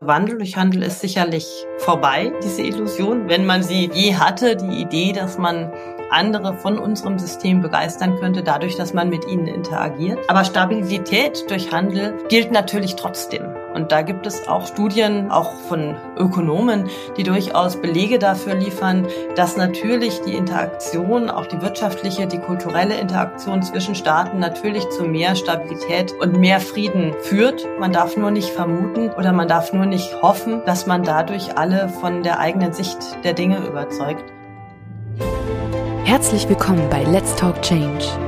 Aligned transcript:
Wandel 0.00 0.38
durch 0.38 0.56
Handel 0.56 0.84
ist 0.84 1.00
sicherlich 1.00 1.44
vorbei, 1.78 2.32
diese 2.44 2.62
Illusion. 2.62 3.28
Wenn 3.28 3.44
man 3.44 3.64
sie 3.64 3.90
je 3.92 4.14
hatte, 4.14 4.54
die 4.54 4.80
Idee, 4.80 5.12
dass 5.12 5.38
man 5.38 5.72
andere 6.10 6.54
von 6.54 6.78
unserem 6.78 7.18
System 7.18 7.60
begeistern 7.60 8.14
könnte, 8.20 8.44
dadurch, 8.44 8.76
dass 8.76 8.94
man 8.94 9.08
mit 9.08 9.26
ihnen 9.26 9.48
interagiert. 9.48 10.20
Aber 10.30 10.44
Stabilität 10.44 11.50
durch 11.50 11.72
Handel 11.72 12.14
gilt 12.28 12.52
natürlich 12.52 12.94
trotzdem. 12.94 13.57
Und 13.74 13.92
da 13.92 14.02
gibt 14.02 14.26
es 14.26 14.48
auch 14.48 14.66
Studien, 14.66 15.30
auch 15.30 15.52
von 15.68 15.96
Ökonomen, 16.16 16.88
die 17.16 17.22
durchaus 17.22 17.76
Belege 17.76 18.18
dafür 18.18 18.54
liefern, 18.54 19.06
dass 19.36 19.56
natürlich 19.56 20.20
die 20.22 20.34
Interaktion, 20.34 21.30
auch 21.30 21.46
die 21.46 21.60
wirtschaftliche, 21.60 22.26
die 22.26 22.38
kulturelle 22.38 22.98
Interaktion 22.98 23.62
zwischen 23.62 23.94
Staaten 23.94 24.38
natürlich 24.38 24.88
zu 24.90 25.04
mehr 25.04 25.36
Stabilität 25.36 26.12
und 26.20 26.38
mehr 26.38 26.60
Frieden 26.60 27.14
führt. 27.20 27.66
Man 27.78 27.92
darf 27.92 28.16
nur 28.16 28.30
nicht 28.30 28.50
vermuten 28.50 29.10
oder 29.10 29.32
man 29.32 29.48
darf 29.48 29.72
nur 29.72 29.86
nicht 29.86 30.22
hoffen, 30.22 30.62
dass 30.64 30.86
man 30.86 31.02
dadurch 31.02 31.56
alle 31.56 31.88
von 31.88 32.22
der 32.22 32.38
eigenen 32.38 32.72
Sicht 32.72 32.98
der 33.24 33.34
Dinge 33.34 33.58
überzeugt. 33.66 34.24
Herzlich 36.04 36.48
willkommen 36.48 36.88
bei 36.88 37.04
Let's 37.04 37.36
Talk 37.36 37.60
Change. 37.60 38.27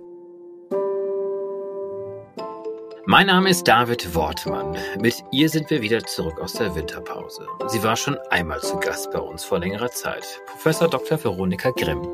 Mein 3.05 3.27
Name 3.27 3.49
ist 3.49 3.67
David 3.67 4.13
Wortmann. 4.13 4.77
Mit 4.99 5.23
ihr 5.31 5.49
sind 5.49 5.71
wir 5.71 5.81
wieder 5.81 6.03
zurück 6.03 6.39
aus 6.39 6.53
der 6.53 6.75
Winterpause. 6.75 7.47
Sie 7.67 7.81
war 7.81 7.95
schon 7.95 8.15
einmal 8.29 8.61
zu 8.61 8.79
Gast 8.79 9.11
bei 9.11 9.19
uns 9.19 9.43
vor 9.43 9.59
längerer 9.59 9.89
Zeit. 9.89 10.39
Professor 10.45 10.87
Dr. 10.87 11.21
Veronika 11.23 11.71
Grimm. 11.71 12.07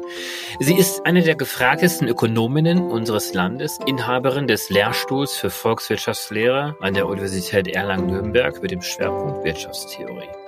Sie 0.60 0.76
ist 0.76 1.06
eine 1.06 1.24
der 1.24 1.36
gefragtesten 1.36 2.08
Ökonominnen 2.08 2.80
unseres 2.90 3.34
Landes, 3.34 3.80
Inhaberin 3.86 4.48
des 4.48 4.70
Lehrstuhls 4.70 5.36
für 5.36 5.50
Volkswirtschaftslehre 5.50 6.78
an 6.80 6.94
der 6.94 7.08
Universität 7.08 7.68
Erlangen-Nürnberg 7.68 8.62
mit 8.62 8.72
dem 8.72 8.82
Schwerpunkt 8.82 9.44
Wirtschaftstheorie. 9.44 10.47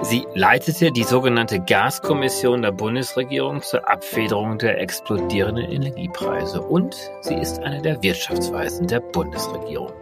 Sie 0.00 0.26
leitete 0.34 0.90
die 0.90 1.04
sogenannte 1.04 1.60
Gaskommission 1.60 2.62
der 2.62 2.72
Bundesregierung 2.72 3.60
zur 3.60 3.88
Abfederung 3.88 4.58
der 4.58 4.80
explodierenden 4.80 5.70
Energiepreise 5.70 6.62
und 6.62 6.96
sie 7.20 7.34
ist 7.34 7.60
eine 7.60 7.82
der 7.82 8.02
Wirtschaftsweisen 8.02 8.86
der 8.86 9.00
Bundesregierung, 9.00 9.92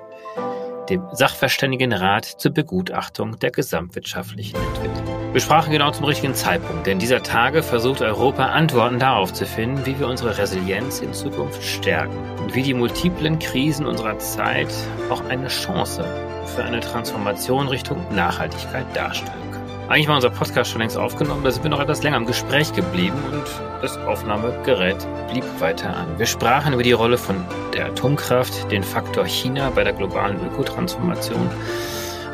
dem 0.89 1.03
Sachverständigenrat 1.13 2.25
zur 2.25 2.53
Begutachtung 2.53 3.39
der 3.41 3.51
gesamtwirtschaftlichen 3.51 4.57
Entwicklung. 4.57 5.33
Wir 5.33 5.41
sprachen 5.41 5.73
genau 5.73 5.91
zum 5.91 6.07
richtigen 6.07 6.35
Zeitpunkt, 6.35 6.87
denn 6.87 6.99
dieser 6.99 7.23
Tage 7.23 7.63
versucht 7.63 8.01
Europa 8.01 8.47
Antworten 8.47 8.99
darauf 8.99 9.33
zu 9.33 9.45
finden, 9.45 9.87
wie 9.87 9.99
wir 9.99 10.07
unsere 10.07 10.39
Resilienz 10.39 11.01
in 11.01 11.13
Zukunft 11.13 11.63
stärken 11.63 12.17
und 12.41 12.55
wie 12.55 12.63
die 12.63 12.75
multiplen 12.75 13.39
Krisen 13.39 13.87
unserer 13.87 14.19
Zeit 14.19 14.73
auch 15.11 15.25
eine 15.29 15.49
Chance 15.49 16.05
für 16.47 16.65
eine 16.65 16.81
Transformation 16.81 17.69
Richtung 17.69 18.05
Nachhaltigkeit 18.15 18.87
darstellen. 18.95 19.50
Eigentlich 19.91 20.07
war 20.07 20.15
unser 20.15 20.31
Podcast 20.31 20.71
schon 20.71 20.83
längst 20.83 20.97
aufgenommen, 20.97 21.43
da 21.43 21.51
sind 21.51 21.65
wir 21.65 21.69
noch 21.69 21.81
etwas 21.81 22.05
länger 22.05 22.19
im 22.19 22.25
Gespräch 22.25 22.73
geblieben 22.73 23.19
und 23.33 23.43
das 23.83 23.97
Aufnahmegerät 23.97 25.05
blieb 25.33 25.43
weiter 25.59 25.97
an. 25.97 26.17
Wir 26.17 26.27
sprachen 26.27 26.75
über 26.75 26.85
die 26.85 26.93
Rolle 26.93 27.19
von 27.19 27.45
der 27.75 27.87
Atomkraft, 27.87 28.71
den 28.71 28.85
Faktor 28.85 29.27
China 29.27 29.69
bei 29.71 29.83
der 29.83 29.93
globalen 29.93 30.39
Ökotransformation 30.47 31.51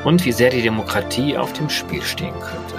und 0.04 0.22
wie 0.26 0.32
sehr 0.32 0.50
die 0.50 0.60
Demokratie 0.60 1.38
auf 1.38 1.54
dem 1.54 1.70
Spiel 1.70 2.02
stehen 2.02 2.34
könnte. 2.40 2.74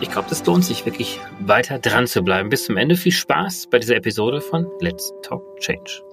Ich 0.00 0.12
glaube, 0.12 0.28
es 0.30 0.46
lohnt 0.46 0.64
sich 0.64 0.86
wirklich 0.86 1.18
weiter 1.40 1.80
dran 1.80 2.06
zu 2.06 2.22
bleiben. 2.22 2.50
Bis 2.50 2.66
zum 2.66 2.76
Ende 2.76 2.94
viel 2.94 3.10
Spaß 3.10 3.66
bei 3.68 3.80
dieser 3.80 3.96
Episode 3.96 4.40
von 4.40 4.68
Let's 4.78 5.12
Talk 5.22 5.58
Change. 5.58 6.04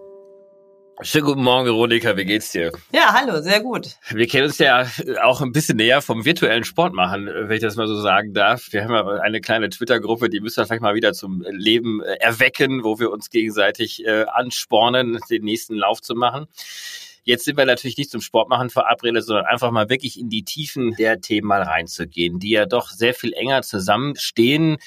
Schönen 1.03 1.25
guten 1.25 1.43
Morgen, 1.43 1.65
Veronika, 1.65 2.15
wie 2.15 2.25
geht's 2.25 2.51
dir? 2.51 2.71
Ja, 2.93 3.11
hallo, 3.13 3.41
sehr 3.41 3.59
gut. 3.61 3.95
Wir 4.11 4.27
kennen 4.27 4.45
uns 4.45 4.59
ja 4.59 4.85
auch 5.23 5.41
ein 5.41 5.51
bisschen 5.51 5.77
näher 5.77 5.99
vom 5.99 6.25
virtuellen 6.25 6.63
Sport 6.63 6.93
machen, 6.93 7.25
wenn 7.25 7.55
ich 7.55 7.61
das 7.61 7.75
mal 7.75 7.87
so 7.87 7.99
sagen 7.99 8.35
darf. 8.35 8.67
Wir 8.71 8.83
haben 8.83 8.93
ja 8.93 9.07
eine 9.19 9.41
kleine 9.41 9.69
Twitter-Gruppe, 9.69 10.29
die 10.29 10.39
müssen 10.41 10.57
wir 10.57 10.67
vielleicht 10.67 10.83
mal 10.83 10.93
wieder 10.93 11.13
zum 11.13 11.43
Leben 11.49 12.03
äh, 12.03 12.17
erwecken, 12.19 12.83
wo 12.83 12.99
wir 12.99 13.09
uns 13.09 13.31
gegenseitig 13.31 14.05
äh, 14.05 14.25
anspornen, 14.25 15.17
den 15.27 15.43
nächsten 15.43 15.73
Lauf 15.73 16.01
zu 16.01 16.13
machen. 16.13 16.45
Jetzt 17.23 17.45
sind 17.45 17.57
wir 17.57 17.65
natürlich 17.65 17.97
nicht 17.97 18.09
zum 18.09 18.21
Sportmachen 18.21 18.69
verabredet, 18.69 19.23
sondern 19.23 19.45
einfach 19.45 19.69
mal 19.71 19.89
wirklich 19.89 20.19
in 20.19 20.29
die 20.29 20.43
Tiefen 20.43 20.95
der 20.95 21.21
Themen 21.21 21.47
mal 21.47 21.61
reinzugehen, 21.61 22.39
die 22.39 22.49
ja 22.49 22.65
doch 22.65 22.89
sehr 22.89 23.13
viel 23.13 23.33
enger 23.33 23.61
zusammenstehen 23.61 24.77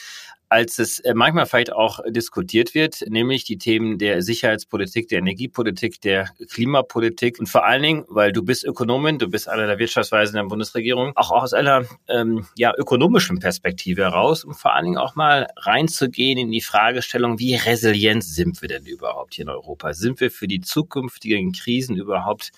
als 0.49 0.79
es 0.79 1.01
äh, 1.01 1.15
manchmal 1.15 1.47
vielleicht 1.47 1.73
auch 1.73 2.01
diskutiert 2.09 2.75
wird, 2.75 3.03
nämlich 3.09 3.45
die 3.45 3.59
Themen 3.59 3.99
der 3.99 4.23
Sicherheitspolitik, 4.23 5.09
der 5.09 5.19
Energiepolitik, 5.19 6.01
der 6.01 6.29
Klimapolitik 6.51 7.39
und 7.39 7.49
vor 7.49 7.65
allen 7.65 7.83
Dingen, 7.83 8.05
weil 8.09 8.33
du 8.33 8.43
bist 8.43 8.65
Ökonomin, 8.65 9.19
du 9.19 9.29
bist 9.29 9.49
einer 9.49 9.67
der 9.67 9.79
Wirtschaftsweisen 9.79 10.37
der 10.37 10.45
Bundesregierung, 10.45 11.13
auch 11.17 11.31
aus 11.31 11.55
einer 11.55 11.85
ähm, 12.09 12.47
ja, 12.57 12.73
ökonomischen 12.77 13.39
Perspektive 13.39 14.03
heraus, 14.03 14.45
um 14.45 14.55
vor 14.55 14.75
allen 14.75 14.85
Dingen 14.85 14.99
auch 14.99 15.15
mal 15.15 15.49
reinzugehen 15.57 16.39
in 16.39 16.51
die 16.51 16.61
Fragestellung, 16.61 17.39
wie 17.39 17.55
resilient 17.55 18.25
sind 18.25 18.61
wir 18.63 18.69
denn 18.69 18.87
überhaupt 18.87 19.35
hier 19.35 19.45
in 19.45 19.51
Europa? 19.51 19.93
Sind 19.95 20.21
wir 20.21 20.31
für 20.31 20.47
die 20.47 20.61
zukünftigen 20.61 21.53
Krisen 21.53 21.97
überhaupt 21.97 22.51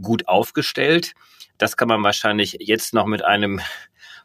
gut 0.00 0.26
aufgestellt? 0.28 1.12
Das 1.58 1.76
kann 1.76 1.88
man 1.88 2.02
wahrscheinlich 2.02 2.56
jetzt 2.60 2.94
noch 2.94 3.04
mit 3.04 3.22
einem 3.22 3.60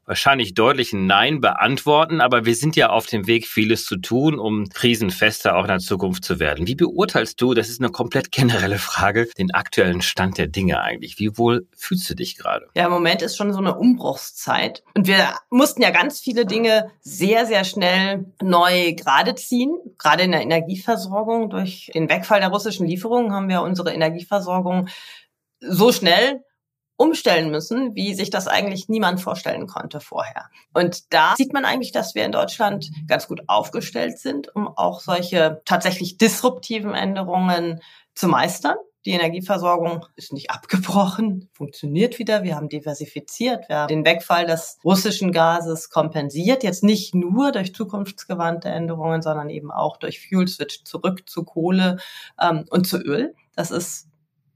wahrscheinlich 0.05 0.53
deutlichen 0.53 1.07
Nein 1.07 1.41
beantworten, 1.41 2.21
aber 2.21 2.45
wir 2.45 2.55
sind 2.55 2.75
ja 2.75 2.89
auf 2.89 3.05
dem 3.07 3.27
Weg, 3.27 3.47
vieles 3.47 3.85
zu 3.85 3.97
tun, 3.97 4.39
um 4.39 4.69
krisenfester 4.69 5.55
auch 5.55 5.63
in 5.63 5.69
der 5.69 5.79
Zukunft 5.79 6.23
zu 6.23 6.39
werden. 6.39 6.67
Wie 6.67 6.75
beurteilst 6.75 7.41
du, 7.41 7.53
das 7.53 7.69
ist 7.69 7.81
eine 7.81 7.91
komplett 7.91 8.31
generelle 8.31 8.77
Frage, 8.77 9.27
den 9.37 9.51
aktuellen 9.51 10.01
Stand 10.01 10.37
der 10.37 10.47
Dinge 10.47 10.81
eigentlich? 10.81 11.19
Wie 11.19 11.37
wohl 11.37 11.67
fühlst 11.75 12.09
du 12.09 12.15
dich 12.15 12.37
gerade? 12.37 12.67
Ja, 12.75 12.85
im 12.85 12.91
Moment 12.91 13.21
ist 13.21 13.35
schon 13.35 13.51
so 13.51 13.59
eine 13.59 13.75
Umbruchszeit. 13.75 14.83
Und 14.93 15.07
wir 15.07 15.29
mussten 15.49 15.81
ja 15.81 15.89
ganz 15.89 16.19
viele 16.19 16.45
Dinge 16.45 16.91
sehr, 17.01 17.45
sehr 17.45 17.63
schnell 17.63 18.25
neu 18.41 18.93
gerade 18.93 19.35
ziehen. 19.35 19.75
Gerade 19.97 20.23
in 20.23 20.31
der 20.31 20.41
Energieversorgung. 20.41 21.49
Durch 21.49 21.91
den 21.93 22.09
Wegfall 22.09 22.39
der 22.39 22.49
russischen 22.49 22.85
Lieferungen 22.85 23.33
haben 23.33 23.49
wir 23.49 23.61
unsere 23.61 23.93
Energieversorgung 23.93 24.87
so 25.61 25.91
schnell 25.91 26.43
umstellen 26.97 27.51
müssen, 27.51 27.95
wie 27.95 28.13
sich 28.13 28.29
das 28.29 28.47
eigentlich 28.47 28.87
niemand 28.87 29.21
vorstellen 29.21 29.67
konnte 29.67 29.99
vorher. 29.99 30.49
Und 30.73 31.13
da 31.13 31.35
sieht 31.35 31.53
man 31.53 31.65
eigentlich, 31.65 31.91
dass 31.91 32.15
wir 32.15 32.25
in 32.25 32.31
Deutschland 32.31 32.89
ganz 33.07 33.27
gut 33.27 33.41
aufgestellt 33.47 34.17
sind, 34.19 34.55
um 34.55 34.67
auch 34.67 35.01
solche 35.01 35.61
tatsächlich 35.65 36.17
disruptiven 36.17 36.93
Änderungen 36.93 37.81
zu 38.13 38.27
meistern. 38.27 38.75
Die 39.05 39.11
Energieversorgung 39.11 40.07
ist 40.15 40.33
nicht 40.33 40.49
abgebrochen, 40.49 41.47
funktioniert 41.53 42.17
wieder. 42.17 42.41
Wir 42.43 42.55
haben 42.55 42.69
diversifiziert. 42.69 43.69
Wir 43.69 43.77
haben 43.77 43.87
den 43.87 44.03
Wegfall 44.03 44.47
des 44.47 44.79
russischen 44.83 45.31
Gases 45.31 45.91
kompensiert. 45.91 46.63
Jetzt 46.63 46.83
nicht 46.83 47.13
nur 47.13 47.51
durch 47.51 47.75
zukunftsgewandte 47.75 48.69
Änderungen, 48.69 49.21
sondern 49.21 49.51
eben 49.51 49.69
auch 49.69 49.97
durch 49.97 50.27
Fuel 50.27 50.47
Switch 50.47 50.83
zurück 50.85 51.29
zu 51.29 51.43
Kohle 51.43 51.97
ähm, 52.41 52.65
und 52.71 52.87
zu 52.87 52.97
Öl. 52.97 53.35
Das 53.55 53.69
ist 53.69 54.07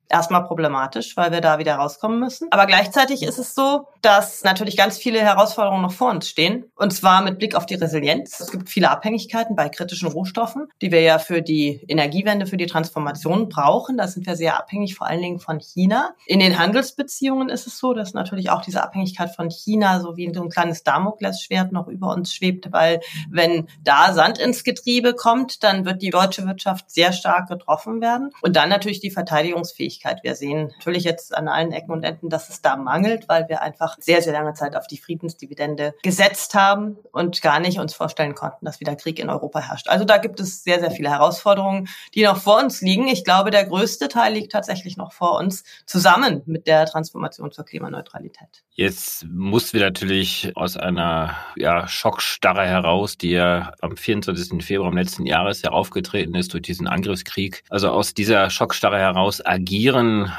erstmal 0.10 0.44
problematisch, 0.46 1.16
weil 1.16 1.32
wir 1.32 1.42
da 1.42 1.60
wieder 1.60 1.76
rauskommen 1.76 2.20
müssen. 2.20 2.48
Aber 2.52 2.66
gleichzeitig 2.66 3.24
ist 3.24 3.38
es 3.38 3.56
so, 3.56 3.88
dass 4.02 4.44
natürlich 4.44 4.76
ganz 4.76 4.98
viele 4.98 5.20
Herausforderungen 5.20 5.84
noch 5.84 5.92
vor 5.92 6.10
uns 6.10 6.28
stehen. 6.28 6.66
Und 6.76 6.92
zwar 6.92 7.22
mit 7.22 7.38
Blick 7.38 7.56
auf 7.56 7.66
die 7.66 7.76
Resilienz. 7.76 8.40
Es 8.40 8.52
gibt 8.52 8.70
viele 8.70 8.90
Abhängigkeiten 8.90 9.56
bei 9.56 9.70
kritischen 9.70 10.08
Rohstoffen, 10.08 10.68
die 10.82 10.92
wir 10.92 11.02
ja 11.02 11.20
für 11.20 11.42
die 11.42 11.86
Energiewende, 11.88 12.48
für 12.48 12.58
die 12.58 12.66
Transformation 12.66 13.50
brauchen. 13.50 13.98
Da 13.98 14.08
sind 14.08 14.26
wir 14.26 14.36
sehr 14.36 14.58
abhängig, 14.58 14.96
vor 14.96 15.08
allen 15.08 15.22
Dingen 15.22 15.40
von 15.40 15.60
China. 15.60 16.12
In 16.26 16.40
den 16.40 16.58
Handelsbeziehungen 16.58 17.50
ist 17.50 17.68
es 17.68 17.78
so, 17.78 17.94
dass 17.94 18.14
natürlich 18.14 18.50
auch 18.50 18.62
diese 18.62 18.84
Abhängigkeit 18.84 19.36
von 19.36 19.50
China 19.50 20.00
so 20.00 20.18
wie 20.18 20.34
so 20.34 20.42
ein 20.42 20.50
kleines 20.50 20.84
Damoklesschwert 20.84 21.72
noch 21.72 21.88
über 21.88 22.14
uns 22.14 22.34
schwebt, 22.34 22.72
weil 22.72 23.00
wenn 23.30 23.68
da 23.84 24.14
Sand 24.14 24.40
ins 24.40 24.64
Getriebe 24.64 25.14
kommt, 25.14 25.64
dann 25.64 25.86
wird 25.86 26.02
die 26.02 26.10
deutsche 26.10 26.46
Wirtschaft 26.46 26.90
sehr 26.90 27.14
stark 27.14 27.48
getroffen 27.48 28.02
werden. 28.02 28.32
Und 28.42 28.56
dann 28.56 28.70
natürlich 28.70 29.00
die 29.00 29.12
Verteidigungsfähigkeit 29.12 29.99
Gerechtigkeit. 30.00 30.24
Wir 30.24 30.36
sehen 30.36 30.72
natürlich 30.78 31.04
jetzt 31.04 31.36
an 31.36 31.48
allen 31.48 31.72
Ecken 31.72 31.92
und 31.92 32.04
Enden, 32.04 32.30
dass 32.30 32.50
es 32.50 32.62
da 32.62 32.76
mangelt, 32.76 33.28
weil 33.28 33.48
wir 33.50 33.62
einfach 33.62 33.98
sehr, 34.00 34.22
sehr 34.22 34.34
lange 34.34 34.54
Zeit 34.54 34.76
auf 34.76 34.88
die 34.88 34.98
Friedensdividende 34.98 35.94
gesetzt 36.04 36.56
haben 36.56 36.98
und 37.12 37.42
gar 37.42 37.60
nicht 37.60 37.80
uns 37.80 37.94
vorstellen 37.94 38.36
konnten, 38.36 38.66
dass 38.66 38.80
wieder 38.80 38.96
Krieg 38.96 39.20
in 39.20 39.30
Europa 39.30 39.60
herrscht. 39.60 39.88
Also 39.90 40.06
da 40.06 40.18
gibt 40.18 40.40
es 40.40 40.64
sehr, 40.64 40.80
sehr 40.80 40.92
viele 40.92 41.10
Herausforderungen, 41.10 41.88
die 42.16 42.24
noch 42.24 42.38
vor 42.38 42.60
uns 42.60 42.82
liegen. 42.82 43.08
Ich 43.08 43.24
glaube, 43.24 43.52
der 43.52 43.66
größte 43.66 44.08
Teil 44.08 44.34
liegt 44.34 44.52
tatsächlich 44.52 44.98
noch 44.98 45.14
vor 45.14 45.38
uns, 45.38 45.64
zusammen 45.86 46.42
mit 46.46 46.68
der 46.68 46.86
Transformation 46.86 47.52
zur 47.52 47.66
Klimaneutralität. 47.66 48.64
Jetzt 48.72 49.26
mussten 49.26 49.74
wir 49.74 49.86
natürlich 49.86 50.54
aus 50.56 50.78
einer 50.78 51.36
ja, 51.56 51.88
Schockstarre 51.88 52.66
heraus, 52.66 53.18
die 53.18 53.32
ja 53.32 53.74
am 53.82 53.98
24. 53.98 54.64
Februar 54.64 54.94
letzten 54.94 55.26
Jahres 55.26 55.62
ja 55.62 55.72
aufgetreten 55.72 56.36
ist 56.36 56.54
durch 56.54 56.64
diesen 56.64 56.88
Angriffskrieg, 56.88 57.64
also 57.70 57.90
aus 57.90 58.14
dieser 58.14 58.50
Schockstarre 58.50 58.98
heraus 58.98 59.46
agieren. 59.46 59.89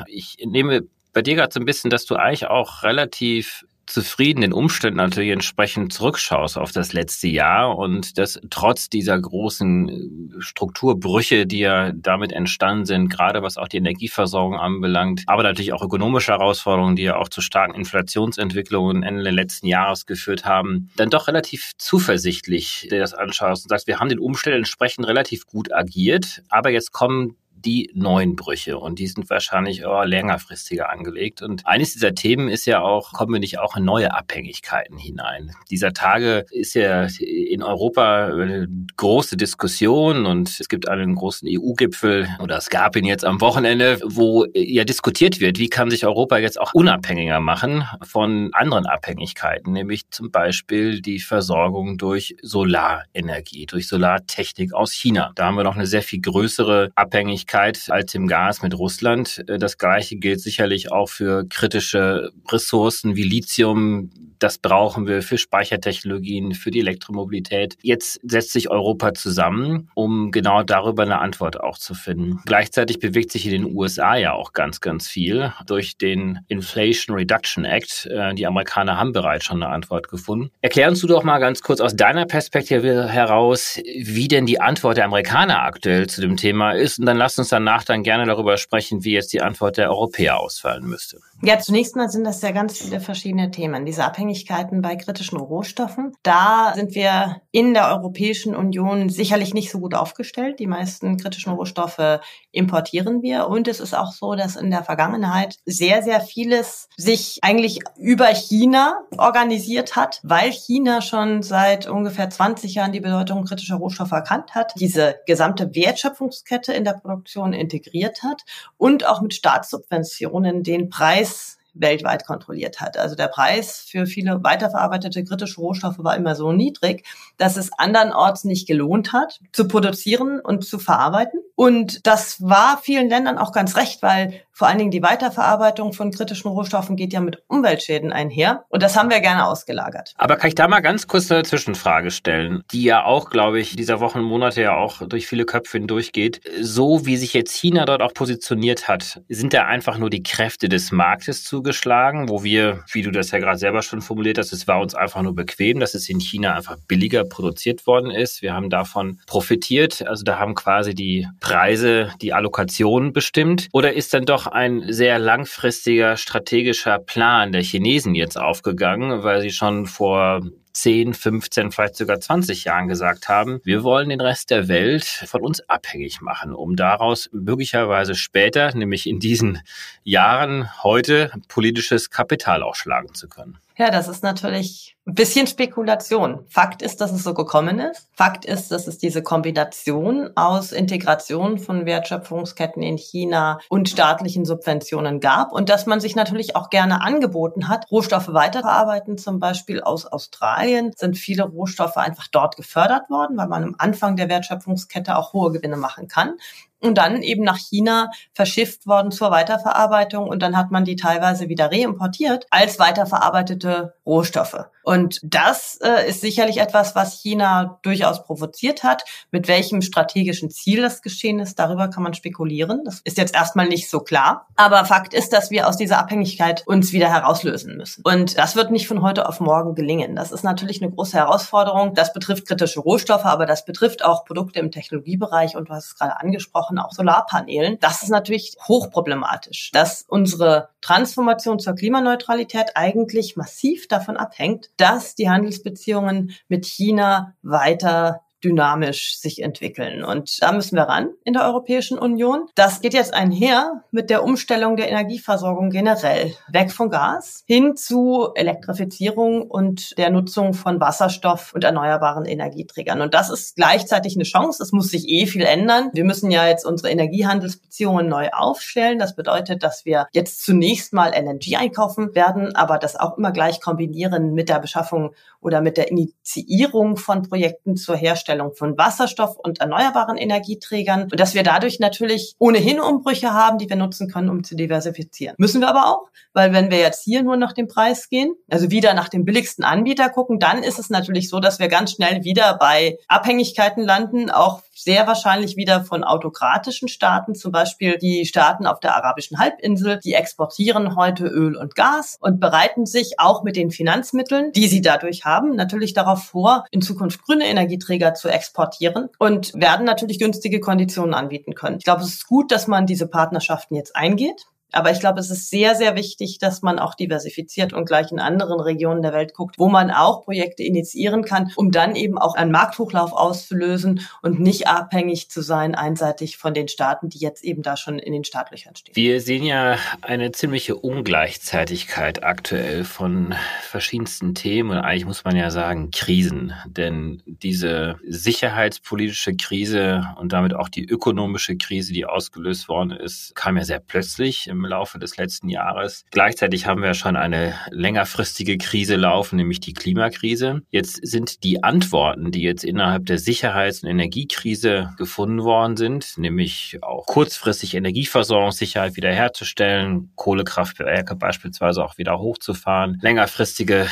Ich 0.06 0.37
nehme 0.44 0.82
bei 1.12 1.23
dir 1.23 1.35
gerade 1.35 1.52
so 1.52 1.61
ein 1.61 1.67
bisschen, 1.67 1.91
dass 1.91 2.06
du 2.06 2.17
eigentlich 2.17 2.47
auch 2.47 2.82
relativ 2.82 3.64
zufrieden 3.91 4.41
den 4.41 4.52
Umständen 4.52 4.97
natürlich 4.97 5.31
entsprechend 5.31 5.93
zurückschaust 5.93 6.56
auf 6.56 6.73
das 6.73 6.93
letzte 6.93 7.29
Jahr 7.29 7.76
und 7.76 8.19
das 8.19 8.41
trotz 8.49 8.88
dieser 8.88 9.19
großen 9.19 9.88
äh, 9.88 10.41
Strukturbrüche, 10.41 11.47
die 11.47 11.58
ja 11.58 11.93
damit 11.93 12.32
entstanden 12.32 12.85
sind, 12.85 13.08
gerade 13.08 13.43
was 13.43 13.58
auch 13.58 13.69
die 13.69 13.79
Energieversorgung 13.79 14.58
anbelangt, 14.58 15.25
aber 15.26 15.43
natürlich 15.43 15.73
auch 15.73 15.82
ökonomische 15.82 16.32
Herausforderungen, 16.32 16.96
die 16.96 17.03
ja 17.03 17.17
auch 17.17 17.29
zu 17.29 17.41
starken 17.41 17.75
Inflationsentwicklungen 17.75 19.03
Ende 19.03 19.31
letzten 19.31 19.67
Jahres 19.67 20.06
geführt 20.06 20.44
haben, 20.44 20.91
dann 20.96 21.11
doch 21.11 21.26
relativ 21.26 21.73
zuversichtlich 21.76 22.88
dir 22.91 23.00
das 23.00 23.14
anschaust 23.14 23.64
und 23.64 23.70
sagst, 23.70 23.87
wir 23.87 23.99
haben 23.99 24.08
den 24.08 24.20
Umständen 24.20 24.58
entsprechend 24.58 25.06
relativ 25.06 25.46
gut 25.46 25.73
agiert, 25.73 26.43
aber 26.49 26.70
jetzt 26.70 26.93
kommen 26.93 27.37
die 27.65 27.91
neuen 27.95 28.37
Brüche 28.37 28.79
und 28.79 28.99
die 28.99 29.07
sind 29.07 29.29
wahrscheinlich 29.31 29.85
auch 29.85 30.05
längerfristiger 30.05 30.91
angelegt. 30.91 31.43
Und 31.43 31.67
eines 31.67 31.93
dieser 31.93 32.15
Themen 32.15 32.49
ist 32.49 32.67
ja 32.67 32.81
auch, 32.81 33.12
kommen 33.12 33.33
wir 33.33 33.41
nicht 33.41 33.59
auch 33.59 33.77
in 33.77 33.85
neue 33.85 34.15
Abhängigkeiten 34.15 34.97
hinein? 34.97 35.53
Dieser 35.71 35.93
Tage 35.93 36.45
ist 36.51 36.75
ja 36.75 37.07
in 37.19 37.62
Europa 37.62 38.27
eine 38.27 38.69
große 38.97 39.37
Diskussion 39.37 40.27
und 40.27 40.61
es 40.61 40.69
gibt 40.69 40.89
einen 40.89 41.15
großen 41.15 41.49
EU-Gipfel 41.51 42.29
oder 42.41 42.57
es 42.57 42.71
gab 42.71 42.97
ihn 42.97 43.05
jetzt 43.05 43.25
am 43.25 43.41
Wochenende, 43.41 44.01
wo 44.05 44.47
ja 44.55 44.85
diskutiert 44.85 45.41
wird, 45.41 45.59
wie 45.59 45.69
kann 45.69 45.91
sich 45.91 46.06
Europa 46.06 46.39
jetzt 46.39 46.61
auch 46.61 46.75
unabhängiger 46.75 47.41
machen 47.41 47.85
von 48.03 48.51
anderen 48.53 48.87
Abhängigkeiten, 48.87 49.73
nämlich 49.73 50.11
zum 50.11 50.31
Beispiel 50.31 51.01
die 51.01 51.21
Versorgung 51.21 51.99
durch 51.99 52.37
Solarenergie, 52.43 53.67
durch 53.67 53.89
Solartechnik 53.89 54.73
aus 54.73 54.93
China. 54.93 55.33
Da 55.35 55.47
haben 55.47 55.56
wir 55.56 55.65
noch 55.65 55.77
eine 55.77 55.87
sehr 55.87 56.03
viel 56.03 56.21
größere 56.21 56.91
Abhängigkeit 56.95 57.50
Abhängigkeit 57.50 57.91
als 57.91 58.14
im 58.14 58.26
Gas 58.26 58.62
mit 58.62 58.79
Russland. 58.79 59.43
Äh, 59.49 59.58
das 59.58 59.79
Gleiche 59.79 60.17
gilt 60.17 60.41
sicherlich 60.41 60.93
auch 60.93 61.08
für 61.08 61.44
kritische 61.49 62.31
Ressourcen 62.50 63.17
wie 63.17 63.25
Lithium. 63.25 64.11
Das 64.38 64.58
brauchen 64.58 65.06
wir 65.06 65.23
für 65.23 65.37
Speichertechnologien, 65.37 66.55
für 66.55 66.70
die 66.70 66.81
Elektromobilität. 66.81 67.76
Jetzt 67.82 68.20
setzt 68.23 68.52
sich 68.52 68.70
Europa 68.70 69.12
zusammen, 69.12 69.91
um 69.94 70.31
genau 70.31 70.62
darüber 70.62 71.02
eine 71.02 71.19
Antwort 71.19 71.61
auch 71.61 71.76
zu 71.76 71.94
finden. 71.94 72.41
Gleichzeitig 72.47 73.00
bewegt 73.00 73.32
sich 73.32 73.44
in 73.47 73.53
den 73.53 73.76
USA 73.76 74.17
ja 74.17 74.32
auch 74.32 74.53
ganz, 74.53 74.81
ganz 74.81 75.08
viel 75.08 75.53
durch 75.67 75.99
den 75.99 76.41
Inflation 76.49 77.17
Reduction 77.17 77.64
Act. 77.64 78.06
Äh, 78.06 78.35
die 78.35 78.46
Amerikaner 78.46 78.96
haben 78.96 79.12
bereits 79.12 79.44
schon 79.44 79.62
eine 79.62 79.73
Antwort 79.73 80.08
gefunden. 80.08 80.50
Erklär 80.62 80.88
uns 80.88 81.00
du 81.00 81.06
doch 81.06 81.23
mal 81.23 81.38
ganz 81.38 81.61
kurz 81.61 81.81
aus 81.81 81.94
deiner 81.94 82.26
Perspektive 82.26 83.08
heraus, 83.08 83.79
wie 83.85 84.29
denn 84.29 84.46
die 84.46 84.61
Antwort 84.61 84.96
der 84.96 85.05
Amerikaner 85.05 85.62
aktuell 85.62 86.06
zu 86.06 86.20
dem 86.20 86.37
Thema 86.37 86.73
ist. 86.73 86.99
Und 86.99 87.06
dann 87.06 87.17
lass 87.17 87.40
uns 87.41 87.49
danach 87.49 87.85
dann 87.85 88.03
gerne 88.03 88.27
darüber 88.27 88.57
sprechen, 88.57 89.05
wie 89.05 89.13
jetzt 89.13 89.33
die 89.33 89.43
Antwort 89.43 89.77
der 89.77 89.91
Europäer 89.91 90.39
ausfallen 90.39 90.85
müsste. 90.85 91.19
Ja, 91.43 91.59
zunächst 91.59 91.97
mal 91.97 92.11
sind 92.11 92.25
das 92.25 92.43
ja 92.43 92.51
ganz 92.51 92.77
viele 92.77 93.01
verschiedene 93.01 93.51
Themen. 93.51 93.87
Diese 93.87 94.05
Abhängigkeiten 94.05 94.83
bei 94.83 94.97
kritischen 94.97 95.39
Rohstoffen. 95.39 96.13
Da 96.23 96.75
sind 96.75 96.95
wir 96.95 97.41
in 97.51 97.73
der 97.73 97.89
Europäischen 97.89 98.55
Union 98.55 99.09
sicherlich 99.09 99.55
nicht 99.55 99.71
so 99.71 99.81
gut 99.81 99.95
aufgestellt. 99.95 100.61
Die 100.61 100.67
meisten 100.67 101.17
kritischen 101.17 101.55
Rohstoffe 101.55 102.21
importieren 102.53 103.23
wir. 103.23 103.49
Und 103.49 103.69
es 103.69 103.81
ist 103.81 103.95
auch 103.95 104.13
so, 104.13 104.35
dass 104.35 104.57
in 104.57 104.71
der 104.71 104.85
Vergangenheit 104.85 105.57
sehr, 105.65 106.03
sehr 106.03 106.21
vieles 106.21 106.91
sich 106.99 107.39
eigentlich 107.41 107.79
über 107.97 108.27
China 108.27 109.01
organisiert 109.17 109.97
hat, 109.97 110.21
weil 110.23 110.53
China 110.53 111.01
schon 111.01 111.43
seit 111.43 111.87
ungefähr 111.89 112.29
20 112.29 112.75
Jahren 112.75 112.93
die 112.93 113.01
Bedeutung 113.01 113.47
kritischer 113.47 113.77
Rohstoffe 113.77 114.13
erkannt 114.13 114.55
hat, 114.55 114.75
diese 114.79 115.17
gesamte 115.27 115.75
Wertschöpfungskette 115.75 116.75
in 116.75 116.85
der 116.85 117.01
Produktion 117.01 117.55
integriert 117.55 118.23
hat 118.23 118.43
und 118.77 119.07
auch 119.07 119.23
mit 119.23 119.33
Staatssubventionen 119.33 120.63
den 120.63 120.91
Preis 120.91 121.30
Preis 121.31 121.60
weltweit 121.81 122.27
kontrolliert 122.27 122.81
hat. 122.81 122.97
Also 122.97 123.15
der 123.15 123.29
Preis 123.29 123.85
für 123.88 124.06
viele 124.06 124.43
weiterverarbeitete 124.43 125.25
kritische 125.25 125.61
Rohstoffe 125.61 125.99
war 125.99 126.17
immer 126.17 126.35
so 126.35 126.53
niedrig, 126.53 127.05
dass 127.38 127.56
es 127.56 127.71
andernorts 127.77 128.44
nicht 128.44 128.67
gelohnt 128.67 129.12
hat, 129.12 129.41
zu 129.53 129.67
produzieren 129.67 130.41
und 130.41 130.65
zu 130.65 130.79
verarbeiten. 130.79 131.41
Und 131.56 132.06
das 132.06 132.41
war 132.41 132.81
vielen 132.82 133.09
Ländern 133.09 133.38
auch 133.38 133.53
ganz 133.53 133.77
recht, 133.77 134.03
weil 134.03 134.41
vor 134.61 134.69
allen 134.69 134.77
Dingen 134.77 134.91
die 134.91 135.03
Weiterverarbeitung 135.03 135.94
von 135.94 136.11
kritischen 136.11 136.50
Rohstoffen 136.50 136.94
geht 136.94 137.15
ja 137.15 137.21
mit 137.21 137.43
Umweltschäden 137.49 138.12
einher. 138.12 138.67
Und 138.69 138.82
das 138.82 138.94
haben 138.94 139.09
wir 139.09 139.21
gerne 139.21 139.47
ausgelagert. 139.47 140.12
Aber 140.19 140.37
kann 140.37 140.49
ich 140.49 140.55
da 140.55 140.69
mal 140.69 140.81
ganz 140.81 141.06
kurz 141.06 141.31
eine 141.31 141.44
Zwischenfrage 141.44 142.11
stellen, 142.11 142.62
die 142.71 142.82
ja 142.82 143.05
auch, 143.05 143.31
glaube 143.31 143.59
ich, 143.59 143.75
dieser 143.75 144.00
Wochen, 144.00 144.21
Monate 144.21 144.61
ja 144.61 144.77
auch 144.77 145.00
durch 145.06 145.27
viele 145.27 145.47
Köpfe 145.47 145.79
hindurchgeht. 145.79 146.43
So 146.61 147.06
wie 147.06 147.17
sich 147.17 147.32
jetzt 147.32 147.55
China 147.55 147.87
dort 147.87 148.03
auch 148.03 148.12
positioniert 148.12 148.87
hat, 148.87 149.23
sind 149.31 149.55
da 149.55 149.65
einfach 149.65 149.97
nur 149.97 150.11
die 150.11 150.23
Kräfte 150.23 150.69
des 150.69 150.93
Marktes 150.93 151.43
zugeschlagen, 151.70 152.28
wo 152.28 152.43
wir, 152.43 152.84
wie 152.93 153.02
du 153.02 153.11
das 153.11 153.31
ja 153.31 153.38
gerade 153.38 153.58
selber 153.58 153.82
schon 153.82 154.00
formuliert 154.00 154.38
hast, 154.38 154.52
es 154.52 154.67
war 154.67 154.81
uns 154.81 154.94
einfach 154.94 155.22
nur 155.22 155.34
bequem, 155.34 155.78
dass 155.78 155.94
es 155.94 156.08
in 156.08 156.20
China 156.20 156.55
einfach 156.55 156.76
billiger 156.88 157.25
produziert 157.25 157.87
worden 157.87 158.11
ist. 158.11 158.43
Wir 158.43 158.52
haben 158.52 158.70
davon 158.70 159.20
profitiert. 159.26 160.02
Also 160.06 160.25
da 160.25 160.38
haben 160.38 160.55
quasi 160.55 160.94
die 160.94 161.28
Preise 161.40 162.12
die 162.20 162.32
Allokation 162.32 163.12
bestimmt. 163.12 163.69
Oder 163.72 163.93
ist 163.93 164.12
dann 164.12 164.25
doch 164.25 164.46
ein 164.46 164.93
sehr 164.93 165.19
langfristiger 165.19 166.17
strategischer 166.17 166.99
Plan 166.99 167.52
der 167.52 167.62
Chinesen 167.62 168.14
jetzt 168.14 168.37
aufgegangen, 168.37 169.22
weil 169.22 169.40
sie 169.40 169.50
schon 169.50 169.87
vor 169.87 170.43
10, 170.72 171.14
15, 171.14 171.72
vielleicht 171.72 171.96
sogar 171.96 172.20
20 172.20 172.64
Jahren 172.64 172.88
gesagt 172.88 173.28
haben, 173.28 173.61
wir 173.64 173.82
wollen 173.82 174.08
den 174.08 174.20
Rest 174.20 174.50
der 174.50 174.69
Welt 174.69 175.05
von 175.05 175.43
uns 175.43 175.61
abhängig 175.69 176.20
machen, 176.20 176.52
um 176.52 176.76
daraus 176.76 177.28
möglicherweise 177.32 178.14
später, 178.14 178.75
nämlich 178.75 179.08
in 179.08 179.20
diesen 179.20 179.61
Jahren 180.05 180.82
heute, 180.82 181.32
politisches 181.49 182.11
Kapital 182.11 182.62
ausschlagen 182.62 183.14
zu 183.14 183.28
können. 183.28 183.58
Ja, 183.81 183.91
das 183.91 184.09
ist 184.09 184.23
natürlich 184.23 184.94
ein 185.06 185.15
bisschen 185.15 185.47
Spekulation. 185.47 186.44
Fakt 186.50 186.82
ist, 186.82 187.00
dass 187.00 187.12
es 187.12 187.25
so 187.25 187.32
gekommen 187.32 187.79
ist. 187.79 188.11
Fakt 188.12 188.44
ist, 188.44 188.71
dass 188.71 188.87
es 188.87 188.99
diese 188.99 189.23
Kombination 189.23 190.29
aus 190.35 190.73
Integration 190.73 191.56
von 191.56 191.87
Wertschöpfungsketten 191.87 192.82
in 192.82 192.99
China 192.99 193.59
und 193.71 193.88
staatlichen 193.88 194.44
Subventionen 194.44 195.19
gab 195.19 195.50
und 195.50 195.71
dass 195.71 195.87
man 195.87 195.99
sich 195.99 196.15
natürlich 196.15 196.56
auch 196.56 196.69
gerne 196.69 197.00
angeboten 197.00 197.69
hat, 197.69 197.91
Rohstoffe 197.91 198.35
weiterverarbeiten, 198.35 199.17
zum 199.17 199.41
Beispiel 199.41 199.81
aus 199.81 200.05
Australien 200.05 200.93
sind 200.94 201.17
viele 201.17 201.44
Rohstoffe 201.44 201.97
einfach 201.97 202.29
dort 202.31 202.56
gefördert 202.56 203.09
worden, 203.09 203.38
weil 203.38 203.49
man 203.49 203.65
am 203.65 203.77
Anfang 203.79 204.17
der 204.17 204.29
Wertschöpfungskette 204.29 205.17
auch 205.17 205.32
hohe 205.32 205.53
Gewinne 205.53 205.79
machen 205.79 206.06
kann 206.06 206.35
und 206.81 206.99
dann 206.99 207.23
eben 207.23 207.44
nach 207.44 207.59
China 207.59 208.11
verschifft 208.32 208.87
worden 208.87 209.11
zur 209.11 209.31
Weiterverarbeitung 209.31 210.27
und 210.27 210.43
dann 210.43 210.56
hat 210.56 210.71
man 210.71 210.85
die 210.85 210.97
teilweise 210.97 211.49
wieder 211.49 211.71
reimportiert 211.71 212.47
als 212.50 212.79
weiterverarbeitete 212.79 213.94
Rohstoffe. 214.06 214.67
Und 214.82 215.21
das 215.23 215.79
äh, 215.82 216.08
ist 216.08 216.20
sicherlich 216.20 216.58
etwas, 216.58 216.94
was 216.94 217.20
China 217.20 217.79
durchaus 217.82 218.25
provoziert 218.25 218.82
hat. 218.82 219.05
Mit 219.31 219.49
welchem 219.49 219.82
strategischen 219.82 220.51
Ziel 220.51 220.82
das 220.82 221.03
geschehen 221.03 221.39
ist, 221.39 221.58
darüber 221.58 221.89
kann 221.89 222.03
man 222.03 222.15
spekulieren. 222.15 222.82
Das 222.84 223.01
ist 223.05 223.19
jetzt 223.19 223.34
erstmal 223.34 223.69
nicht 223.69 223.91
so 223.91 224.01
klar. 224.01 224.46
Aber 224.56 224.84
Fakt 224.84 225.15
ist, 225.15 225.32
dass 225.32 225.51
wir 225.51 225.69
aus 225.69 225.77
dieser 225.77 225.99
Abhängigkeit 225.99 226.67
uns 226.67 226.93
wieder 226.93 227.10
herauslösen 227.10 227.77
müssen. 227.77 228.03
Und 228.05 228.39
das 228.39 228.56
wird 228.56 228.70
nicht 228.70 228.89
von 228.89 229.03
heute 229.03 229.29
auf 229.29 229.41
morgen 229.41 229.75
gelingen. 229.75 230.17
Das 230.17 230.32
ist 230.32 230.44
natürlich 230.44 230.82
eine 230.82 230.91
große 230.91 231.17
Herausforderung. 231.17 231.94
Das 231.94 232.13
betrifft 232.13 232.46
kritische 232.46 232.81
Rohstoffe, 232.81 233.25
aber 233.25 233.46
das 233.46 233.65
betrifft 233.65 234.05
auch 234.05 234.25
Produkte 234.25 234.60
im 234.60 234.70
Technologiebereich 234.70 235.56
und 235.56 235.69
du 235.69 235.72
hast 235.75 235.87
es 235.87 235.96
gerade 235.96 236.20
angesprochen, 236.20 236.79
auch 236.79 236.93
Solarpanelen. 236.93 237.79
Das 237.81 238.03
ist 238.03 238.08
natürlich 238.08 238.56
hochproblematisch, 238.67 239.70
dass 239.72 240.05
unsere 240.08 240.69
Transformation 240.81 241.58
zur 241.58 241.75
Klimaneutralität 241.75 242.72
eigentlich 242.75 243.37
massiv 243.37 243.89
davon 243.89 244.17
abhängt, 244.17 244.70
dass 244.81 245.15
die 245.15 245.29
Handelsbeziehungen 245.29 246.32
mit 246.49 246.65
China 246.65 247.34
weiter 247.43 248.22
dynamisch 248.43 249.19
sich 249.19 249.43
entwickeln. 249.43 250.05
Und 250.05 250.43
da 250.43 250.53
müssen 250.53 250.77
wir 250.77 250.85
ran 250.85 251.11
in 251.25 251.35
der 251.35 251.44
Europäischen 251.44 251.99
Union. 251.99 252.47
Das 252.55 252.81
geht 252.81 252.94
jetzt 252.94 253.15
einher 253.15 253.85
mit 253.91 254.11
der 254.11 254.25
Umstellung 254.25 254.77
der 254.77 254.89
Energieversorgung 254.89 255.70
generell. 255.70 256.35
Weg 256.49 256.73
von 256.73 256.91
Gas 256.91 257.44
hin 257.47 257.77
zu 257.77 258.31
Elektrifizierung 258.35 259.43
und 259.43 259.97
der 259.99 260.11
Nutzung 260.11 260.55
von 260.55 260.81
Wasserstoff 260.81 261.53
und 261.55 261.65
erneuerbaren 261.65 262.25
Energieträgern. 262.25 263.01
Und 263.01 263.15
das 263.15 263.31
ist 263.31 263.56
gleichzeitig 263.56 264.17
eine 264.17 264.25
Chance. 264.25 264.63
Es 264.63 264.73
muss 264.73 264.91
sich 264.91 265.09
eh 265.09 265.27
viel 265.27 265.43
ändern. 265.43 265.91
Wir 265.93 266.05
müssen 266.05 266.31
ja 266.31 266.47
jetzt 266.47 266.65
unsere 266.65 266.91
Energiehandelsbeziehungen 266.91 268.09
neu 268.09 268.29
aufstellen. 268.32 268.99
Das 268.99 269.15
bedeutet, 269.15 269.63
dass 269.63 269.85
wir 269.85 270.06
jetzt 270.13 270.43
zunächst 270.43 270.93
mal 270.93 271.13
LNG 271.15 271.56
einkaufen 271.56 272.15
werden, 272.15 272.55
aber 272.55 272.79
das 272.79 272.97
auch 272.97 273.19
immer 273.19 273.32
gleich 273.32 273.61
kombinieren 273.61 274.32
mit 274.32 274.49
der 274.49 274.59
Beschaffung 274.59 275.15
oder 275.41 275.61
mit 275.61 275.77
der 275.77 275.91
Initiierung 275.91 276.97
von 276.97 277.23
Projekten 277.23 277.77
zur 277.77 277.97
Herstellung 277.97 278.30
Bereitstellung 278.31 278.55
von 278.55 278.79
Wasserstoff 278.79 279.37
und 279.37 279.60
erneuerbaren 279.60 280.17
Energieträgern 280.17 281.05
und 281.05 281.19
dass 281.19 281.34
wir 281.34 281.43
dadurch 281.43 281.81
natürlich 281.81 282.34
ohnehin 282.39 282.81
Umbrüche 282.81 283.32
haben, 283.32 283.58
die 283.58 283.69
wir 283.69 283.77
nutzen 283.77 284.10
können, 284.10 284.29
um 284.29 284.44
zu 284.44 284.55
diversifizieren. 284.55 285.34
Müssen 285.39 285.60
wir 285.60 285.69
aber 285.69 285.87
auch, 285.87 286.08
weil 286.32 286.53
wenn 286.53 286.70
wir 286.70 286.79
jetzt 286.79 287.05
hier 287.05 287.22
nur 287.22 287.37
nach 287.37 287.53
dem 287.53 287.67
Preis 287.67 288.08
gehen, 288.08 288.34
also 288.49 288.70
wieder 288.70 288.94
nach 288.94 289.08
dem 289.08 289.25
billigsten 289.25 289.65
Anbieter 289.65 290.08
gucken, 290.08 290.39
dann 290.39 290.63
ist 290.63 290.79
es 290.79 290.91
natürlich 290.91 291.29
so, 291.29 291.41
dass 291.41 291.58
wir 291.58 291.69
ganz 291.69 291.93
schnell 291.93 292.25
wieder 292.25 292.56
bei 292.58 292.99
Abhängigkeiten 293.08 293.84
landen, 293.84 294.31
auch 294.31 294.63
sehr 294.82 295.06
wahrscheinlich 295.06 295.56
wieder 295.56 295.84
von 295.84 296.05
autokratischen 296.05 296.89
Staaten, 296.89 297.34
zum 297.34 297.53
Beispiel 297.53 297.99
die 297.99 298.27
Staaten 298.27 298.67
auf 298.67 298.81
der 298.81 298.96
arabischen 298.96 299.39
Halbinsel, 299.39 300.01
die 300.03 300.15
exportieren 300.15 300.96
heute 300.96 301.27
Öl 301.27 301.56
und 301.56 301.75
Gas 301.75 302.17
und 302.20 302.41
bereiten 302.41 302.87
sich 302.87 303.19
auch 303.19 303.43
mit 303.43 303.56
den 303.56 303.70
Finanzmitteln, 303.70 304.53
die 304.53 304.69
sie 304.69 304.81
dadurch 304.81 305.25
haben, 305.25 305.56
natürlich 305.56 305.94
darauf 305.94 306.25
vor, 306.25 306.65
in 306.70 306.82
Zukunft 306.82 307.22
grüne 307.25 307.46
Energieträger 307.46 308.15
zu 308.15 308.29
exportieren 308.29 309.08
und 309.19 309.53
werden 309.55 309.87
natürlich 309.87 310.19
günstige 310.19 310.60
Konditionen 310.60 311.15
anbieten 311.15 311.55
können. 311.55 311.79
Ich 311.79 311.84
glaube, 311.84 312.03
es 312.03 312.15
ist 312.15 312.27
gut, 312.27 312.53
dass 312.53 312.67
man 312.67 312.87
diese 312.87 313.06
Partnerschaften 313.06 313.75
jetzt 313.75 313.96
eingeht. 313.96 314.46
Aber 314.72 314.91
ich 314.91 315.00
glaube, 315.00 315.20
es 315.20 315.31
ist 315.31 315.50
sehr, 315.50 315.74
sehr 315.74 315.96
wichtig, 315.96 316.39
dass 316.39 316.62
man 316.62 316.79
auch 316.79 316.94
diversifiziert 316.94 317.72
und 317.72 317.86
gleich 317.86 318.12
in 318.12 318.20
anderen 318.20 318.60
Regionen 318.60 319.03
der 319.03 319.12
Welt 319.12 319.34
guckt, 319.34 319.56
wo 319.58 319.69
man 319.69 319.91
auch 319.91 320.24
Projekte 320.24 320.62
initiieren 320.62 321.24
kann, 321.24 321.53
um 321.56 321.70
dann 321.70 321.96
eben 321.96 322.19
auch 322.19 322.34
einen 322.34 322.50
Markthochlauf 322.50 323.12
auszulösen 323.12 324.06
und 324.22 324.41
nicht 324.41 324.69
abhängig 324.69 325.31
zu 325.31 325.43
sein 325.43 325.74
einseitig 325.74 326.36
von 326.36 326.55
den 326.55 326.69
Staaten, 326.69 327.08
die 327.08 327.19
jetzt 327.19 327.44
eben 327.44 327.62
da 327.62 327.77
schon 327.77 327.98
in 327.98 328.12
den 328.12 328.24
Startlöchern 328.24 328.77
stehen. 328.77 328.94
Wir 328.94 329.20
sehen 329.20 329.44
ja 329.44 329.77
eine 330.03 330.32
ziemliche 330.32 330.77
Ungleichzeitigkeit 330.77 332.22
aktuell 332.22 332.84
von 332.84 333.34
verschiedensten 333.62 334.34
Themen 334.34 334.70
und 334.70 334.79
eigentlich 334.79 335.06
muss 335.06 335.24
man 335.24 335.36
ja 335.36 335.50
sagen 335.50 335.91
Krisen, 335.91 336.53
denn 336.67 337.22
diese 337.27 337.96
sicherheitspolitische 338.06 339.34
Krise 339.34 340.05
und 340.19 340.32
damit 340.32 340.55
auch 340.55 340.69
die 340.69 340.84
ökonomische 340.84 341.56
Krise, 341.56 341.93
die 341.93 342.05
ausgelöst 342.05 342.69
worden 342.69 342.93
ist, 342.93 343.34
kam 343.34 343.56
ja 343.56 343.65
sehr 343.65 343.81
plötzlich 343.81 344.46
im 344.48 344.59
Laufe 344.64 344.98
des 344.98 345.17
letzten 345.17 345.48
Jahres. 345.48 346.05
Gleichzeitig 346.10 346.67
haben 346.67 346.82
wir 346.82 346.94
schon 346.94 347.17
eine 347.17 347.55
längerfristige 347.70 348.58
Krise 348.58 348.96
laufen, 348.96 349.36
nämlich 349.36 349.60
die 349.60 349.72
Klimakrise. 349.72 350.62
Jetzt 350.70 351.00
sind 351.06 351.44
die 351.44 351.62
Antworten, 351.62 352.31
die 352.31 352.43
jetzt 352.43 352.64
innerhalb 352.64 353.06
der 353.06 353.19
Sicherheits- 353.19 353.82
und 353.82 353.88
Energiekrise 353.88 354.90
gefunden 354.96 355.43
worden 355.43 355.76
sind, 355.76 356.19
nämlich 356.19 356.79
auch 356.82 357.06
kurzfristig 357.06 357.74
Energieversorgungssicherheit 357.74 358.96
wiederherzustellen, 358.96 360.10
Kohlekraftwerke 360.17 361.17
beispielsweise 361.17 361.84
auch 361.84 361.98
wieder 361.98 362.19
hochzufahren, 362.19 362.98
längerfristige 363.02 363.86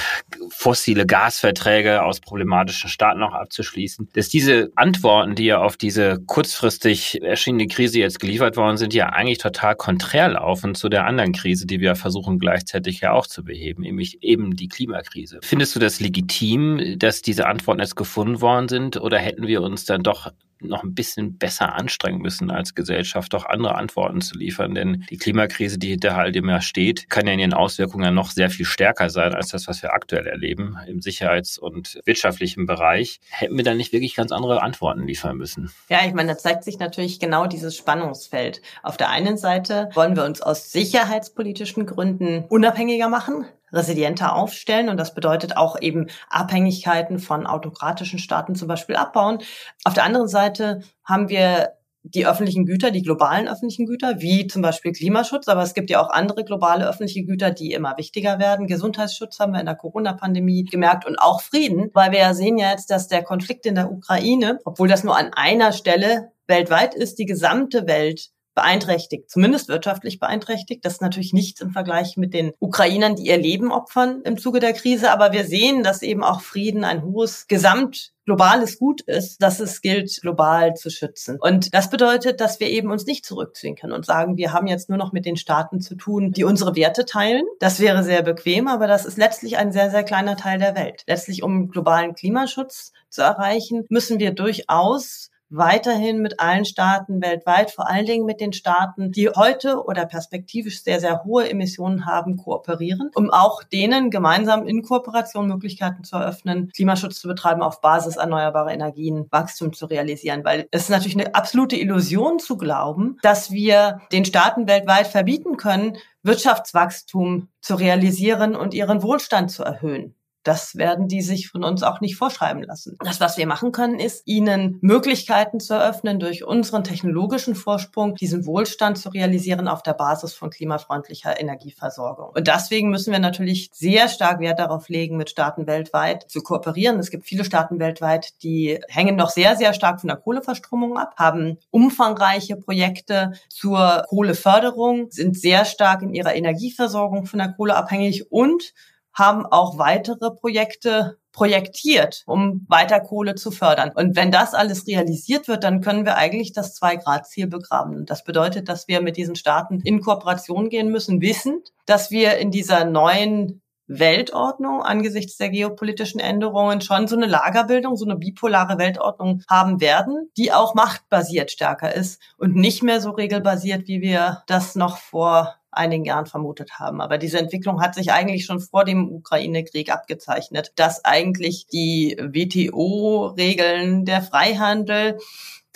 fossile 0.51 1.07
Gasverträge 1.07 2.03
aus 2.03 2.21
problematischen 2.21 2.91
Staaten 2.91 3.23
auch 3.23 3.35
abzuschließen, 3.35 4.09
dass 4.15 4.29
diese 4.29 4.71
Antworten, 4.75 5.35
die 5.35 5.47
ja 5.47 5.59
auf 5.59 5.77
diese 5.77 6.19
kurzfristig 6.27 7.23
erschienene 7.23 7.67
Krise 7.67 8.01
jetzt 8.01 8.21
geliefert 8.21 8.57
worden 8.57 8.77
sind, 8.77 8.95
ja 8.95 9.07
eigentlich 9.07 9.39
total 9.39 9.77
konträr 9.77 10.29
laufen 10.29 10.58
laufen 10.59 10.75
zu 10.75 10.89
der 10.89 11.07
anderen 11.07 11.33
Krise, 11.33 11.67
die 11.67 11.81
wir 11.81 11.95
versuchen 11.95 12.39
gleichzeitig 12.39 13.01
ja 13.01 13.13
auch 13.13 13.27
zu 13.27 13.45
beheben, 13.45 13.83
nämlich 13.83 14.23
eben 14.23 14.57
die 14.57 14.69
Klimakrise. 14.69 15.39
Findest 15.43 15.77
du 15.77 15.81
das 15.81 16.01
legitim, 16.01 16.99
dass 16.99 17.23
diese 17.23 17.47
Antworten 17.47 17.81
jetzt 17.81 17.95
gefunden 17.95 18.41
worden 18.41 18.69
sind 18.69 18.97
oder 18.97 19.19
hätten 19.19 19.47
wir 19.47 19.63
uns 19.63 19.85
dann 19.85 20.03
doch 20.03 20.33
noch 20.61 20.83
ein 20.83 20.95
bisschen 20.95 21.39
besser 21.39 21.75
anstrengen 21.75 22.21
müssen 22.21 22.51
als 22.51 22.75
Gesellschaft, 22.75 23.35
auch 23.35 23.47
andere 23.47 23.77
Antworten 23.77 24.21
zu 24.21 24.37
liefern. 24.37 24.75
Denn 24.75 25.05
die 25.11 25.17
Klimakrise, 25.17 25.79
die 25.79 25.91
hinter 25.91 26.17
all 26.17 26.33
dem 26.33 26.49
ja 26.49 26.61
steht, 26.61 27.09
kann 27.11 27.27
ja 27.27 27.33
in 27.33 27.39
ihren 27.39 27.55
Auswirkungen 27.55 28.15
noch 28.15 28.31
sehr 28.31 28.51
viel 28.51 28.67
stärker 28.67 29.11
sein 29.11 29.35
als 29.35 29.49
das, 29.49 29.69
was 29.69 29.83
wir 29.83 29.93
aktuell 29.93 30.27
erleben 30.27 30.77
im 30.87 31.01
sicherheits- 31.01 31.59
und 31.59 32.01
wirtschaftlichen 32.05 32.67
Bereich. 32.67 33.21
Hätten 33.31 33.57
wir 33.57 33.65
dann 33.65 33.77
nicht 33.77 33.93
wirklich 33.93 34.15
ganz 34.15 34.33
andere 34.33 34.63
Antworten 34.63 35.07
liefern 35.07 35.37
müssen? 35.37 35.71
Ja, 35.89 36.01
ich 36.07 36.15
meine, 36.15 36.33
da 36.33 36.39
zeigt 36.39 36.65
sich 36.65 36.79
natürlich 36.79 37.21
genau 37.21 37.47
dieses 37.47 37.77
Spannungsfeld. 37.77 38.63
Auf 38.83 38.97
der 38.97 39.11
einen 39.11 39.37
Seite 39.37 39.91
wollen 39.95 40.17
wir 40.17 40.25
uns 40.25 40.41
aus 40.41 40.73
sicherheitspolitischen 40.73 41.87
Gründen 41.87 42.45
unabhängiger 42.49 43.09
machen 43.09 43.47
resilienter 43.73 44.35
aufstellen. 44.35 44.89
Und 44.89 44.97
das 44.97 45.15
bedeutet 45.15 45.57
auch 45.57 45.81
eben 45.81 46.07
Abhängigkeiten 46.29 47.19
von 47.19 47.47
autokratischen 47.47 48.19
Staaten 48.19 48.55
zum 48.55 48.69
Beispiel 48.69 48.97
abbauen. 48.97 49.39
Auf 49.85 49.95
der 49.95 50.05
anderen 50.05 50.29
Seite 50.29 50.81
haben 51.05 51.29
wir 51.29 51.79
die 52.03 52.27
öffentlichen 52.27 52.65
Güter, 52.65 52.91
die 52.91 53.03
globalen 53.03 53.49
öffentlichen 53.49 53.87
Güter, 53.87 54.21
wie 54.21 54.47
zum 54.47 54.63
Beispiel 54.63 54.93
Klimaschutz, 54.93 55.49
aber 55.49 55.63
es 55.63 55.75
gibt 55.75 55.91
ja 55.91 56.01
auch 56.01 56.11
andere 56.11 56.45
globale 56.45 56.89
öffentliche 56.89 57.25
Güter, 57.25 57.51
die 57.51 57.73
immer 57.73 57.97
wichtiger 57.97 58.39
werden. 58.39 58.67
Gesundheitsschutz 58.67 59.39
haben 59.41 59.53
wir 59.53 59.61
in 59.61 59.67
der 59.67 59.75
Corona-Pandemie 59.75 60.65
gemerkt 60.65 61.07
und 61.07 61.19
auch 61.19 61.41
Frieden, 61.41 61.91
weil 61.95 62.13
wir 62.13 62.21
ja 62.21 62.35
sehen 62.35 62.57
ja 62.57 62.71
jetzt, 62.71 62.91
dass 62.91 63.09
der 63.09 63.23
Konflikt 63.23 63.67
in 63.67 63.75
der 63.75 63.91
Ukraine, 63.91 64.59
obwohl 64.65 64.89
das 64.89 65.05
nur 65.05 65.17
an 65.17 65.33
einer 65.35 65.73
Stelle 65.73 66.33
weltweit 66.47 66.95
ist, 66.95 67.19
die 67.19 67.27
gesamte 67.27 67.87
Welt 67.87 68.31
beeinträchtigt, 68.59 69.31
zumindest 69.31 69.69
wirtschaftlich 69.69 70.19
beeinträchtigt. 70.19 70.85
Das 70.85 70.95
ist 70.95 71.01
natürlich 71.01 71.33
nichts 71.33 71.61
im 71.61 71.71
Vergleich 71.71 72.17
mit 72.17 72.35
den 72.35 72.51
Ukrainern, 72.59 73.15
die 73.15 73.29
ihr 73.29 73.39
Leben 73.39 73.71
opfern 73.71 74.21
im 74.25 74.37
Zuge 74.37 74.59
der 74.59 74.73
Krise. 74.73 75.13
Aber 75.13 75.31
wir 75.31 75.45
sehen, 75.45 75.85
dass 75.85 76.03
eben 76.03 76.25
auch 76.25 76.41
Frieden 76.41 76.83
ein 76.83 77.05
hohes 77.05 77.47
Gesamt 77.47 78.15
globales 78.25 78.81
Gut 78.81 79.01
ist, 79.03 79.41
dass 79.43 79.61
es 79.61 79.81
gilt, 79.81 80.21
global 80.23 80.75
zu 80.75 80.91
schützen. 80.91 81.39
Und 81.41 81.73
das 81.73 81.89
bedeutet, 81.89 82.41
dass 82.41 82.59
wir 82.59 82.69
eben 82.69 82.91
uns 82.91 83.07
nicht 83.07 83.25
zurückziehen 83.25 83.77
können 83.77 83.93
und 83.93 84.05
sagen, 84.05 84.37
wir 84.37 84.53
haben 84.53 84.67
jetzt 84.67 84.89
nur 84.89 84.99
noch 84.99 85.13
mit 85.13 85.25
den 85.25 85.37
Staaten 85.37 85.81
zu 85.81 85.95
tun, 85.95 86.33
die 86.33 86.43
unsere 86.43 86.75
Werte 86.75 87.05
teilen. 87.05 87.45
Das 87.61 87.79
wäre 87.79 88.03
sehr 88.03 88.23
bequem, 88.23 88.67
aber 88.67 88.89
das 88.89 89.07
ist 89.07 89.19
letztlich 89.19 89.57
ein 89.57 89.71
sehr, 89.71 89.91
sehr 89.91 90.03
kleiner 90.03 90.37
Teil 90.37 90.59
der 90.59 90.75
Welt. 90.75 91.05
Letztlich, 91.07 91.45
um 91.45 91.71
globalen 91.71 92.15
Klimaschutz 92.15 92.93
zu 93.09 93.23
erreichen, 93.23 93.87
müssen 93.89 94.19
wir 94.19 94.33
durchaus 94.33 95.31
weiterhin 95.51 96.21
mit 96.21 96.41
allen 96.41 96.65
Staaten 96.65 97.23
weltweit, 97.23 97.71
vor 97.71 97.89
allen 97.89 98.07
Dingen 98.07 98.27
mit 98.27 98.41
den 98.41 98.53
Staaten, 98.53 99.13
die 99.13 99.31
heute 99.31 99.85
oder 99.85 100.07
perspektivisch 100.07 100.83
sehr, 100.83 101.01
sehr 101.01 101.25
hohe 101.25 101.49
Emissionen 101.49 102.07
haben, 102.07 102.37
kooperieren, 102.37 103.11
um 103.15 103.31
auch 103.31 103.63
denen 103.63 104.11
gemeinsam 104.11 104.67
in 104.67 104.83
Kooperation 104.83 105.49
Möglichkeiten 105.49 106.05
zu 106.05 106.17
eröffnen, 106.17 106.71
Klimaschutz 106.75 107.21
zu 107.21 107.29
betreiben 107.29 107.63
auf 107.63 107.81
Basis 107.81 108.17
erneuerbarer 108.17 108.73
Energien, 108.73 109.27
Wachstum 109.31 109.73
zu 109.73 109.87
realisieren. 109.87 110.45
Weil 110.45 110.69
es 110.71 110.83
ist 110.83 110.91
natürlich 110.91 111.19
eine 111.19 111.35
absolute 111.35 111.77
Illusion 111.77 112.39
zu 112.39 112.57
glauben, 112.57 113.17
dass 113.23 113.51
wir 113.51 114.01
den 114.13 114.25
Staaten 114.25 114.69
weltweit 114.69 115.07
verbieten 115.07 115.57
können, 115.57 115.97
Wirtschaftswachstum 116.23 117.49
zu 117.61 117.75
realisieren 117.77 118.55
und 118.55 118.75
ihren 118.75 119.03
Wohlstand 119.03 119.51
zu 119.51 119.63
erhöhen. 119.63 120.15
Das 120.43 120.77
werden 120.77 121.09
die 121.09 121.23
sich 121.23 121.49
von 121.49 121.65
uns 121.65 121.83
auch 121.83 122.01
nicht 122.01 122.17
vorschreiben 122.17 122.63
lassen. 122.63 122.97
Das, 123.05 123.21
was 123.21 123.37
wir 123.37 123.47
machen 123.47 123.73
können, 123.73 123.99
ist, 123.99 124.23
ihnen 124.27 124.79
Möglichkeiten 124.81 125.61
zu 125.61 125.75
eröffnen, 125.75 126.21
durch 126.21 126.45
unseren 126.45 126.85
technologischen 126.85 127.55
Vorsprung 127.55 128.15
diesen 128.15 128.47
Wohlstand 128.47 128.99
zu 128.99 129.11
realisieren 129.11 129.69
auf 129.69 129.83
der 129.83 129.95
Basis 129.95 130.35
von 130.35 130.51
klimafreundlicher 130.51 131.41
Energieversorgung. 131.41 132.31
Und 132.35 132.47
deswegen 132.47 132.91
müssen 132.91 133.13
wir 133.13 133.19
natürlich 133.19 133.71
sehr 133.73 134.09
stark 134.09 134.41
Wert 134.41 134.59
darauf 134.59 134.89
legen, 134.89 135.17
mit 135.17 135.31
Staaten 135.31 135.67
weltweit 135.67 136.31
zu 136.31 136.41
kooperieren. 136.41 136.99
Es 136.99 137.11
gibt 137.11 137.25
viele 137.25 137.45
Staaten 137.45 137.79
weltweit, 137.79 138.43
die 138.43 138.79
hängen 138.89 139.17
noch 139.17 139.31
sehr, 139.31 139.57
sehr 139.57 139.73
stark 139.75 140.01
von 140.01 140.09
der 140.09 140.17
Kohleverstromung 140.17 140.97
ab, 140.97 141.15
haben 141.17 141.59
umfangreiche 141.71 142.57
Projekte 142.57 143.33
zur 143.49 144.05
Kohleförderung, 144.09 145.11
sind 145.11 145.39
sehr 145.39 145.65
stark 145.65 146.03
in 146.03 146.15
ihrer 146.15 146.35
Energieversorgung 146.35 147.27
von 147.27 147.39
der 147.39 147.53
Kohle 147.53 147.77
abhängig 147.77 148.31
und 148.31 148.73
haben 149.13 149.47
auch 149.47 149.79
weitere 149.79 150.31
Projekte 150.31 151.19
projektiert, 151.33 152.25
um 152.27 152.67
weiter 152.69 153.01
Kohle 153.01 153.37
zu 153.37 153.51
fördern. 153.51 153.93
Und 153.95 154.17
wenn 154.17 154.33
das 154.33 154.55
alles 154.55 154.87
realisiert 154.87 155.47
wird, 155.47 155.63
dann 155.63 155.81
können 155.81 156.05
wir 156.05 156.17
eigentlich 156.17 156.53
das 156.53 156.75
Zwei-Grad-Ziel 156.75 157.47
begraben. 157.47 158.07
Das 158.07 158.25
bedeutet, 158.25 158.69
dass 158.69 158.89
wir 158.89 159.01
mit 159.01 159.17
diesen 159.17 159.37
Staaten 159.37 159.81
in 159.81 160.01
Kooperation 160.01 160.69
gehen 160.69 160.91
müssen, 160.91 161.21
wissend, 161.21 161.73
dass 161.87 162.11
wir 162.11 162.39
in 162.39 162.51
dieser 162.51 162.85
neuen 162.85 163.63
Weltordnung 163.89 164.83
angesichts 164.83 165.39
der 165.39 165.49
geopolitischen 165.49 166.21
Änderungen 166.21 166.81
schon 166.81 167.09
so 167.09 167.17
eine 167.17 167.27
Lagerbildung, 167.27 167.97
so 167.97 168.05
eine 168.05 168.17
bipolare 168.17 168.79
Weltordnung 168.79 169.43
haben 169.49 169.81
werden, 169.81 170.31
die 170.37 170.53
auch 170.53 170.75
machtbasiert 170.75 171.51
stärker 171.51 171.95
ist 171.95 172.21
und 172.37 172.55
nicht 172.55 172.83
mehr 172.83 173.01
so 173.01 173.11
regelbasiert, 173.11 173.89
wie 173.89 174.03
wir 174.03 174.43
das 174.47 174.75
noch 174.75 174.99
vor 174.99 175.58
einigen 175.71 176.05
Jahren 176.05 176.27
vermutet 176.27 176.79
haben. 176.79 177.01
Aber 177.01 177.19
diese 177.19 177.39
Entwicklung 177.39 177.81
hat 177.81 177.95
sich 177.95 178.13
eigentlich 178.13 178.45
schon 178.45 178.61
vor 178.61 178.85
dem 178.85 179.11
Ukraine-Krieg 179.11 179.93
abgezeichnet, 179.93 180.73
dass 180.77 181.05
eigentlich 181.05 181.67
die 181.67 182.17
WTO-Regeln, 182.21 184.05
der 184.05 184.23
Freihandel, 184.23 185.19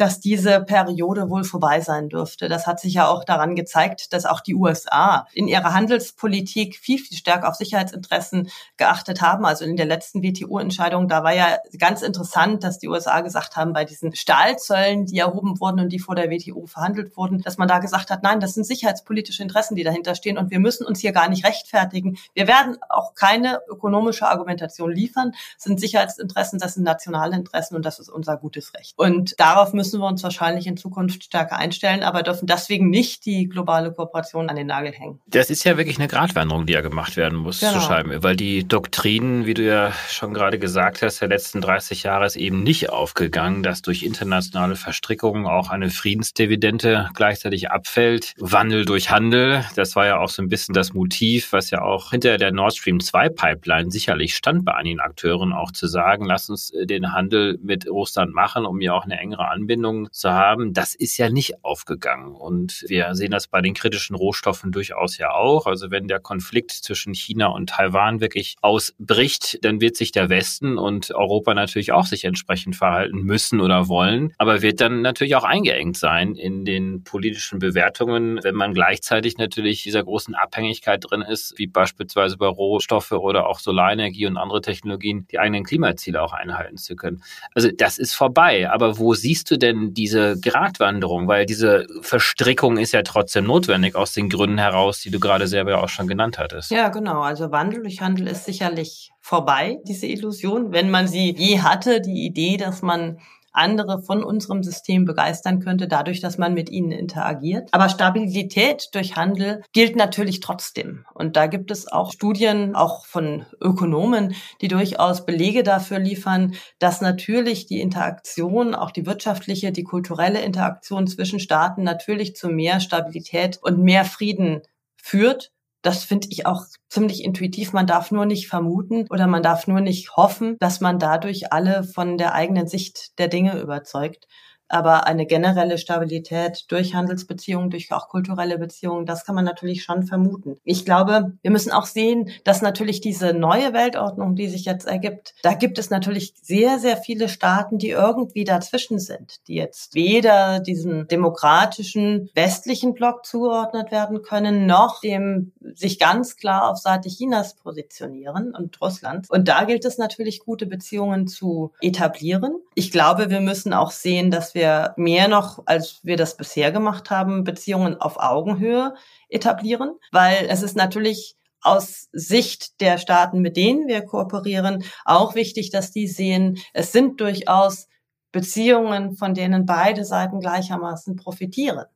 dass 0.03 0.19
diese 0.19 0.61
Periode 0.61 1.31
wohl 1.31 1.45
vorbei 1.45 1.81
sein 1.81 2.09
dürfte. 2.09 2.49
Das 2.49 2.67
hat 2.67 2.81
sich 2.81 2.95
ja 2.95 3.07
auch 3.07 3.23
daran 3.23 3.55
gezeigt, 3.55 4.13
dass 4.13 4.27
auch 4.27 4.41
die 4.41 4.57
USA 4.57 5.29
in 5.33 5.47
ihrer 5.47 5.75
Handelspolitik 5.75 6.75
viel, 6.77 6.99
viel 6.99 7.17
stärker 7.17 7.49
auf 7.49 7.55
Sicherheitsinteressen 7.55 8.51
geachtet 8.77 9.23
haben. 9.23 9.47
Also 9.47 9.65
in 9.65 9.77
der 9.77 9.87
letzten 9.87 10.25
WTO-Entscheidung, 10.25 11.07
da 11.07 11.23
war 11.23 11.33
ja 11.33 11.59
ganz 11.79 12.03
interessant, 12.03 12.65
dass 12.65 12.81
die 12.81 12.89
USA 12.89 13.21
gesagt 13.21 13.55
haben, 13.55 13.73
bei 13.73 13.85
diesen 13.85 14.13
Stahlzöllen, 14.13 15.07
die 15.07 15.19
erhoben 15.19 15.61
wurden 15.61 15.79
und 15.79 15.91
die 15.91 16.01
vor 16.01 16.17
der 16.17 16.33
WTO 16.33 16.67
verhandelt 16.67 17.17
wurden, 17.17 17.41
dass 17.41 17.57
man 17.57 17.69
da 17.69 17.79
gesagt 17.79 18.11
hat, 18.11 18.25
nein, 18.25 18.41
das 18.41 18.55
sind 18.55 18.65
sicherheitspolitische 18.65 19.45
Interessen, 19.45 19.77
die 19.77 19.85
dahinter 19.85 20.17
stehen 20.17 20.37
und 20.37 20.51
wir 20.51 20.59
müssen 20.59 20.85
uns 20.85 20.99
hier 20.99 21.13
gar 21.13 21.29
nicht 21.29 21.47
rechtfertigen. 21.47 22.19
Wir 22.35 22.49
werden 22.49 22.77
auch 22.89 23.15
keine 23.15 23.61
ökonomische 23.69 24.27
Argumentation 24.27 24.91
liefern. 24.91 25.31
Das 25.55 25.63
sind 25.63 25.79
Sicherheitsinteressen, 25.79 26.59
das 26.59 26.75
sind 26.75 26.83
nationale 26.83 27.37
Interessen 27.37 27.77
und 27.77 27.87
das 27.87 28.01
ist 28.01 28.09
unser 28.09 28.37
gutes 28.37 28.75
Recht. 28.75 28.95
Und 28.99 29.39
darauf 29.39 29.73
müssen 29.73 29.92
wir 29.99 30.07
uns 30.07 30.23
wahrscheinlich 30.23 30.67
in 30.67 30.77
Zukunft 30.77 31.25
stärker 31.25 31.59
einstellen, 31.59 32.03
aber 32.03 32.23
dürfen 32.23 32.47
deswegen 32.47 32.91
nicht 32.91 33.25
die 33.27 33.49
globale 33.49 33.93
Kooperation 33.93 34.49
an 34.49 34.57
den 34.57 34.67
Nagel 34.67 34.93
hängen. 34.93 35.21
Das 35.27 35.51
ist 35.51 35.65
ja 35.65 35.77
wirklich 35.77 35.99
eine 35.99 36.09
Gratwanderung, 36.09 36.67
die 36.67 36.73
ja 36.73 36.81
gemacht 36.81 37.17
werden 37.17 37.39
muss 37.39 37.61
genau. 37.61 37.73
zu 37.73 37.81
schreiben, 37.81 38.23
weil 38.23 38.37
die 38.37 38.67
Doktrinen, 38.67 39.47
wie 39.47 39.55
du 39.55 39.65
ja 39.65 39.93
schon 40.09 40.35
gerade 40.35 40.59
gesagt 40.59 41.03
hast, 41.03 41.21
der 41.21 41.29
letzten 41.29 41.61
30 41.61 42.03
Jahre 42.05 42.27
ist 42.27 42.37
eben 42.37 42.63
nicht 42.63 42.91
aufgegangen, 42.91 43.63
dass 43.63 43.83
durch 43.83 44.03
internationale 44.03 44.77
Verstrickungen 44.77 45.47
auch 45.47 45.71
eine 45.71 45.91
Friedensdividende 45.91 47.11
gleichzeitig 47.15 47.71
abfällt. 47.71 48.35
Wandel 48.39 48.85
durch 48.85 49.11
Handel, 49.11 49.65
das 49.75 49.97
war 49.97 50.07
ja 50.07 50.19
auch 50.19 50.29
so 50.29 50.43
ein 50.43 50.49
bisschen 50.49 50.75
das 50.75 50.93
Motiv, 50.93 51.53
was 51.53 51.71
ja 51.71 51.83
auch 51.83 52.11
hinter 52.11 52.37
der 52.39 52.53
Nord 52.53 52.77
Stream 52.77 53.01
2 53.01 53.29
Pipeline 53.29 53.91
sicherlich 53.91 54.37
stand 54.37 54.65
bei 54.65 54.75
einigen 54.75 55.01
Akteuren 55.01 55.53
auch 55.53 55.73
zu 55.73 55.87
sagen, 55.87 56.25
lass 56.25 56.49
uns 56.49 56.71
äh, 56.71 56.87
den 56.87 57.13
Handel 57.13 57.59
mit 57.63 57.89
Russland 57.89 58.35
machen, 58.35 58.65
um 58.65 58.81
ja 58.81 58.95
auch 58.95 59.05
eine 59.05 59.19
engere 59.19 59.49
Anbindung 59.49 59.72
zu 60.11 60.31
haben. 60.31 60.73
Das 60.73 60.95
ist 60.95 61.17
ja 61.19 61.31
nicht 61.31 61.65
aufgegangen. 61.65 62.35
Und 62.35 62.85
wir 62.89 63.15
sehen 63.15 63.31
das 63.31 63.47
bei 63.47 63.61
den 63.61 63.75
kritischen 63.75 64.17
Rohstoffen 64.17 64.73
durchaus 64.73 65.19
ja 65.19 65.31
auch. 65.31 65.67
Also 65.67 65.91
wenn 65.91 66.09
der 66.09 66.21
Konflikt 66.21 66.73
zwischen 66.73 67.15
China 67.15 67.49
und 67.49 67.71
Taiwan 67.71 68.21
wirklich 68.21 68.57
ausbricht, 68.61 69.59
dann 69.65 69.81
wird 69.81 69.97
sich 69.97 70.13
der 70.13 70.29
Westen 70.29 70.79
und 70.79 71.11
Europa 71.15 71.55
natürlich 71.55 71.93
auch 71.93 72.07
sich 72.07 72.25
entsprechend 72.25 72.77
verhalten 72.77 73.23
müssen 73.23 73.61
oder 73.61 73.89
wollen, 73.89 74.33
aber 74.39 74.63
wird 74.63 74.81
dann 74.81 75.03
natürlich 75.03 75.37
auch 75.37 75.45
eingeengt 75.45 75.97
sein 75.97 76.35
in 76.35 76.65
den 76.65 77.05
politischen 77.05 77.59
Bewertungen, 77.59 78.41
wenn 78.43 78.55
man 78.55 78.75
gleichzeitig 78.75 79.39
natürlich 79.39 79.83
dieser 79.83 80.03
großen 80.03 80.35
Abhängigkeit 80.35 81.05
drin 81.09 81.23
ist, 81.23 81.55
wie 81.57 81.67
beispielsweise 81.67 82.37
bei 82.37 82.47
Rohstoffe 82.47 83.13
oder 83.13 83.47
auch 83.47 83.59
Solarenergie 83.59 84.27
und 84.27 84.37
andere 84.37 84.61
Technologien, 84.61 85.27
die 85.31 85.39
eigenen 85.39 85.65
Klimaziele 85.65 86.23
auch 86.23 86.33
einhalten 86.33 86.77
zu 86.77 86.97
können. 86.97 87.23
Also 87.55 87.71
das 87.71 87.99
ist 87.99 88.15
vorbei. 88.15 88.71
Aber 88.71 88.99
wo 88.99 89.15
siehst 89.15 89.51
du 89.51 89.59
denn 89.63 89.95
diese 89.95 90.39
Gratwanderung? 90.39 91.29
Weil 91.29 91.47
diese 91.47 91.87
Verstrickung 92.03 92.77
ist 92.77 92.93
ja 92.93 93.03
trotzdem 93.03 93.45
notwendig 93.45 93.95
aus 93.95 94.13
den 94.13 94.29
Gründen 94.29 94.59
heraus, 94.59 95.01
die 95.01 95.11
du 95.11 95.21
gerade 95.21 95.47
selber 95.47 95.83
auch 95.83 95.89
schon 95.89 96.09
genannt 96.09 96.39
hattest. 96.39 96.71
Ja, 96.71 96.89
genau. 96.89 97.23
Also 97.23 97.51
Wandel 97.51 97.83
durch 97.83 98.01
Handel 98.01 98.27
ist 98.27 98.45
sicherlich 98.45 99.13
vorbei, 99.21 99.79
diese 99.85 100.07
Illusion. 100.07 100.73
Wenn 100.73 100.91
man 100.91 101.09
sie 101.09 101.35
je 101.37 101.61
hatte, 101.61 102.01
die 102.01 102.27
Idee, 102.27 102.57
dass 102.57 102.83
man 102.83 103.19
andere 103.53 104.03
von 104.03 104.25
unserem 104.25 104.63
System 104.63 105.05
begeistern 105.05 105.61
könnte, 105.61 105.89
dadurch, 105.89 106.21
dass 106.21 106.39
man 106.39 106.55
mit 106.55 106.71
ihnen 106.71 106.93
interagiert. 106.93 107.69
Aber 107.73 107.89
Stabilität 107.89 108.89
durch 108.93 109.17
Handel 109.17 109.63
gilt 109.73 109.97
natürlich 109.97 110.41
trotzdem. 110.41 111.05
Und 111.15 111.37
da 111.37 111.47
gibt 111.47 111.71
es 111.71 111.91
auch 111.91 112.13
Studien, 112.13 112.75
auch 112.75 113.07
von 113.07 113.47
Ökonomen, 113.61 114.35
die 114.61 114.69
durchaus 114.69 115.27
Belege 115.27 115.63
dafür 115.63 115.99
liefern, 115.99 116.55
dass 116.79 117.01
natürlich 117.01 117.67
die 117.67 117.81
Interaktion, 117.81 118.75
auch 118.75 118.91
die 118.91 119.07
wirtschaftliche, 119.07 119.73
die 119.73 119.85
kulturelle 119.85 120.41
Interaktion 120.41 121.07
zwischen 121.07 121.41
Staaten 121.41 121.83
natürlich 121.83 122.35
zu 122.37 122.49
mehr 122.49 122.81
Stabilität 122.81 123.59
und 123.63 123.79
mehr 123.79 124.05
Frieden 124.05 124.63
führt 124.97 125.51
das 125.83 126.05
finde 126.05 126.29
ich 126.31 126.47
auch 126.47 126.65
ziemlich 126.89 127.25
intuitiv. 127.25 127.73
Man 127.73 127.87
darf 127.87 128.11
nur 128.11 128.27
nicht 128.27 128.49
vermuten 128.49 129.07
oder 129.11 129.27
man 129.27 129.43
darf 129.43 129.67
nur 129.67 129.81
nicht 129.81 130.17
hoffen, 130.17 130.57
dass 130.61 130.81
man 130.81 130.99
dadurch 130.99 131.53
alle 131.53 131.85
von 131.85 132.19
der 132.19 132.35
eigenen 132.35 132.69
Sicht 132.69 133.19
der 133.19 133.29
Dinge 133.29 133.61
überzeugt. 133.61 134.27
Aber 134.73 135.07
eine 135.07 135.27
generelle 135.27 135.77
Stabilität 135.77 136.65
durch 136.69 136.95
Handelsbeziehungen, 136.95 137.69
durch 137.69 137.93
auch 137.93 138.09
kulturelle 138.09 138.59
Beziehungen, 138.59 139.05
das 139.05 139.27
kann 139.27 139.35
man 139.35 139.45
natürlich 139.45 139.85
schon 139.85 140.05
vermuten. 140.05 140.57
Ich 140.65 140.87
glaube, 140.87 141.33
wir 141.43 141.51
müssen 141.51 141.73
auch 141.73 141.85
sehen, 141.85 142.31
dass 142.45 142.63
natürlich 142.63 143.03
diese 143.03 143.35
neue 143.35 143.75
Weltordnung, 143.75 144.35
die 144.35 144.49
sich 144.49 144.65
jetzt 144.65 144.87
ergibt, 144.87 145.35
da 145.43 145.53
gibt 145.53 145.79
es 145.79 145.91
natürlich 145.91 146.33
sehr, 146.41 146.79
sehr 146.79 146.97
viele 146.97 147.29
Staaten, 147.29 147.77
die 147.77 147.91
irgendwie 147.91 148.45
dazwischen 148.45 148.99
sind, 148.99 149.47
die 149.47 149.57
jetzt 149.57 149.95
weder 149.95 150.61
diesem 150.61 151.07
demokratischen 151.07 152.31
westlichen 152.35 152.95
Block 152.95 153.27
zugeordnet 153.27 153.91
werden 153.91 154.23
können, 154.23 154.65
noch 154.65 155.03
dem 155.03 155.53
sich 155.75 155.99
ganz 155.99 156.37
klar 156.37 156.71
auf 156.71 156.79
Seite 156.79 157.11
Chinas 157.11 157.57
positionieren 157.57 158.55
und 158.55 158.81
Russlands. 158.81 159.29
Und 159.29 159.49
da 159.49 159.65
gilt 159.65 159.85
es 159.85 159.99
natürlich, 159.99 160.41
gute 160.41 160.65
Beziehungen 160.65 161.27
zu 161.27 161.73
etablieren. 161.83 162.55
Ich 162.75 162.91
glaube, 162.91 163.29
wir 163.29 163.41
müssen 163.41 163.75
auch 163.75 163.91
sehen, 163.91 164.31
dass 164.31 164.55
wir 164.55 164.62
wir 164.63 164.95
mehr 164.97 165.27
noch, 165.27 165.63
als 165.67 165.99
wir 166.05 166.17
das 166.17 166.37
bisher 166.37 166.71
gemacht 166.71 167.11
haben, 167.11 167.43
Beziehungen 167.43 168.01
auf 168.01 168.17
Augenhöhe 168.19 168.95
etablieren, 169.29 169.99
weil 170.13 170.47
es 170.49 170.63
ist 170.63 170.77
natürlich 170.77 171.37
aus 171.63 172.09
Sicht 172.13 172.81
der 172.81 172.99
Staaten, 172.99 173.41
mit 173.41 173.57
denen 173.57 173.89
wir 173.89 174.03
kooperieren, 174.03 174.85
auch 175.05 175.35
wichtig, 175.35 175.71
dass 175.71 175.91
die 175.91 176.07
sehen, 176.07 176.59
es 176.73 176.93
sind 176.93 177.21
durchaus 177.21 177.89
Beziehungen, 178.31 179.17
von 179.17 179.35
denen 179.35 179.67
beide 179.67 180.05
Seiten 180.05 180.41
gleichermaßen 180.41 181.17
profitieren. 181.17 181.87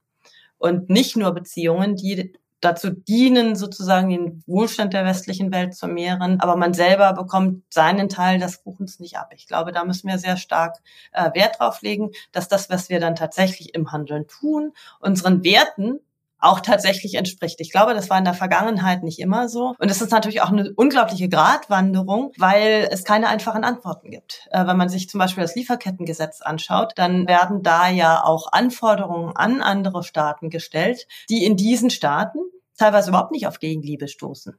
Und 0.59 0.91
nicht 0.91 1.17
nur 1.17 1.33
Beziehungen, 1.33 1.97
die 1.97 2.33
dazu 2.61 2.91
dienen, 2.91 3.55
sozusagen 3.57 4.11
den 4.11 4.43
Wohlstand 4.47 4.95
der 4.95 5.05
westlichen 5.05 5.53
Welt 5.53 5.75
zu 5.75 5.87
mehren. 5.87 6.41
Aber 6.41 6.57
man 6.57 6.75
selber 6.75 7.13
bekommt 7.13 7.63
seinen 7.73 8.09
Teil 8.09 8.39
des 8.39 8.63
Kuchens 8.63 8.99
nicht 8.99 9.19
ab. 9.19 9.31
Ich 9.35 9.47
glaube, 9.47 9.73
da 9.73 9.85
müssen 9.85 10.09
wir 10.09 10.19
sehr 10.19 10.37
stark 10.37 10.77
äh, 11.13 11.31
Wert 11.35 11.61
drauf 11.61 11.83
legen, 11.83 12.11
dass 12.33 12.49
das, 12.49 12.71
was 12.71 12.89
wir 12.89 13.01
dann 13.01 13.15
tatsächlich 13.15 13.75
im 13.75 13.93
Handeln 13.93 14.27
tun, 14.27 14.73
unseren 15.01 15.45
Werten 15.45 16.01
auch 16.39 16.61
tatsächlich 16.61 17.15
entspricht. 17.15 17.61
Ich 17.61 17.71
glaube, 17.71 17.95
das 17.95 18.11
war 18.11 18.19
in 18.19 18.25
der 18.25 18.35
Vergangenheit 18.35 19.03
nicht 19.03 19.19
immer 19.19 19.49
so. 19.49 19.75
Und 19.79 19.91
es 19.91 20.03
ist 20.03 20.13
natürlich 20.13 20.43
auch 20.43 20.51
eine 20.51 20.73
unglaubliche 20.75 21.29
Gratwanderung, 21.29 22.33
weil 22.39 22.89
es 22.91 23.05
keine 23.05 23.29
einfachen 23.29 23.65
Antworten 23.65 24.11
gibt. 24.11 24.47
Äh, 24.51 24.67
wenn 24.67 24.77
man 24.77 24.89
sich 24.89 25.09
zum 25.09 25.19
Beispiel 25.19 25.43
das 25.43 25.55
Lieferkettengesetz 25.55 26.43
anschaut, 26.43 26.93
dann 26.97 27.27
werden 27.27 27.63
da 27.63 27.89
ja 27.89 28.23
auch 28.25 28.53
Anforderungen 28.53 29.35
an 29.35 29.63
andere 29.63 30.03
Staaten 30.03 30.51
gestellt, 30.51 31.07
die 31.31 31.45
in 31.45 31.57
diesen 31.57 31.91
Staaten 31.91 32.39
teilweise 32.77 33.11
überhaupt 33.11 33.33
nicht 33.33 33.47
auf 33.47 33.59
Gegenliebe 33.59 34.09
stoßen 34.09 34.57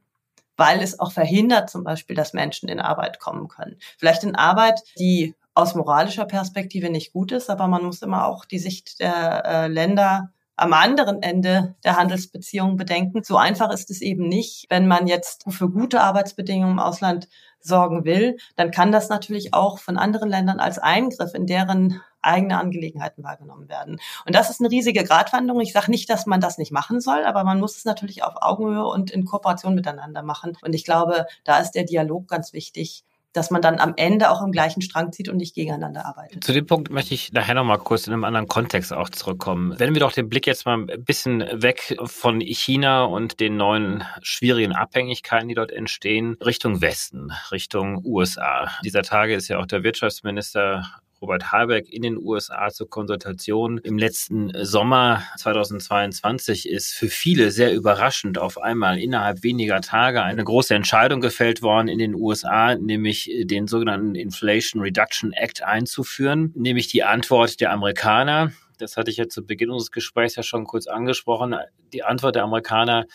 weil 0.60 0.82
es 0.82 1.00
auch 1.00 1.12
verhindert 1.12 1.70
zum 1.70 1.84
Beispiel, 1.84 2.16
dass 2.16 2.34
Menschen 2.34 2.68
in 2.68 2.80
Arbeit 2.80 3.20
kommen 3.20 3.48
können. 3.48 3.78
Vielleicht 4.00 4.24
in 4.24 4.36
Arbeit, 4.36 4.82
die 4.98 5.36
aus 5.54 5.76
moralischer 5.76 6.26
Perspektive 6.26 6.90
nicht 6.90 7.14
gut 7.14 7.32
ist, 7.32 7.50
aber 7.50 7.68
man 7.68 7.84
muss 7.84 8.02
immer 8.02 8.28
auch 8.28 8.46
die 8.46 8.60
Sicht 8.60 9.00
der 9.00 9.46
äh, 9.46 9.68
Länder 9.68 10.32
am 10.58 10.74
anderen 10.74 11.22
Ende 11.22 11.76
der 11.84 11.96
Handelsbeziehungen 11.96 12.76
bedenken. 12.76 13.24
So 13.24 13.38
einfach 13.38 13.72
ist 13.72 13.90
es 13.92 14.02
eben 14.02 14.28
nicht. 14.28 14.66
Wenn 14.70 14.88
man 14.88 15.08
jetzt 15.08 15.46
für 15.48 15.70
gute 15.70 16.02
Arbeitsbedingungen 16.02 16.74
im 16.74 16.80
Ausland 16.80 17.30
sorgen 17.60 18.06
will, 18.06 18.38
dann 18.56 18.72
kann 18.72 18.92
das 18.92 19.10
natürlich 19.10 19.54
auch 19.54 19.78
von 19.80 19.98
anderen 19.98 20.30
Ländern 20.30 20.60
als 20.60 20.80
Eingriff 20.80 21.34
in 21.34 21.46
deren 21.46 22.02
eigene 22.22 22.60
Angelegenheiten 22.60 23.24
wahrgenommen 23.24 23.70
werden. 23.70 24.00
Und 24.26 24.36
das 24.36 24.50
ist 24.50 24.60
eine 24.60 24.72
riesige 24.72 25.04
Gratwanderung. 25.04 25.62
Ich 25.62 25.74
sage 25.74 25.92
nicht, 25.92 26.10
dass 26.10 26.26
man 26.26 26.42
das 26.42 26.58
nicht 26.58 26.72
machen 26.72 27.00
soll, 27.00 27.24
aber 27.24 27.44
man 27.44 27.60
muss 27.60 27.78
es 27.78 27.86
natürlich 27.86 28.24
auf 28.24 28.34
Augenhöhe 28.42 28.86
und 28.86 29.12
in 29.12 29.26
Kooperation 29.26 29.76
miteinander 29.76 30.24
machen. 30.24 30.58
Und 30.62 30.74
ich 30.74 30.84
glaube, 30.84 31.28
da 31.44 31.60
ist 31.60 31.72
der 31.72 31.84
Dialog 31.84 32.28
ganz 32.28 32.52
wichtig 32.52 33.06
dass 33.34 33.52
man 33.52 33.62
dann 33.62 33.80
am 33.80 33.94
Ende 33.98 34.32
auch 34.32 34.42
im 34.44 34.52
gleichen 34.52 34.82
Strang 34.82 35.12
zieht 35.12 35.30
und 35.30 35.38
nicht 35.38 35.54
gegeneinander 35.54 36.06
arbeitet. 36.06 36.44
Zu 36.44 36.54
dem 36.54 36.66
Punkt 36.66 36.90
möchte 36.90 37.14
ich 37.14 37.34
nachher 37.34 37.56
nochmal 37.56 37.78
kurz 37.78 38.08
in 38.08 38.14
einem 38.14 38.24
anderen 38.24 38.48
Kontext 38.48 38.94
auch 38.94 39.10
zurückkommen. 39.10 39.76
Wenn 39.78 39.94
wir 39.94 40.00
doch 40.00 40.12
den 40.12 40.30
Blick 40.30 40.48
jetzt 40.48 40.66
mal 40.66 40.78
ein 40.78 41.04
bisschen 41.04 41.42
weg 41.62 41.98
von 42.06 42.42
China 42.42 43.04
und 43.04 43.40
den 43.40 43.58
neuen 43.58 44.04
schwierigen 44.22 44.74
Abhängigkeiten, 44.74 45.48
die 45.50 45.56
dort 45.56 45.72
entstehen, 45.72 46.38
Richtung 46.44 46.82
Westen, 46.82 47.32
Richtung 47.52 48.04
USA. 48.04 48.70
Dieser 48.84 49.04
Tage 49.04 49.36
ist 49.36 49.48
ja 49.48 49.60
auch 49.60 49.66
der 49.68 49.84
Wirtschaftsminister 49.84 50.86
Robert 51.22 51.52
Habeck 51.52 51.92
in 51.92 52.04
den 52.04 52.18
USA 52.18 52.70
zur 52.70 52.90
Konsultation 52.90 53.80
im 53.80 53.98
letzten 53.98 54.52
Sommer 54.64 55.24
2022 55.38 56.70
ist 56.70 56.94
für 56.94 57.08
viele 57.08 57.50
sehr 57.50 57.74
überraschend 57.74 58.38
auf 58.38 58.62
einmal 58.62 59.00
innerhalb 59.00 59.42
weniger 59.42 59.82
Tage 59.82 60.22
eine 60.22 60.44
große 60.44 60.76
Entscheidung 60.76 61.20
gefällt 61.20 61.64
worden 61.64 61.88
in 61.88 61.98
den 61.98 62.14
USA, 62.14 62.76
nämlich 62.76 63.32
den 63.46 63.68
sogenannten 63.68 64.14
Inflation 64.14 64.82
Reduction 64.82 65.34
Act 65.34 65.64
einzuführen, 65.64 66.54
nämlich 66.56 66.88
die 66.88 67.04
Antwort 67.04 67.60
der 67.62 67.72
Amerikaner. 67.72 68.52
Das 68.78 68.96
hatte 68.96 69.10
ich 69.10 69.18
ja 69.18 69.28
zu 69.28 69.44
Beginn 69.44 69.72
unseres 69.72 69.92
Gesprächs 69.92 70.36
ja 70.36 70.44
schon 70.44 70.66
kurz 70.66 70.86
angesprochen. 70.86 71.56
Die 71.94 72.04
Antwort 72.04 72.36
der 72.36 72.44
Amerikaner 72.44 73.08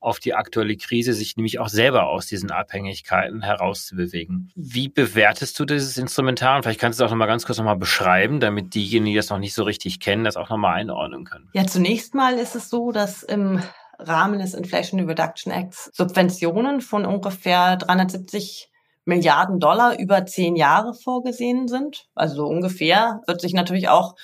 auf 0.00 0.20
die 0.20 0.34
aktuelle 0.34 0.76
Krise, 0.76 1.12
sich 1.12 1.36
nämlich 1.36 1.58
auch 1.58 1.68
selber 1.68 2.08
aus 2.08 2.26
diesen 2.26 2.50
Abhängigkeiten 2.50 3.42
herauszubewegen. 3.42 4.52
Wie 4.54 4.88
bewertest 4.88 5.58
du 5.58 5.64
dieses 5.64 5.96
Instrumentarium? 5.96 6.62
Vielleicht 6.62 6.80
kannst 6.80 7.00
du 7.00 7.04
es 7.04 7.08
auch 7.08 7.12
nochmal 7.12 7.28
ganz 7.28 7.44
kurz 7.44 7.58
nochmal 7.58 7.76
beschreiben, 7.76 8.40
damit 8.40 8.74
diejenigen, 8.74 9.12
die 9.12 9.16
das 9.16 9.30
noch 9.30 9.38
nicht 9.38 9.54
so 9.54 9.64
richtig 9.64 10.00
kennen, 10.00 10.24
das 10.24 10.36
auch 10.36 10.50
nochmal 10.50 10.74
einordnen 10.76 11.24
können. 11.24 11.48
Ja, 11.52 11.66
zunächst 11.66 12.14
mal 12.14 12.34
ist 12.34 12.54
es 12.54 12.70
so, 12.70 12.92
dass 12.92 13.22
im 13.22 13.60
Rahmen 13.98 14.38
des 14.38 14.54
Inflation 14.54 15.00
Reduction 15.00 15.52
Acts 15.52 15.90
Subventionen 15.92 16.80
von 16.80 17.04
ungefähr 17.04 17.76
370 17.76 18.70
Milliarden 19.04 19.58
Dollar 19.58 19.98
über 19.98 20.26
zehn 20.26 20.54
Jahre 20.54 20.92
vorgesehen 20.92 21.66
sind. 21.66 22.06
Also 22.14 22.36
so 22.36 22.46
ungefähr 22.46 23.22
wird 23.26 23.40
sich 23.40 23.54
natürlich 23.54 23.88
auch 23.88 24.14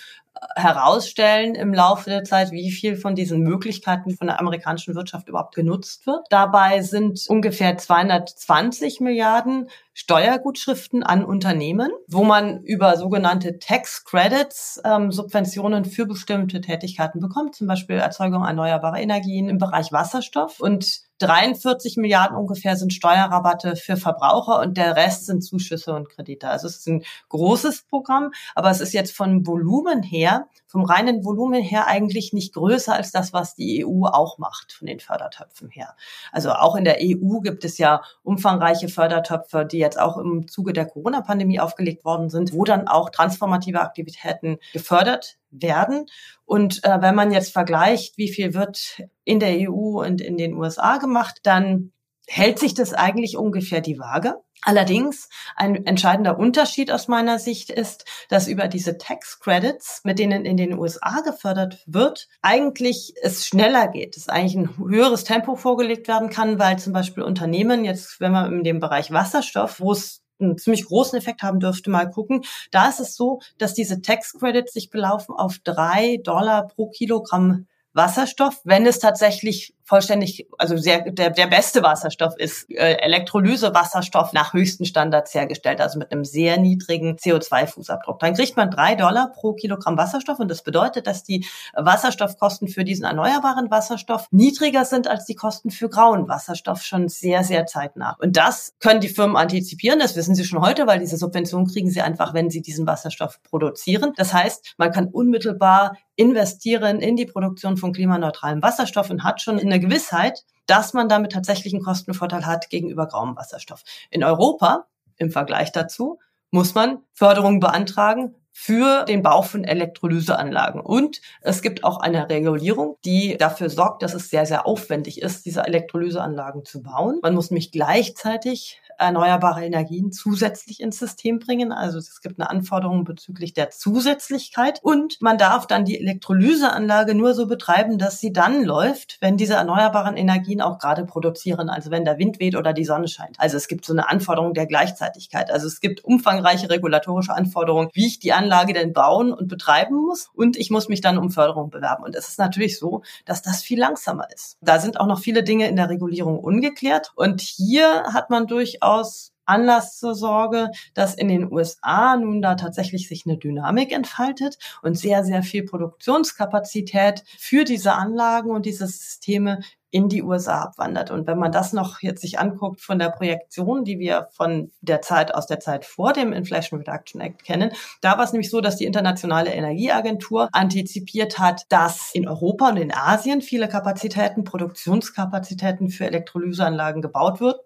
herausstellen 0.56 1.54
im 1.54 1.72
Laufe 1.72 2.10
der 2.10 2.24
Zeit, 2.24 2.50
wie 2.50 2.70
viel 2.70 2.96
von 2.96 3.14
diesen 3.14 3.40
Möglichkeiten 3.40 4.16
von 4.16 4.26
der 4.26 4.40
amerikanischen 4.40 4.94
Wirtschaft 4.94 5.28
überhaupt 5.28 5.54
genutzt 5.54 6.06
wird. 6.06 6.26
Dabei 6.30 6.82
sind 6.82 7.24
ungefähr 7.28 7.78
220 7.78 9.00
Milliarden 9.00 9.68
Steuergutschriften 9.94 11.04
an 11.04 11.24
Unternehmen, 11.24 11.90
wo 12.09 12.24
man 12.24 12.62
über 12.64 12.96
sogenannte 12.96 13.59
Tax 13.61 14.04
Credits 14.04 14.80
ähm, 14.85 15.12
Subventionen 15.12 15.85
für 15.85 16.04
bestimmte 16.04 16.61
Tätigkeiten 16.61 17.20
bekommt, 17.20 17.54
zum 17.54 17.68
Beispiel 17.68 17.96
Erzeugung 17.96 18.44
erneuerbarer 18.44 18.98
Energien 18.98 19.48
im 19.48 19.59
Bereich 19.59 19.92
Wasserstoff. 19.92 20.59
Und 20.59 21.02
43 21.18 21.96
Milliarden 21.96 22.37
ungefähr 22.37 22.76
sind 22.76 22.92
Steuerrabatte 22.92 23.76
für 23.76 23.96
Verbraucher 23.96 24.61
und 24.61 24.76
der 24.76 24.96
Rest 24.96 25.26
sind 25.26 25.42
Zuschüsse 25.42 25.94
und 25.94 26.11
Kredite. 26.11 26.48
Also 26.48 26.66
es 26.66 26.78
ist 26.78 26.88
ein 26.88 27.04
großes 27.28 27.85
Programm, 27.85 28.33
aber 28.57 28.70
es 28.70 28.80
ist 28.80 28.92
jetzt 28.92 29.14
von 29.14 29.46
Volumen 29.46 30.02
her, 30.02 30.48
vom 30.74 30.82
reinen 30.82 31.24
Volumen 31.24 31.62
her 31.62 31.87
eigentlich 31.87 32.32
nicht 32.32 32.52
größer 32.52 32.92
als 32.92 33.12
das, 33.12 33.32
was 33.32 33.54
die 33.54 33.87
EU 33.87 34.06
auch 34.06 34.38
macht 34.38 34.72
von 34.72 34.88
den 34.88 34.98
Fördertöpfen 34.98 35.70
her. 35.70 35.94
Also 36.32 36.50
auch 36.50 36.74
in 36.74 36.82
der 36.82 36.96
EU 37.00 37.38
gibt 37.38 37.64
es 37.64 37.78
ja 37.78 38.02
umfangreiche 38.24 38.88
Fördertöpfe, 38.88 39.64
die 39.70 39.78
jetzt 39.78 40.00
auch 40.00 40.18
im 40.18 40.48
Zuge 40.48 40.72
der 40.72 40.87
Corona-Pandemie 40.87 41.60
aufgelegt 41.60 42.04
worden 42.04 42.28
sind, 42.28 42.52
wo 42.52 42.64
dann 42.64 42.88
auch 42.88 43.10
transformative 43.10 43.82
Aktivitäten 43.82 44.58
gefördert 44.72 45.37
werden. 45.52 46.06
Und 46.44 46.82
äh, 46.82 47.00
wenn 47.00 47.14
man 47.14 47.30
jetzt 47.30 47.52
vergleicht, 47.52 48.18
wie 48.18 48.28
viel 48.28 48.52
wird 48.52 49.00
in 49.22 49.38
der 49.38 49.70
EU 49.70 50.02
und 50.04 50.20
in 50.20 50.37
den 50.37 50.54
USA 50.54 50.96
gemacht, 50.96 51.38
dann 51.44 51.92
hält 52.26 52.58
sich 52.58 52.74
das 52.74 52.94
eigentlich 52.94 53.37
ungefähr 53.37 53.80
die 53.80 54.00
Waage. 54.00 54.40
Allerdings 54.64 55.29
ein 55.57 55.87
entscheidender 55.87 56.38
Unterschied 56.38 56.90
aus 56.90 57.07
meiner 57.07 57.38
Sicht 57.38 57.70
ist, 57.70 58.07
dass 58.31 58.48
über 58.48 58.66
diese 58.66 58.96
Tax 58.96 59.38
Credits, 59.38 60.00
mit 60.05 60.18
denen 60.18 60.46
in 60.46 60.57
den 60.57 60.79
USA 60.79 61.20
gefördert 61.20 61.83
wird, 61.87 62.29
eigentlich 62.40 63.14
es 63.22 63.46
schneller 63.46 63.88
geht, 63.88 64.16
dass 64.16 64.29
eigentlich 64.29 64.57
ein 64.57 64.79
höheres 64.79 65.24
Tempo 65.24 65.55
vorgelegt 65.55 66.09
werden 66.09 66.31
kann, 66.31 66.59
weil 66.59 66.79
zum 66.79 66.94
Beispiel 66.94 67.22
Unternehmen 67.22 67.85
jetzt, 67.85 68.20
wenn 68.20 68.33
man 68.33 68.53
in 68.53 68.64
dem 68.64 68.81
Bereich 68.81 69.12
Wasserstoff, 69.12 69.81
wo 69.81 69.92
es 69.92 70.22
einen 70.40 70.57
ziemlich 70.59 70.87
großen 70.87 71.18
Effekt 71.18 71.42
haben 71.42 71.61
dürfte, 71.61 71.90
mal 71.90 72.11
gucken. 72.11 72.42
Da 72.70 72.88
ist 72.88 73.00
es 73.00 73.14
so, 73.14 73.40
dass 73.59 73.74
diese 73.74 74.00
Tax 74.00 74.33
Credits 74.33 74.72
sich 74.72 74.90
belaufen 74.90 75.35
auf 75.35 75.59
drei 75.62 76.18
Dollar 76.22 76.68
pro 76.68 76.88
Kilogramm 76.88 77.66
Wasserstoff, 77.92 78.61
wenn 78.64 78.87
es 78.87 78.98
tatsächlich 78.98 79.74
vollständig, 79.84 80.48
also 80.58 80.76
sehr, 80.76 81.10
der, 81.10 81.30
der 81.30 81.46
beste 81.46 81.82
Wasserstoff 81.82 82.34
ist 82.38 82.70
äh, 82.70 82.94
Elektrolyse-Wasserstoff 82.94 84.32
nach 84.32 84.54
höchsten 84.54 84.86
Standards 84.86 85.34
hergestellt, 85.34 85.80
also 85.80 85.98
mit 85.98 86.10
einem 86.10 86.24
sehr 86.24 86.58
niedrigen 86.58 87.16
CO2-Fußabdruck. 87.16 88.18
Dann 88.18 88.34
kriegt 88.34 88.56
man 88.56 88.70
drei 88.70 88.94
Dollar 88.94 89.32
pro 89.32 89.52
Kilogramm 89.52 89.98
Wasserstoff 89.98 90.38
und 90.38 90.50
das 90.50 90.62
bedeutet, 90.62 91.06
dass 91.06 91.22
die 91.22 91.46
Wasserstoffkosten 91.74 92.68
für 92.68 92.84
diesen 92.84 93.04
erneuerbaren 93.04 93.70
Wasserstoff 93.70 94.26
niedriger 94.30 94.86
sind 94.86 95.06
als 95.06 95.26
die 95.26 95.34
Kosten 95.34 95.70
für 95.70 95.90
grauen 95.90 96.28
Wasserstoff 96.28 96.82
schon 96.82 97.08
sehr, 97.08 97.44
sehr 97.44 97.66
zeitnah. 97.66 98.16
Und 98.20 98.38
das 98.38 98.74
können 98.80 99.00
die 99.00 99.08
Firmen 99.08 99.36
antizipieren, 99.36 99.98
das 99.98 100.16
wissen 100.16 100.34
sie 100.34 100.44
schon 100.44 100.62
heute, 100.62 100.86
weil 100.86 100.98
diese 100.98 101.18
Subvention 101.18 101.66
kriegen 101.66 101.90
sie 101.90 102.00
einfach, 102.00 102.32
wenn 102.32 102.48
sie 102.48 102.62
diesen 102.62 102.86
Wasserstoff 102.86 103.42
produzieren. 103.42 104.12
Das 104.16 104.32
heißt, 104.32 104.74
man 104.78 104.92
kann 104.92 105.08
unmittelbar 105.08 105.92
investieren 106.16 107.00
in 107.00 107.16
die 107.16 107.26
Produktion 107.26 107.76
von 107.76 107.92
klimaneutralem 107.92 108.62
Wasserstoff 108.62 109.10
und 109.10 109.24
hat 109.24 109.42
schon 109.42 109.58
eine 109.58 109.73
Gewissheit, 109.80 110.44
dass 110.66 110.94
man 110.94 111.08
damit 111.08 111.32
tatsächlich 111.32 111.74
einen 111.74 111.82
Kostenvorteil 111.82 112.46
hat 112.46 112.70
gegenüber 112.70 113.06
grauem 113.06 113.37
Wasserstoff. 113.37 113.82
In 114.10 114.24
Europa, 114.24 114.87
im 115.16 115.30
Vergleich 115.30 115.72
dazu, 115.72 116.18
muss 116.50 116.74
man 116.74 116.98
Förderungen 117.12 117.60
beantragen 117.60 118.34
für 118.56 119.04
den 119.04 119.22
Bau 119.22 119.42
von 119.42 119.64
Elektrolyseanlagen. 119.64 120.80
Und 120.80 121.20
es 121.40 121.60
gibt 121.60 121.82
auch 121.82 121.98
eine 121.98 122.28
Regulierung, 122.30 122.96
die 123.04 123.37
dafür 123.37 123.68
sorgt, 123.68 124.04
dass 124.04 124.14
es 124.14 124.30
sehr, 124.30 124.46
sehr 124.46 124.64
aufwendig 124.64 125.20
ist, 125.20 125.44
diese 125.44 125.64
Elektrolyseanlagen 125.64 126.64
zu 126.64 126.80
bauen. 126.80 127.18
Man 127.20 127.34
muss 127.34 127.50
nämlich 127.50 127.72
gleichzeitig 127.72 128.80
erneuerbare 128.98 129.64
Energien 129.64 130.12
zusätzlich 130.12 130.80
ins 130.80 130.98
System 130.98 131.38
bringen. 131.38 131.72
Also 131.72 131.98
es 131.98 132.20
gibt 132.20 132.40
eine 132.40 132.50
Anforderung 132.50 133.04
bezüglich 133.04 133.52
der 133.52 133.70
Zusätzlichkeit 133.70 134.80
und 134.83 135.20
man 135.20 135.38
darf 135.38 135.66
dann 135.66 135.85
die 135.85 135.98
Elektrolyseanlage 136.00 137.14
nur 137.14 137.35
so 137.35 137.46
betreiben, 137.46 137.98
dass 137.98 138.20
sie 138.20 138.33
dann 138.33 138.64
läuft, 138.64 139.18
wenn 139.20 139.37
diese 139.37 139.54
erneuerbaren 139.54 140.16
Energien 140.16 140.61
auch 140.61 140.78
gerade 140.78 141.04
produzieren, 141.04 141.68
also 141.68 141.90
wenn 141.90 142.04
der 142.04 142.18
Wind 142.18 142.40
weht 142.40 142.57
oder 142.57 142.72
die 142.72 142.85
Sonne 142.85 143.09
scheint. 143.09 143.38
Also 143.38 143.57
es 143.57 143.68
gibt 143.68 143.85
so 143.85 143.92
eine 143.92 144.09
Anforderung 144.09 144.54
der 144.54 144.66
Gleichzeitigkeit. 144.66 145.50
Also 145.50 145.66
es 145.66 145.80
gibt 145.80 146.04
umfangreiche 146.04 146.70
regulatorische 146.70 147.35
Anforderungen, 147.35 147.90
wie 147.92 148.07
ich 148.07 148.18
die 148.18 148.33
Anlage 148.33 148.72
denn 148.72 148.92
bauen 148.92 149.33
und 149.33 149.48
betreiben 149.48 149.96
muss 149.96 150.30
und 150.35 150.57
ich 150.57 150.70
muss 150.70 150.88
mich 150.88 151.00
dann 151.00 151.18
um 151.18 151.30
Förderung 151.30 151.70
bewerben. 151.70 152.04
Und 152.04 152.14
es 152.14 152.28
ist 152.28 152.38
natürlich 152.38 152.78
so, 152.78 153.02
dass 153.24 153.42
das 153.42 153.62
viel 153.62 153.78
langsamer 153.78 154.28
ist. 154.35 154.57
Da 154.61 154.78
sind 154.78 155.00
auch 155.00 155.07
noch 155.07 155.18
viele 155.18 155.42
Dinge 155.42 155.68
in 155.68 155.76
der 155.76 155.90
Regulierung 155.90 156.38
ungeklärt 156.38 157.12
und 157.16 157.40
hier 157.40 158.04
hat 158.12 158.30
man 158.30 158.46
durchaus 158.46 158.83
durchaus 158.84 159.32
Anlass 159.46 159.98
zur 159.98 160.14
Sorge, 160.14 160.70
dass 160.94 161.14
in 161.14 161.28
den 161.28 161.52
USA 161.52 162.16
nun 162.16 162.40
da 162.40 162.54
tatsächlich 162.54 163.08
sich 163.08 163.24
eine 163.26 163.36
Dynamik 163.36 163.92
entfaltet 163.92 164.56
und 164.82 164.98
sehr, 164.98 165.22
sehr 165.22 165.42
viel 165.42 165.64
Produktionskapazität 165.64 167.24
für 167.38 167.64
diese 167.64 167.92
Anlagen 167.92 168.50
und 168.50 168.64
diese 168.64 168.86
Systeme 168.86 169.60
in 169.90 170.08
die 170.08 170.22
USA 170.22 170.62
abwandert. 170.62 171.10
Und 171.10 171.26
wenn 171.26 171.38
man 171.38 171.52
das 171.52 171.74
noch 171.74 172.00
jetzt 172.00 172.22
sich 172.22 172.38
anguckt 172.38 172.80
von 172.80 172.98
der 172.98 173.10
Projektion, 173.10 173.84
die 173.84 173.98
wir 173.98 174.28
von 174.32 174.72
der 174.80 175.02
Zeit 175.02 175.34
aus 175.34 175.46
der 175.46 175.60
Zeit 175.60 175.84
vor 175.84 176.14
dem 176.14 176.32
Inflation 176.32 176.80
Reduction 176.80 177.20
Act 177.20 177.44
kennen, 177.44 177.70
da 178.00 178.16
war 178.16 178.24
es 178.24 178.32
nämlich 178.32 178.50
so, 178.50 178.62
dass 178.62 178.76
die 178.76 178.86
Internationale 178.86 179.52
Energieagentur 179.52 180.48
antizipiert 180.52 181.38
hat, 181.38 181.66
dass 181.68 182.12
in 182.14 182.26
Europa 182.26 182.70
und 182.70 182.78
in 182.78 182.94
Asien 182.94 183.42
viele 183.42 183.68
Kapazitäten, 183.68 184.42
Produktionskapazitäten 184.42 185.90
für 185.90 186.06
Elektrolyseanlagen 186.06 187.02
gebaut 187.02 187.40
wird 187.40 187.60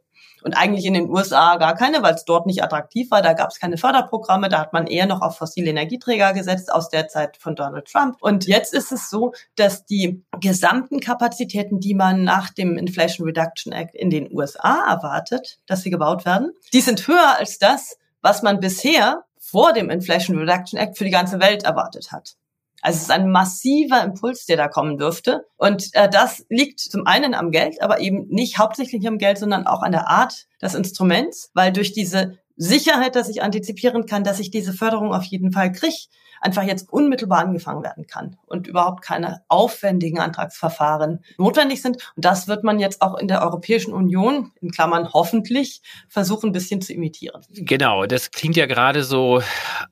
und 0.49 0.55
eigentlich 0.55 0.87
in 0.87 0.95
den 0.95 1.11
USA 1.11 1.57
gar 1.57 1.75
keine, 1.75 2.03
weil 2.03 2.15
es 2.15 2.25
dort 2.25 2.47
nicht 2.47 2.65
attraktiv 2.65 3.11
war. 3.11 3.21
Da 3.21 3.35
gab 3.35 3.51
es 3.51 3.61
keine 3.61 3.77
Förderprogramme, 3.77 4.49
da 4.49 4.61
hat 4.61 4.73
man 4.73 4.87
eher 4.87 5.05
noch 5.05 5.21
auf 5.21 5.37
fossile 5.37 5.69
Energieträger 5.69 6.33
gesetzt 6.33 6.73
aus 6.73 6.89
der 6.89 7.07
Zeit 7.07 7.37
von 7.37 7.55
Donald 7.55 7.87
Trump. 7.87 8.17
Und 8.23 8.47
jetzt 8.47 8.73
ist 8.73 8.91
es 8.91 9.11
so, 9.11 9.35
dass 9.57 9.85
die 9.85 10.25
gesamten 10.41 11.01
Kapazitäten, 11.01 11.81
die 11.81 11.93
man 11.93 12.25
nach 12.25 12.49
dem 12.49 12.79
Inflation 12.79 13.27
Reduction 13.27 13.75
Act 13.75 13.95
in 13.95 14.09
den 14.09 14.35
USA 14.35 14.87
erwartet, 14.89 15.59
dass 15.67 15.83
sie 15.83 15.91
gebaut 15.91 16.25
werden, 16.25 16.53
die 16.73 16.81
sind 16.81 17.07
höher 17.07 17.37
als 17.39 17.59
das, 17.59 17.99
was 18.23 18.41
man 18.43 18.59
bisher 18.59 19.25
vor 19.39 19.75
dem 19.75 19.91
Inflation 19.91 20.39
Reduction 20.39 20.81
Act 20.81 20.97
für 20.97 21.05
die 21.05 21.11
ganze 21.11 21.41
Welt 21.41 21.65
erwartet 21.65 22.11
hat. 22.11 22.37
Also 22.81 22.97
es 22.97 23.03
ist 23.03 23.11
ein 23.11 23.31
massiver 23.31 24.03
Impuls, 24.03 24.47
der 24.47 24.57
da 24.57 24.69
kommen 24.69 24.99
dürfte. 24.99 25.47
Und 25.57 25.89
äh, 25.95 26.09
das 26.09 26.45
liegt 26.49 26.81
zum 26.81 27.07
einen 27.07 27.35
am 27.35 27.51
Geld, 27.51 27.83
aber 27.83 28.01
eben 28.01 28.27
nicht 28.29 28.59
hauptsächlich 28.59 29.07
am 29.07 29.19
Geld, 29.19 29.39
sondern 29.39 29.67
auch 29.67 29.83
an 29.83 29.93
der 29.93 30.09
Art 30.09 30.47
des 30.63 30.75
Instruments, 30.75 31.51
weil 31.55 31.73
durch 31.73 31.93
diese 31.93 32.39
Sicherheit, 32.57 33.15
dass 33.15 33.29
ich 33.29 33.43
antizipieren 33.43 34.07
kann, 34.07 34.25
dass 34.25 34.41
ich 34.41 34.51
diese 34.51 34.73
Förderung 34.73 35.13
auf 35.13 35.25
jeden 35.25 35.53
Fall 35.53 35.73
kriege, 35.73 35.97
einfach 36.41 36.63
jetzt 36.63 36.93
unmittelbar 36.93 37.41
angefangen 37.41 37.83
werden 37.83 38.07
kann 38.07 38.37
und 38.47 38.67
überhaupt 38.67 39.03
keine 39.03 39.43
aufwendigen 39.49 40.19
Antragsverfahren 40.19 41.25
notwendig 41.37 41.83
sind. 41.83 41.97
Und 42.17 42.25
das 42.25 42.49
wird 42.49 42.65
man 42.65 42.79
jetzt 42.79 43.03
auch 43.03 43.17
in 43.19 43.29
der 43.29 43.43
Europäischen 43.43 43.93
Union, 43.93 44.53
in 44.61 44.71
Klammern 44.71 45.13
hoffentlich, 45.13 45.83
versuchen, 46.09 46.51
ein 46.51 46.53
bisschen 46.53 46.81
zu 46.81 46.93
imitieren. 46.93 47.43
Genau, 47.51 48.07
das 48.07 48.31
klingt 48.31 48.57
ja 48.57 48.67
gerade 48.67 49.03
so, 49.03 49.43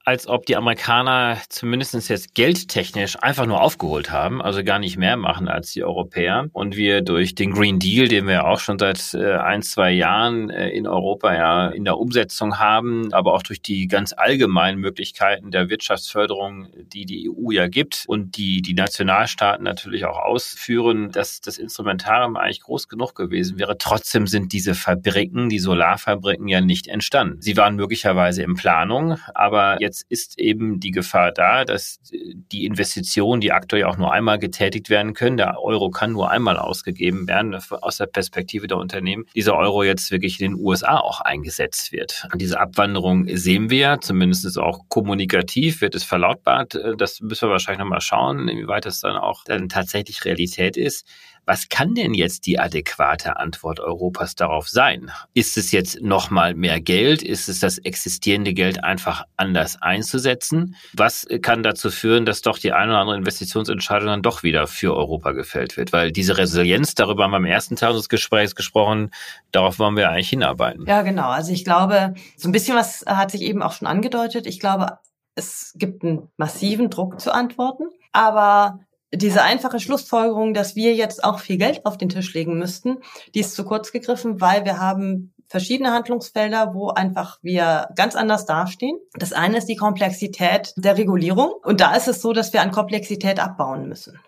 als 0.04 0.26
ob 0.26 0.46
die 0.46 0.56
Amerikaner 0.56 1.38
zumindest 1.48 2.08
jetzt 2.08 2.34
geldtechnisch 2.34 3.16
einfach 3.22 3.46
nur 3.46 3.60
aufgeholt 3.60 4.10
haben, 4.10 4.42
also 4.42 4.62
gar 4.62 4.78
nicht 4.78 4.96
mehr 4.96 5.16
machen 5.16 5.48
als 5.48 5.72
die 5.72 5.84
Europäer. 5.84 6.48
Und 6.52 6.76
wir 6.76 7.02
durch 7.02 7.34
den 7.34 7.52
Green 7.52 7.78
Deal, 7.78 8.08
den 8.08 8.26
wir 8.26 8.46
auch 8.46 8.60
schon 8.60 8.78
seit 8.78 9.14
äh, 9.14 9.36
ein, 9.36 9.62
zwei 9.62 9.90
Jahren 9.92 10.50
äh, 10.50 10.68
in 10.70 10.86
Europa 10.86 11.34
ja 11.34 11.68
in 11.68 11.84
der 11.84 11.98
Umsetzung 11.98 12.58
haben, 12.58 13.12
aber 13.12 13.34
auch 13.34 13.42
durch 13.42 13.62
die 13.62 13.88
ganz 13.88 14.12
allgemeinen 14.16 14.78
Möglichkeiten 14.80 15.50
der 15.50 15.68
Wirtschaftsförderung 15.68 16.35
Anforderungen, 16.36 16.68
die 16.92 17.06
die 17.06 17.30
EU 17.30 17.50
ja 17.50 17.68
gibt 17.68 18.04
und 18.06 18.36
die 18.36 18.62
die 18.62 18.74
Nationalstaaten 18.74 19.64
natürlich 19.64 20.04
auch 20.04 20.18
ausführen, 20.18 21.10
dass 21.10 21.40
das 21.40 21.58
Instrumentarium 21.58 22.36
eigentlich 22.36 22.60
groß 22.62 22.88
genug 22.88 23.14
gewesen 23.14 23.58
wäre. 23.58 23.78
Trotzdem 23.78 24.26
sind 24.26 24.52
diese 24.52 24.74
Fabriken, 24.74 25.48
die 25.48 25.58
Solarfabriken 25.58 26.48
ja 26.48 26.60
nicht 26.60 26.88
entstanden. 26.88 27.40
Sie 27.40 27.56
waren 27.56 27.76
möglicherweise 27.76 28.42
in 28.42 28.54
Planung, 28.54 29.18
aber 29.34 29.78
jetzt 29.80 30.04
ist 30.08 30.38
eben 30.38 30.80
die 30.80 30.90
Gefahr 30.90 31.32
da, 31.32 31.64
dass 31.64 31.98
die 32.02 32.66
Investitionen, 32.66 33.40
die 33.40 33.52
aktuell 33.52 33.84
auch 33.84 33.96
nur 33.96 34.12
einmal 34.12 34.38
getätigt 34.38 34.90
werden 34.90 35.14
können, 35.14 35.36
der 35.36 35.60
Euro 35.60 35.90
kann 35.90 36.12
nur 36.12 36.30
einmal 36.30 36.58
ausgegeben 36.58 37.28
werden 37.28 37.54
aus 37.54 37.96
der 37.96 38.06
Perspektive 38.06 38.66
der 38.66 38.78
Unternehmen, 38.78 39.24
dieser 39.34 39.56
Euro 39.56 39.82
jetzt 39.84 40.10
wirklich 40.10 40.40
in 40.40 40.52
den 40.52 40.60
USA 40.60 40.98
auch 40.98 41.20
eingesetzt 41.20 41.92
wird. 41.92 42.28
Und 42.32 42.40
diese 42.40 42.60
Abwanderung 42.60 43.26
sehen 43.36 43.70
wir, 43.70 43.98
zumindest 44.00 44.58
auch 44.58 44.88
kommunikativ 44.88 45.80
wird 45.80 45.94
es 45.94 46.04
verlautbart. 46.26 46.78
Das 46.98 47.20
müssen 47.20 47.48
wir 47.48 47.52
wahrscheinlich 47.52 47.80
nochmal 47.80 48.00
schauen, 48.00 48.48
inwieweit 48.48 48.86
das 48.86 49.00
dann 49.00 49.16
auch 49.16 49.44
dann 49.44 49.68
tatsächlich 49.68 50.24
Realität 50.24 50.76
ist. 50.76 51.06
Was 51.48 51.68
kann 51.68 51.94
denn 51.94 52.12
jetzt 52.12 52.46
die 52.46 52.58
adäquate 52.58 53.36
Antwort 53.36 53.78
Europas 53.78 54.34
darauf 54.34 54.68
sein? 54.68 55.12
Ist 55.32 55.56
es 55.56 55.70
jetzt 55.70 56.02
nochmal 56.02 56.56
mehr 56.56 56.80
Geld? 56.80 57.22
Ist 57.22 57.48
es 57.48 57.60
das 57.60 57.78
existierende 57.78 58.52
Geld 58.52 58.82
einfach 58.82 59.22
anders 59.36 59.80
einzusetzen? 59.80 60.74
Was 60.92 61.24
kann 61.42 61.62
dazu 61.62 61.92
führen, 61.92 62.26
dass 62.26 62.42
doch 62.42 62.58
die 62.58 62.72
eine 62.72 62.90
oder 62.90 63.00
andere 63.00 63.16
Investitionsentscheidung 63.18 64.08
dann 64.08 64.22
doch 64.22 64.42
wieder 64.42 64.66
für 64.66 64.96
Europa 64.96 65.30
gefällt 65.30 65.76
wird? 65.76 65.92
Weil 65.92 66.10
diese 66.10 66.36
Resilienz, 66.36 66.96
darüber 66.96 67.22
haben 67.22 67.30
wir 67.30 67.36
am 67.36 67.44
ersten 67.44 67.76
Teil 67.76 67.92
des 67.92 68.08
Gesprächs 68.08 68.56
gesprochen, 68.56 69.12
darauf 69.52 69.78
wollen 69.78 69.96
wir 69.96 70.10
eigentlich 70.10 70.30
hinarbeiten. 70.30 70.84
Ja, 70.86 71.02
genau. 71.02 71.28
Also 71.28 71.52
ich 71.52 71.64
glaube, 71.64 72.14
so 72.36 72.48
ein 72.48 72.52
bisschen 72.52 72.76
was 72.76 73.04
hat 73.06 73.30
sich 73.30 73.42
eben 73.42 73.62
auch 73.62 73.72
schon 73.72 73.86
angedeutet. 73.86 74.48
Ich 74.48 74.58
glaube, 74.58 74.98
es 75.36 75.74
gibt 75.76 76.02
einen 76.02 76.28
massiven 76.36 76.90
Druck 76.90 77.20
zu 77.20 77.32
antworten. 77.32 77.84
Aber 78.12 78.80
diese 79.14 79.42
einfache 79.42 79.78
Schlussfolgerung, 79.78 80.52
dass 80.52 80.74
wir 80.74 80.94
jetzt 80.94 81.22
auch 81.22 81.38
viel 81.38 81.58
Geld 81.58 81.86
auf 81.86 81.96
den 81.96 82.08
Tisch 82.08 82.34
legen 82.34 82.58
müssten, 82.58 82.98
die 83.34 83.40
ist 83.40 83.54
zu 83.54 83.64
kurz 83.64 83.92
gegriffen, 83.92 84.40
weil 84.40 84.64
wir 84.64 84.80
haben 84.80 85.32
verschiedene 85.48 85.92
Handlungsfelder, 85.92 86.74
wo 86.74 86.88
einfach 86.88 87.38
wir 87.42 87.88
ganz 87.94 88.16
anders 88.16 88.46
dastehen. 88.46 88.98
Das 89.14 89.32
eine 89.32 89.58
ist 89.58 89.66
die 89.66 89.76
Komplexität 89.76 90.74
der 90.76 90.96
Regulierung. 90.96 91.52
Und 91.62 91.80
da 91.80 91.94
ist 91.94 92.08
es 92.08 92.20
so, 92.20 92.32
dass 92.32 92.52
wir 92.52 92.62
an 92.62 92.72
Komplexität 92.72 93.38
abbauen 93.38 93.88
müssen. 93.88 94.18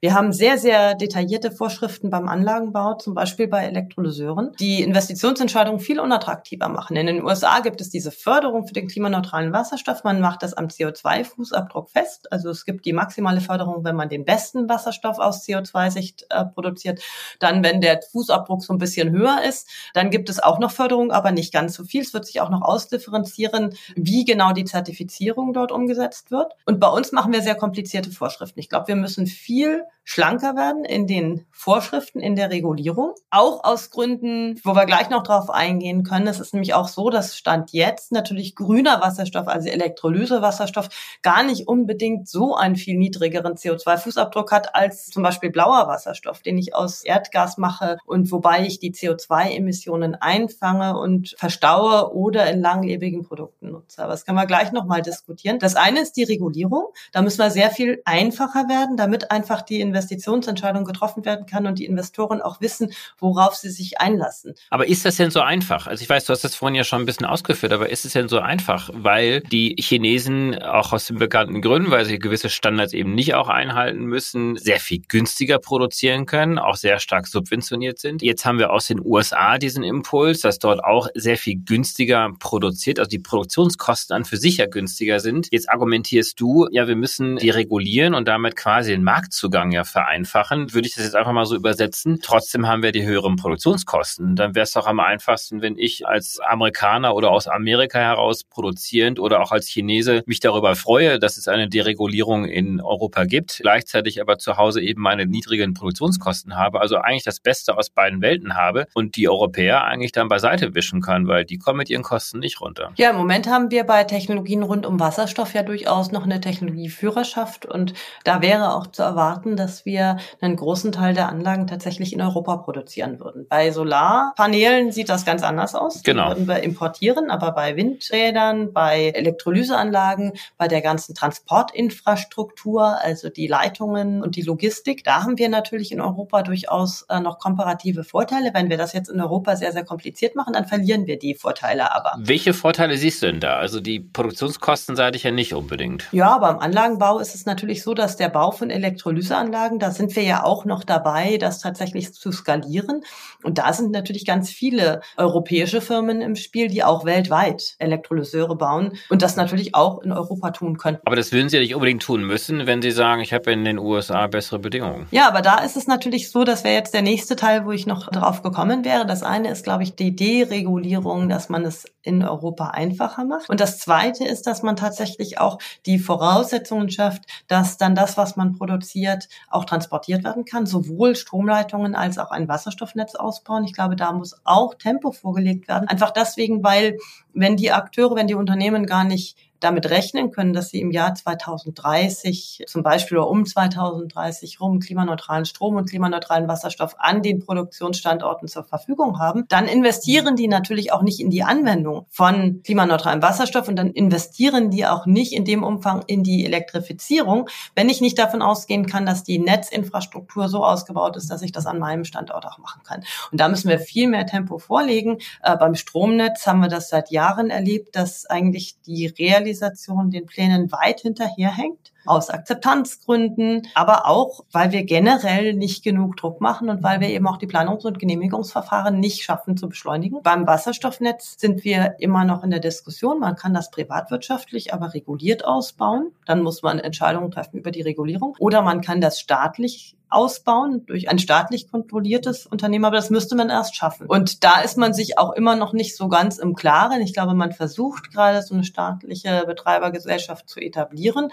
Wir 0.00 0.14
haben 0.14 0.32
sehr, 0.32 0.58
sehr 0.58 0.94
detaillierte 0.94 1.50
Vorschriften 1.50 2.10
beim 2.10 2.28
Anlagenbau, 2.28 2.94
zum 2.94 3.14
Beispiel 3.14 3.48
bei 3.48 3.64
Elektrolyseuren, 3.64 4.52
die 4.60 4.82
Investitionsentscheidungen 4.82 5.80
viel 5.80 6.00
unattraktiver 6.00 6.68
machen. 6.68 6.96
In 6.96 7.06
den 7.06 7.24
USA 7.24 7.60
gibt 7.60 7.80
es 7.80 7.90
diese 7.90 8.10
Förderung 8.10 8.66
für 8.66 8.74
den 8.74 8.88
klimaneutralen 8.88 9.52
Wasserstoff. 9.52 10.04
Man 10.04 10.20
macht 10.20 10.42
das 10.42 10.54
am 10.54 10.66
CO2-Fußabdruck 10.66 11.90
fest. 11.90 12.32
Also 12.32 12.50
es 12.50 12.64
gibt 12.64 12.84
die 12.84 12.92
maximale 12.92 13.40
Förderung, 13.40 13.84
wenn 13.84 13.96
man 13.96 14.08
den 14.08 14.24
besten 14.24 14.68
Wasserstoff 14.68 15.18
aus 15.18 15.46
CO2-Sicht 15.46 16.26
äh, 16.30 16.44
produziert. 16.44 17.00
Dann, 17.38 17.62
wenn 17.62 17.80
der 17.80 18.00
Fußabdruck 18.12 18.62
so 18.62 18.72
ein 18.72 18.78
bisschen 18.78 19.10
höher 19.10 19.42
ist, 19.48 19.68
dann 19.94 20.10
gibt 20.10 20.28
es 20.28 20.42
auch 20.42 20.58
noch 20.58 20.70
Förderung, 20.70 21.10
aber 21.10 21.32
nicht 21.32 21.52
ganz 21.52 21.74
so 21.74 21.84
viel. 21.84 22.02
Es 22.02 22.14
wird 22.14 22.26
sich 22.26 22.40
auch 22.40 22.50
noch 22.50 22.62
ausdifferenzieren, 22.62 23.74
wie 23.94 24.24
genau 24.24 24.52
die 24.52 24.64
Zertifizierung 24.64 25.52
dort 25.52 25.72
umgesetzt 25.72 26.30
wird. 26.30 26.52
Und 26.64 26.80
bei 26.80 26.88
uns 26.88 27.12
machen 27.12 27.32
wir 27.32 27.42
sehr 27.42 27.54
komplizierte 27.54 28.10
Vorschriften. 28.10 28.60
Ich 28.60 28.68
glaube, 28.68 28.88
wir 28.88 28.96
müssen 28.96 29.26
viel 29.26 29.65
schlanker 30.08 30.54
werden 30.54 30.84
in 30.84 31.08
den 31.08 31.46
Vorschriften, 31.50 32.20
in 32.20 32.36
der 32.36 32.50
Regulierung. 32.50 33.14
Auch 33.28 33.64
aus 33.64 33.90
Gründen, 33.90 34.60
wo 34.62 34.76
wir 34.76 34.86
gleich 34.86 35.10
noch 35.10 35.24
drauf 35.24 35.50
eingehen 35.50 36.04
können. 36.04 36.28
Es 36.28 36.38
ist 36.38 36.54
nämlich 36.54 36.74
auch 36.74 36.86
so, 36.86 37.10
dass 37.10 37.36
Stand 37.36 37.72
jetzt 37.72 38.12
natürlich 38.12 38.54
grüner 38.54 39.00
Wasserstoff, 39.00 39.48
also 39.48 39.68
Elektrolysewasserstoff, 39.68 40.90
gar 41.22 41.42
nicht 41.42 41.66
unbedingt 41.66 42.28
so 42.28 42.54
einen 42.54 42.76
viel 42.76 42.96
niedrigeren 42.96 43.54
CO2-Fußabdruck 43.54 44.52
hat 44.52 44.76
als 44.76 45.06
zum 45.06 45.24
Beispiel 45.24 45.50
blauer 45.50 45.88
Wasserstoff, 45.88 46.40
den 46.40 46.56
ich 46.56 46.72
aus 46.72 47.02
Erdgas 47.02 47.58
mache 47.58 47.98
und 48.06 48.30
wobei 48.30 48.64
ich 48.64 48.78
die 48.78 48.92
CO2-Emissionen 48.92 50.14
einfange 50.14 50.96
und 50.96 51.34
verstaue 51.36 52.14
oder 52.14 52.48
in 52.48 52.60
langlebigen 52.60 53.24
Produkten 53.24 53.72
nutze. 53.72 54.04
Aber 54.04 54.12
das 54.12 54.24
können 54.24 54.38
wir 54.38 54.46
gleich 54.46 54.70
nochmal 54.70 55.02
diskutieren. 55.02 55.58
Das 55.58 55.74
eine 55.74 56.00
ist 56.00 56.16
die 56.16 56.24
Regulierung. 56.24 56.84
Da 57.10 57.22
müssen 57.22 57.40
wir 57.40 57.50
sehr 57.50 57.70
viel 57.70 58.02
einfacher 58.04 58.68
werden, 58.68 58.96
damit 58.96 59.32
einfach 59.32 59.55
die 59.62 59.80
Investitionsentscheidung 59.80 60.84
getroffen 60.84 61.24
werden 61.24 61.46
kann 61.46 61.66
und 61.66 61.78
die 61.78 61.86
Investoren 61.86 62.40
auch 62.40 62.60
wissen, 62.60 62.92
worauf 63.18 63.54
sie 63.54 63.70
sich 63.70 64.00
einlassen. 64.00 64.54
Aber 64.70 64.86
ist 64.86 65.04
das 65.04 65.16
denn 65.16 65.30
so 65.30 65.40
einfach? 65.40 65.86
Also 65.86 66.02
ich 66.02 66.08
weiß, 66.08 66.24
du 66.24 66.32
hast 66.32 66.44
das 66.44 66.54
vorhin 66.54 66.74
ja 66.74 66.84
schon 66.84 67.02
ein 67.02 67.06
bisschen 67.06 67.26
ausgeführt, 67.26 67.72
aber 67.72 67.90
ist 67.90 68.04
es 68.04 68.12
denn 68.12 68.28
so 68.28 68.38
einfach? 68.38 68.90
Weil 68.92 69.40
die 69.40 69.76
Chinesen 69.78 70.58
auch 70.62 70.92
aus 70.92 71.06
den 71.06 71.18
bekannten 71.18 71.60
Gründen, 71.62 71.90
weil 71.90 72.04
sie 72.04 72.18
gewisse 72.18 72.48
Standards 72.48 72.92
eben 72.92 73.14
nicht 73.14 73.34
auch 73.34 73.48
einhalten 73.48 74.04
müssen, 74.04 74.56
sehr 74.56 74.80
viel 74.80 75.02
günstiger 75.08 75.58
produzieren 75.58 76.26
können, 76.26 76.58
auch 76.58 76.76
sehr 76.76 76.98
stark 76.98 77.26
subventioniert 77.26 77.98
sind. 77.98 78.22
Jetzt 78.22 78.44
haben 78.44 78.58
wir 78.58 78.70
aus 78.70 78.86
den 78.86 79.00
USA 79.04 79.58
diesen 79.58 79.82
Impuls, 79.82 80.40
dass 80.40 80.58
dort 80.58 80.82
auch 80.84 81.08
sehr 81.14 81.36
viel 81.36 81.56
günstiger 81.64 82.30
produziert, 82.38 82.98
also 82.98 83.08
die 83.08 83.18
Produktionskosten 83.18 84.14
an 84.14 84.24
für 84.24 84.36
sich 84.36 84.58
ja 84.58 84.66
günstiger 84.66 85.20
sind. 85.20 85.48
Jetzt 85.50 85.68
argumentierst 85.68 86.40
du, 86.40 86.68
ja, 86.70 86.88
wir 86.88 86.96
müssen 86.96 87.36
die 87.36 87.50
regulieren 87.50 88.14
und 88.14 88.28
damit 88.28 88.56
quasi 88.56 88.92
den 88.92 89.04
Marktzugang 89.46 89.66
Zugang 89.66 89.72
ja 89.72 89.84
vereinfachen, 89.84 90.74
würde 90.74 90.86
ich 90.86 90.94
das 90.94 91.04
jetzt 91.04 91.16
einfach 91.16 91.32
mal 91.32 91.46
so 91.46 91.56
übersetzen. 91.56 92.20
Trotzdem 92.22 92.66
haben 92.66 92.82
wir 92.82 92.92
die 92.92 93.04
höheren 93.04 93.36
Produktionskosten. 93.36 94.36
Dann 94.36 94.54
wäre 94.54 94.64
es 94.64 94.72
doch 94.72 94.86
am 94.86 95.00
einfachsten, 95.00 95.62
wenn 95.62 95.76
ich 95.76 96.06
als 96.06 96.40
Amerikaner 96.40 97.14
oder 97.14 97.30
aus 97.30 97.48
Amerika 97.48 97.98
heraus 97.98 98.44
produzierend 98.44 99.18
oder 99.18 99.40
auch 99.40 99.52
als 99.52 99.66
Chinese 99.66 100.22
mich 100.26 100.40
darüber 100.40 100.76
freue, 100.76 101.18
dass 101.18 101.36
es 101.36 101.48
eine 101.48 101.68
Deregulierung 101.68 102.44
in 102.44 102.80
Europa 102.80 103.24
gibt, 103.24 103.58
gleichzeitig 103.62 104.20
aber 104.20 104.38
zu 104.38 104.56
Hause 104.56 104.80
eben 104.82 105.02
meine 105.02 105.26
niedrigen 105.26 105.74
Produktionskosten 105.74 106.56
habe, 106.56 106.80
also 106.80 106.96
eigentlich 106.96 107.24
das 107.24 107.40
Beste 107.40 107.76
aus 107.76 107.90
beiden 107.90 108.20
Welten 108.20 108.56
habe 108.56 108.86
und 108.94 109.16
die 109.16 109.28
Europäer 109.28 109.84
eigentlich 109.84 110.12
dann 110.12 110.28
beiseite 110.28 110.74
wischen 110.74 111.00
kann, 111.00 111.26
weil 111.28 111.44
die 111.44 111.58
kommen 111.58 111.78
mit 111.78 111.90
ihren 111.90 112.02
Kosten 112.02 112.38
nicht 112.38 112.60
runter. 112.60 112.92
Ja, 112.96 113.10
im 113.10 113.16
Moment 113.16 113.48
haben 113.48 113.70
wir 113.70 113.84
bei 113.84 114.04
Technologien 114.04 114.62
rund 114.62 114.86
um 114.86 115.00
Wasserstoff 115.00 115.54
ja 115.54 115.62
durchaus 115.62 116.12
noch 116.12 116.24
eine 116.24 116.40
Technologieführerschaft 116.40 117.66
und 117.66 117.94
da 118.24 118.42
wäre 118.42 118.74
auch 118.74 118.86
zu 118.88 119.02
erwarten, 119.02 119.16
erwarten, 119.36 119.56
dass 119.56 119.84
wir 119.84 120.18
einen 120.40 120.56
großen 120.56 120.92
Teil 120.92 121.14
der 121.14 121.28
Anlagen 121.28 121.66
tatsächlich 121.66 122.12
in 122.12 122.20
Europa 122.20 122.56
produzieren 122.56 123.20
würden. 123.20 123.46
Bei 123.48 123.70
Solarpanelen 123.70 124.92
sieht 124.92 125.08
das 125.08 125.24
ganz 125.24 125.42
anders 125.42 125.74
aus. 125.74 126.02
Genau. 126.02 126.24
Die 126.24 126.30
würden 126.30 126.48
wir 126.48 126.62
importieren, 126.62 127.30
aber 127.30 127.52
bei 127.52 127.76
Windrädern, 127.76 128.72
bei 128.72 129.10
Elektrolyseanlagen, 129.14 130.32
bei 130.56 130.68
der 130.68 130.80
ganzen 130.80 131.14
Transportinfrastruktur, 131.14 132.98
also 133.02 133.28
die 133.28 133.46
Leitungen 133.46 134.22
und 134.22 134.36
die 134.36 134.42
Logistik, 134.42 135.04
da 135.04 135.22
haben 135.22 135.38
wir 135.38 135.48
natürlich 135.48 135.92
in 135.92 136.00
Europa 136.00 136.42
durchaus 136.42 137.02
äh, 137.08 137.20
noch 137.20 137.38
komparative 137.38 138.04
Vorteile. 138.04 138.52
Wenn 138.54 138.70
wir 138.70 138.78
das 138.78 138.92
jetzt 138.92 139.08
in 139.08 139.20
Europa 139.20 139.56
sehr, 139.56 139.72
sehr 139.72 139.84
kompliziert 139.84 140.34
machen, 140.34 140.54
dann 140.54 140.66
verlieren 140.66 141.06
wir 141.06 141.18
die 141.18 141.34
Vorteile 141.34 141.94
aber. 141.94 142.14
Welche 142.18 142.54
Vorteile 142.54 142.96
siehst 142.96 143.22
du 143.22 143.26
denn 143.26 143.40
da? 143.40 143.56
Also 143.56 143.80
die 143.80 144.00
Produktionskosten 144.00 144.96
sage 144.96 145.16
ich 145.16 145.22
ja 145.24 145.30
nicht 145.30 145.54
unbedingt. 145.54 146.08
Ja, 146.12 146.34
aber 146.34 146.50
im 146.50 146.58
Anlagenbau 146.58 147.18
ist 147.18 147.34
es 147.34 147.46
natürlich 147.46 147.82
so, 147.82 147.94
dass 147.94 148.16
der 148.16 148.28
Bau 148.28 148.50
von 148.50 148.70
Elektrolyse 148.70 149.25
Analyseanlagen, 149.30 149.78
da 149.78 149.90
sind 149.90 150.14
wir 150.16 150.22
ja 150.22 150.44
auch 150.44 150.64
noch 150.64 150.84
dabei, 150.84 151.38
das 151.38 151.60
tatsächlich 151.60 152.12
zu 152.12 152.32
skalieren. 152.32 153.02
Und 153.42 153.58
da 153.58 153.72
sind 153.72 153.90
natürlich 153.90 154.24
ganz 154.24 154.50
viele 154.50 155.00
europäische 155.16 155.80
Firmen 155.80 156.20
im 156.20 156.36
Spiel, 156.36 156.68
die 156.68 156.84
auch 156.84 157.04
weltweit 157.04 157.76
Elektrolyseure 157.78 158.56
bauen 158.56 158.92
und 159.08 159.22
das 159.22 159.36
natürlich 159.36 159.74
auch 159.74 160.02
in 160.02 160.12
Europa 160.12 160.50
tun 160.50 160.78
könnten. 160.78 161.02
Aber 161.04 161.16
das 161.16 161.32
würden 161.32 161.48
sie 161.48 161.56
ja 161.56 161.62
nicht 161.62 161.74
unbedingt 161.74 162.02
tun 162.02 162.24
müssen, 162.24 162.66
wenn 162.66 162.82
sie 162.82 162.90
sagen, 162.90 163.20
ich 163.20 163.32
habe 163.32 163.52
in 163.52 163.64
den 163.64 163.78
USA 163.78 164.26
bessere 164.26 164.58
Bedingungen. 164.58 165.06
Ja, 165.10 165.28
aber 165.28 165.42
da 165.42 165.58
ist 165.58 165.76
es 165.76 165.86
natürlich 165.86 166.30
so, 166.30 166.44
das 166.44 166.64
wäre 166.64 166.74
jetzt 166.74 166.94
der 166.94 167.02
nächste 167.02 167.36
Teil, 167.36 167.64
wo 167.64 167.72
ich 167.72 167.86
noch 167.86 168.08
drauf 168.08 168.42
gekommen 168.42 168.84
wäre. 168.84 169.06
Das 169.06 169.22
eine 169.22 169.50
ist, 169.50 169.64
glaube 169.64 169.82
ich, 169.82 169.94
die 169.94 170.14
Deregulierung, 170.14 171.28
dass 171.28 171.48
man 171.48 171.64
es 171.64 171.86
in 172.06 172.22
Europa 172.22 172.68
einfacher 172.68 173.24
macht. 173.24 173.50
Und 173.50 173.60
das 173.60 173.78
zweite 173.78 174.24
ist, 174.24 174.46
dass 174.46 174.62
man 174.62 174.76
tatsächlich 174.76 175.38
auch 175.38 175.58
die 175.86 175.98
Voraussetzungen 175.98 176.88
schafft, 176.90 177.22
dass 177.48 177.76
dann 177.78 177.94
das, 177.94 178.16
was 178.16 178.36
man 178.36 178.52
produziert, 178.52 179.28
auch 179.50 179.64
transportiert 179.64 180.24
werden 180.24 180.44
kann, 180.44 180.66
sowohl 180.66 181.16
Stromleitungen 181.16 181.94
als 181.94 182.18
auch 182.18 182.30
ein 182.30 182.48
Wasserstoffnetz 182.48 183.14
ausbauen. 183.16 183.64
Ich 183.64 183.72
glaube, 183.72 183.96
da 183.96 184.12
muss 184.12 184.40
auch 184.44 184.74
Tempo 184.74 185.10
vorgelegt 185.10 185.68
werden. 185.68 185.88
Einfach 185.88 186.12
deswegen, 186.12 186.62
weil 186.62 186.98
wenn 187.34 187.56
die 187.56 187.72
Akteure, 187.72 188.14
wenn 188.14 188.28
die 188.28 188.34
Unternehmen 188.34 188.86
gar 188.86 189.04
nicht 189.04 189.36
damit 189.60 189.90
rechnen 189.90 190.30
können, 190.30 190.52
dass 190.52 190.70
sie 190.70 190.80
im 190.80 190.90
Jahr 190.90 191.14
2030 191.14 192.64
zum 192.66 192.82
Beispiel 192.82 193.18
oder 193.18 193.28
um 193.28 193.46
2030 193.46 194.60
rum 194.60 194.80
klimaneutralen 194.80 195.44
Strom 195.44 195.76
und 195.76 195.88
klimaneutralen 195.88 196.48
Wasserstoff 196.48 196.96
an 196.98 197.22
den 197.22 197.40
Produktionsstandorten 197.40 198.48
zur 198.48 198.64
Verfügung 198.64 199.18
haben, 199.18 199.44
dann 199.48 199.66
investieren 199.66 200.36
die 200.36 200.48
natürlich 200.48 200.92
auch 200.92 201.02
nicht 201.02 201.20
in 201.20 201.30
die 201.30 201.42
Anwendung 201.42 202.06
von 202.10 202.62
klimaneutralem 202.62 203.22
Wasserstoff 203.22 203.68
und 203.68 203.76
dann 203.76 203.90
investieren 203.90 204.70
die 204.70 204.86
auch 204.86 205.06
nicht 205.06 205.32
in 205.32 205.44
dem 205.44 205.62
Umfang 205.62 206.02
in 206.06 206.22
die 206.22 206.44
Elektrifizierung, 206.44 207.48
wenn 207.74 207.88
ich 207.88 208.00
nicht 208.00 208.18
davon 208.18 208.42
ausgehen 208.42 208.86
kann, 208.86 209.06
dass 209.06 209.24
die 209.24 209.38
Netzinfrastruktur 209.38 210.48
so 210.48 210.64
ausgebaut 210.64 211.16
ist, 211.16 211.30
dass 211.30 211.42
ich 211.42 211.52
das 211.52 211.66
an 211.66 211.78
meinem 211.78 212.04
Standort 212.04 212.46
auch 212.46 212.58
machen 212.58 212.82
kann. 212.84 213.04
Und 213.32 213.40
da 213.40 213.48
müssen 213.48 213.68
wir 213.68 213.78
viel 213.78 214.08
mehr 214.08 214.26
Tempo 214.26 214.58
vorlegen. 214.58 215.18
Äh, 215.42 215.56
beim 215.56 215.74
Stromnetz 215.74 216.46
haben 216.46 216.60
wir 216.60 216.68
das 216.68 216.88
seit 216.88 217.10
Jahren 217.10 217.50
erlebt, 217.50 217.96
dass 217.96 218.26
eigentlich 218.26 218.80
die 218.82 219.06
Realität 219.06 219.45
Realisation 219.46 220.10
den 220.10 220.26
Plänen 220.26 220.70
weit 220.72 221.00
hinterherhängt 221.00 221.92
aus 222.04 222.30
Akzeptanzgründen, 222.30 223.66
aber 223.74 224.06
auch, 224.06 224.44
weil 224.52 224.70
wir 224.70 224.84
generell 224.84 225.54
nicht 225.54 225.82
genug 225.82 226.16
Druck 226.16 226.40
machen 226.40 226.68
und 226.68 226.82
weil 226.82 227.00
wir 227.00 227.08
eben 227.08 227.26
auch 227.26 227.36
die 227.36 227.48
Planungs- 227.48 227.84
und 227.84 227.98
Genehmigungsverfahren 227.98 229.00
nicht 229.00 229.22
schaffen 229.24 229.56
zu 229.56 229.68
beschleunigen. 229.68 230.22
Beim 230.22 230.46
Wasserstoffnetz 230.46 231.34
sind 231.38 231.64
wir 231.64 231.96
immer 231.98 232.24
noch 232.24 232.44
in 232.44 232.50
der 232.50 232.60
Diskussion. 232.60 233.18
Man 233.18 233.34
kann 233.34 233.54
das 233.54 233.70
privatwirtschaftlich, 233.70 234.72
aber 234.72 234.94
reguliert 234.94 235.44
ausbauen. 235.44 236.12
Dann 236.26 236.42
muss 236.42 236.62
man 236.62 236.78
Entscheidungen 236.78 237.30
treffen 237.30 237.58
über 237.58 237.72
die 237.72 237.82
Regulierung. 237.82 238.36
Oder 238.38 238.62
man 238.62 238.82
kann 238.82 239.00
das 239.00 239.18
staatlich 239.18 239.95
ausbauen 240.08 240.86
durch 240.86 241.08
ein 241.08 241.18
staatlich 241.18 241.70
kontrolliertes 241.70 242.46
Unternehmen, 242.46 242.84
aber 242.84 242.96
das 242.96 243.10
müsste 243.10 243.34
man 243.34 243.50
erst 243.50 243.74
schaffen. 243.74 244.06
Und 244.06 244.44
da 244.44 244.60
ist 244.60 244.78
man 244.78 244.94
sich 244.94 245.18
auch 245.18 245.32
immer 245.32 245.56
noch 245.56 245.72
nicht 245.72 245.96
so 245.96 246.08
ganz 246.08 246.38
im 246.38 246.54
Klaren. 246.54 247.00
Ich 247.02 247.12
glaube, 247.12 247.34
man 247.34 247.52
versucht 247.52 248.12
gerade 248.12 248.42
so 248.42 248.54
eine 248.54 248.64
staatliche 248.64 249.44
Betreibergesellschaft 249.46 250.48
zu 250.48 250.60
etablieren, 250.60 251.30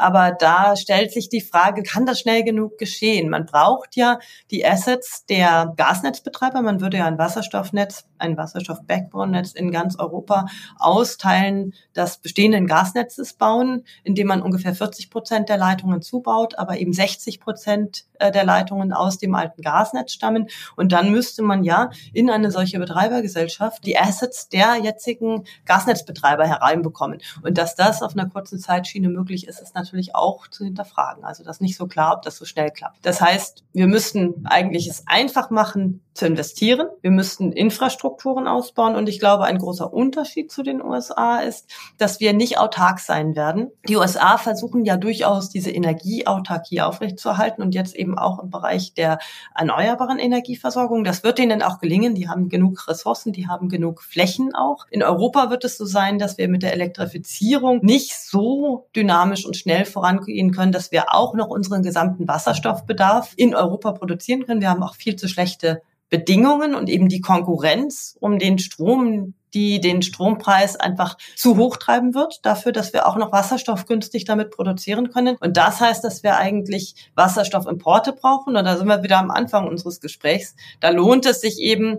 aber 0.00 0.32
da 0.32 0.76
stellt 0.76 1.12
sich 1.12 1.28
die 1.28 1.42
Frage, 1.42 1.82
kann 1.82 2.06
das 2.06 2.20
schnell 2.20 2.42
genug 2.42 2.78
geschehen? 2.78 3.28
Man 3.28 3.44
braucht 3.44 3.96
ja 3.96 4.18
die 4.50 4.64
Assets 4.64 5.26
der 5.26 5.74
Gasnetzbetreiber. 5.76 6.62
Man 6.62 6.80
würde 6.80 6.96
ja 6.96 7.06
ein 7.06 7.18
Wasserstoffnetz, 7.18 8.06
ein 8.18 8.38
Wasserstoff-Backbone-Netz 8.38 9.52
in 9.52 9.70
ganz 9.70 9.98
Europa 9.98 10.46
austeilen, 10.78 11.74
das 11.92 12.16
bestehenden 12.16 12.66
Gasnetzes 12.66 13.34
bauen, 13.34 13.84
indem 14.02 14.28
man 14.28 14.40
ungefähr 14.40 14.74
40 14.74 15.10
Prozent 15.10 15.50
der 15.50 15.58
Leitungen 15.58 16.00
zubaut, 16.00 16.58
aber 16.58 16.78
eben 16.78 16.94
60 16.94 17.38
Prozent 17.38 18.06
der 18.20 18.44
Leitungen 18.44 18.92
aus 18.92 19.18
dem 19.18 19.34
alten 19.34 19.62
Gasnetz 19.62 20.12
stammen. 20.12 20.48
Und 20.76 20.92
dann 20.92 21.10
müsste 21.10 21.42
man 21.42 21.64
ja 21.64 21.90
in 22.12 22.30
eine 22.30 22.50
solche 22.50 22.78
Betreibergesellschaft 22.78 23.84
die 23.84 23.98
Assets 23.98 24.48
der 24.48 24.76
jetzigen 24.76 25.44
Gasnetzbetreiber 25.64 26.46
hereinbekommen. 26.46 27.20
Und 27.42 27.56
dass 27.56 27.74
das 27.74 28.02
auf 28.02 28.12
einer 28.12 28.28
kurzen 28.28 28.58
Zeitschiene 28.58 29.08
möglich 29.08 29.46
ist, 29.46 29.60
ist 29.60 29.74
natürlich 29.74 30.14
auch 30.14 30.46
zu 30.48 30.64
hinterfragen. 30.64 31.24
Also 31.24 31.42
das 31.44 31.56
ist 31.56 31.62
nicht 31.62 31.76
so 31.76 31.86
klar, 31.86 32.16
ob 32.16 32.22
das 32.22 32.36
so 32.36 32.44
schnell 32.44 32.70
klappt. 32.70 32.98
Das 33.02 33.20
heißt, 33.20 33.64
wir 33.72 33.86
müssten 33.86 34.46
eigentlich 34.46 34.86
es 34.88 35.04
einfach 35.06 35.50
machen, 35.50 36.02
zu 36.20 36.26
investieren. 36.26 36.88
Wir 37.00 37.10
müssten 37.10 37.50
Infrastrukturen 37.50 38.46
ausbauen. 38.46 38.94
Und 38.94 39.08
ich 39.08 39.18
glaube, 39.18 39.44
ein 39.44 39.58
großer 39.58 39.92
Unterschied 39.92 40.52
zu 40.52 40.62
den 40.62 40.82
USA 40.82 41.38
ist, 41.38 41.70
dass 41.98 42.20
wir 42.20 42.32
nicht 42.32 42.58
autark 42.58 43.00
sein 43.00 43.34
werden. 43.34 43.70
Die 43.88 43.96
USA 43.96 44.36
versuchen 44.36 44.84
ja 44.84 44.96
durchaus 44.96 45.48
diese 45.48 45.70
Energieautarkie 45.70 46.82
aufrechtzuerhalten 46.82 47.62
und 47.62 47.74
jetzt 47.74 47.94
eben 47.94 48.09
auch 48.18 48.42
im 48.42 48.50
Bereich 48.50 48.94
der 48.94 49.18
erneuerbaren 49.54 50.18
Energieversorgung. 50.18 51.04
Das 51.04 51.24
wird 51.24 51.38
ihnen 51.38 51.62
auch 51.62 51.78
gelingen. 51.78 52.14
Die 52.14 52.28
haben 52.28 52.48
genug 52.48 52.86
Ressourcen, 52.88 53.32
die 53.32 53.48
haben 53.48 53.68
genug 53.68 54.02
Flächen 54.02 54.54
auch. 54.54 54.86
In 54.90 55.02
Europa 55.02 55.50
wird 55.50 55.64
es 55.64 55.76
so 55.76 55.84
sein, 55.84 56.18
dass 56.18 56.38
wir 56.38 56.48
mit 56.48 56.62
der 56.62 56.72
Elektrifizierung 56.72 57.80
nicht 57.82 58.14
so 58.14 58.88
dynamisch 58.94 59.44
und 59.44 59.56
schnell 59.56 59.84
vorangehen 59.84 60.52
können, 60.52 60.72
dass 60.72 60.92
wir 60.92 61.14
auch 61.14 61.34
noch 61.34 61.48
unseren 61.48 61.82
gesamten 61.82 62.28
Wasserstoffbedarf 62.28 63.32
in 63.36 63.54
Europa 63.54 63.92
produzieren 63.92 64.46
können. 64.46 64.60
Wir 64.60 64.70
haben 64.70 64.82
auch 64.82 64.94
viel 64.94 65.16
zu 65.16 65.28
schlechte 65.28 65.82
Bedingungen 66.08 66.74
und 66.74 66.88
eben 66.88 67.08
die 67.08 67.20
Konkurrenz 67.20 68.16
um 68.20 68.38
den 68.38 68.58
Strom, 68.58 69.34
die 69.54 69.80
den 69.80 70.02
Strompreis 70.02 70.76
einfach 70.76 71.16
zu 71.36 71.56
hoch 71.56 71.76
treiben 71.76 72.14
wird, 72.14 72.44
dafür, 72.44 72.72
dass 72.72 72.92
wir 72.92 73.06
auch 73.06 73.16
noch 73.16 73.32
Wasserstoff 73.32 73.86
günstig 73.86 74.24
damit 74.24 74.50
produzieren 74.50 75.10
können. 75.10 75.36
Und 75.40 75.56
das 75.56 75.80
heißt, 75.80 76.04
dass 76.04 76.22
wir 76.22 76.36
eigentlich 76.36 76.94
Wasserstoffimporte 77.14 78.12
brauchen. 78.12 78.56
Und 78.56 78.64
da 78.64 78.76
sind 78.76 78.88
wir 78.88 79.02
wieder 79.02 79.18
am 79.18 79.30
Anfang 79.30 79.68
unseres 79.68 80.00
Gesprächs. 80.00 80.54
Da 80.80 80.90
lohnt 80.90 81.26
es 81.26 81.40
sich 81.40 81.58
eben, 81.58 81.98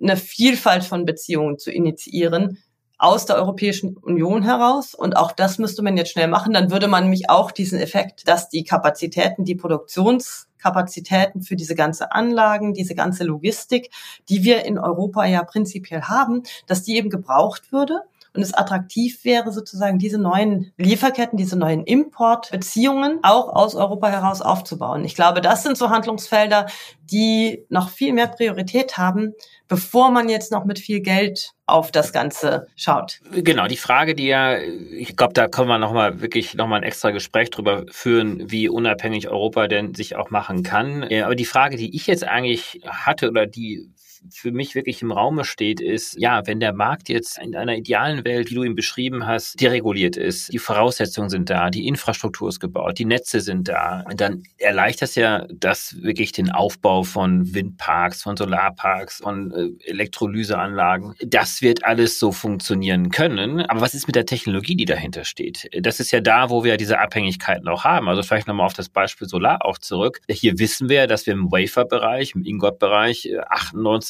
eine 0.00 0.16
Vielfalt 0.16 0.84
von 0.84 1.04
Beziehungen 1.04 1.58
zu 1.58 1.72
initiieren, 1.72 2.58
aus 2.98 3.26
der 3.26 3.36
Europäischen 3.36 3.96
Union 3.96 4.42
heraus. 4.42 4.94
Und 4.94 5.16
auch 5.16 5.32
das 5.32 5.58
müsste 5.58 5.82
man 5.82 5.96
jetzt 5.96 6.10
schnell 6.10 6.28
machen. 6.28 6.52
Dann 6.52 6.70
würde 6.70 6.88
man 6.88 7.04
nämlich 7.04 7.30
auch 7.30 7.52
diesen 7.52 7.78
Effekt, 7.78 8.26
dass 8.26 8.48
die 8.48 8.64
Kapazitäten, 8.64 9.44
die 9.44 9.54
Produktions 9.54 10.47
Kapazitäten 10.58 11.42
für 11.42 11.56
diese 11.56 11.74
ganze 11.74 12.12
Anlagen, 12.12 12.74
diese 12.74 12.94
ganze 12.94 13.24
Logistik, 13.24 13.90
die 14.28 14.44
wir 14.44 14.64
in 14.64 14.78
Europa 14.78 15.24
ja 15.24 15.42
prinzipiell 15.42 16.02
haben, 16.02 16.42
dass 16.66 16.82
die 16.82 16.96
eben 16.96 17.10
gebraucht 17.10 17.72
würde 17.72 18.02
und 18.34 18.42
es 18.42 18.54
attraktiv 18.54 19.24
wäre, 19.24 19.52
sozusagen 19.52 19.98
diese 19.98 20.18
neuen 20.18 20.72
Lieferketten, 20.76 21.36
diese 21.36 21.58
neuen 21.58 21.84
Importbeziehungen 21.84 23.20
auch 23.22 23.48
aus 23.48 23.74
Europa 23.74 24.08
heraus 24.08 24.42
aufzubauen. 24.42 25.04
Ich 25.04 25.14
glaube, 25.14 25.40
das 25.40 25.62
sind 25.62 25.76
so 25.76 25.90
Handlungsfelder, 25.90 26.66
die 27.02 27.64
noch 27.68 27.88
viel 27.88 28.12
mehr 28.12 28.28
Priorität 28.28 28.98
haben, 28.98 29.34
bevor 29.68 30.10
man 30.10 30.28
jetzt 30.28 30.50
noch 30.50 30.64
mit 30.64 30.78
viel 30.78 31.00
Geld 31.00 31.52
auf 31.66 31.92
das 31.92 32.12
Ganze 32.12 32.66
schaut. 32.74 33.20
Genau, 33.30 33.66
die 33.66 33.76
Frage, 33.76 34.14
die 34.14 34.26
ja, 34.26 34.58
ich 34.58 35.16
glaube, 35.16 35.34
da 35.34 35.48
können 35.48 35.68
wir 35.68 35.78
nochmal 35.78 36.20
wirklich 36.20 36.54
nochmal 36.54 36.80
ein 36.80 36.84
extra 36.84 37.10
Gespräch 37.10 37.50
drüber 37.50 37.84
führen, 37.90 38.50
wie 38.50 38.68
unabhängig 38.68 39.28
Europa 39.28 39.68
denn 39.68 39.94
sich 39.94 40.16
auch 40.16 40.30
machen 40.30 40.62
kann. 40.62 41.04
Aber 41.04 41.34
die 41.34 41.44
Frage, 41.44 41.76
die 41.76 41.94
ich 41.94 42.06
jetzt 42.06 42.24
eigentlich 42.24 42.80
hatte 42.86 43.28
oder 43.28 43.46
die 43.46 43.90
für 44.30 44.52
mich 44.52 44.74
wirklich 44.74 45.02
im 45.02 45.12
Raume 45.12 45.44
steht, 45.44 45.80
ist, 45.80 46.16
ja, 46.18 46.46
wenn 46.46 46.60
der 46.60 46.72
Markt 46.72 47.08
jetzt 47.08 47.38
in 47.38 47.56
einer 47.56 47.76
idealen 47.76 48.24
Welt, 48.24 48.50
wie 48.50 48.54
du 48.54 48.62
ihn 48.62 48.74
beschrieben 48.74 49.26
hast, 49.26 49.60
dereguliert 49.60 50.16
ist, 50.16 50.52
die 50.52 50.58
Voraussetzungen 50.58 51.30
sind 51.30 51.50
da, 51.50 51.70
die 51.70 51.86
Infrastruktur 51.86 52.48
ist 52.48 52.60
gebaut, 52.60 52.98
die 52.98 53.04
Netze 53.04 53.40
sind 53.40 53.68
da, 53.68 54.04
dann 54.14 54.42
erleichtert 54.58 55.10
es 55.10 55.14
ja 55.14 55.46
das 55.52 55.96
wirklich 56.02 56.32
den 56.32 56.50
Aufbau 56.50 57.02
von 57.02 57.54
Windparks, 57.54 58.22
von 58.22 58.36
Solarparks, 58.36 59.18
von 59.18 59.52
äh, 59.52 59.90
Elektrolyseanlagen. 59.90 61.14
Das 61.24 61.62
wird 61.62 61.84
alles 61.84 62.18
so 62.18 62.32
funktionieren 62.32 63.10
können. 63.10 63.60
Aber 63.62 63.80
was 63.80 63.94
ist 63.94 64.06
mit 64.06 64.16
der 64.16 64.26
Technologie, 64.26 64.76
die 64.76 64.84
dahinter 64.84 65.24
steht? 65.24 65.68
Das 65.80 66.00
ist 66.00 66.10
ja 66.10 66.20
da, 66.20 66.50
wo 66.50 66.64
wir 66.64 66.76
diese 66.76 66.98
Abhängigkeiten 66.98 67.68
auch 67.68 67.84
haben. 67.84 68.08
Also 68.08 68.22
vielleicht 68.22 68.48
nochmal 68.48 68.66
auf 68.66 68.74
das 68.74 68.88
Beispiel 68.88 69.28
Solar 69.28 69.64
auch 69.64 69.78
zurück. 69.78 70.20
Hier 70.28 70.58
wissen 70.58 70.88
wir, 70.88 71.06
dass 71.06 71.26
wir 71.26 71.34
im 71.34 71.50
Wafer-Bereich, 71.50 72.32
im 72.34 72.44
Ingot-Bereich 72.44 73.30
98 73.48 74.07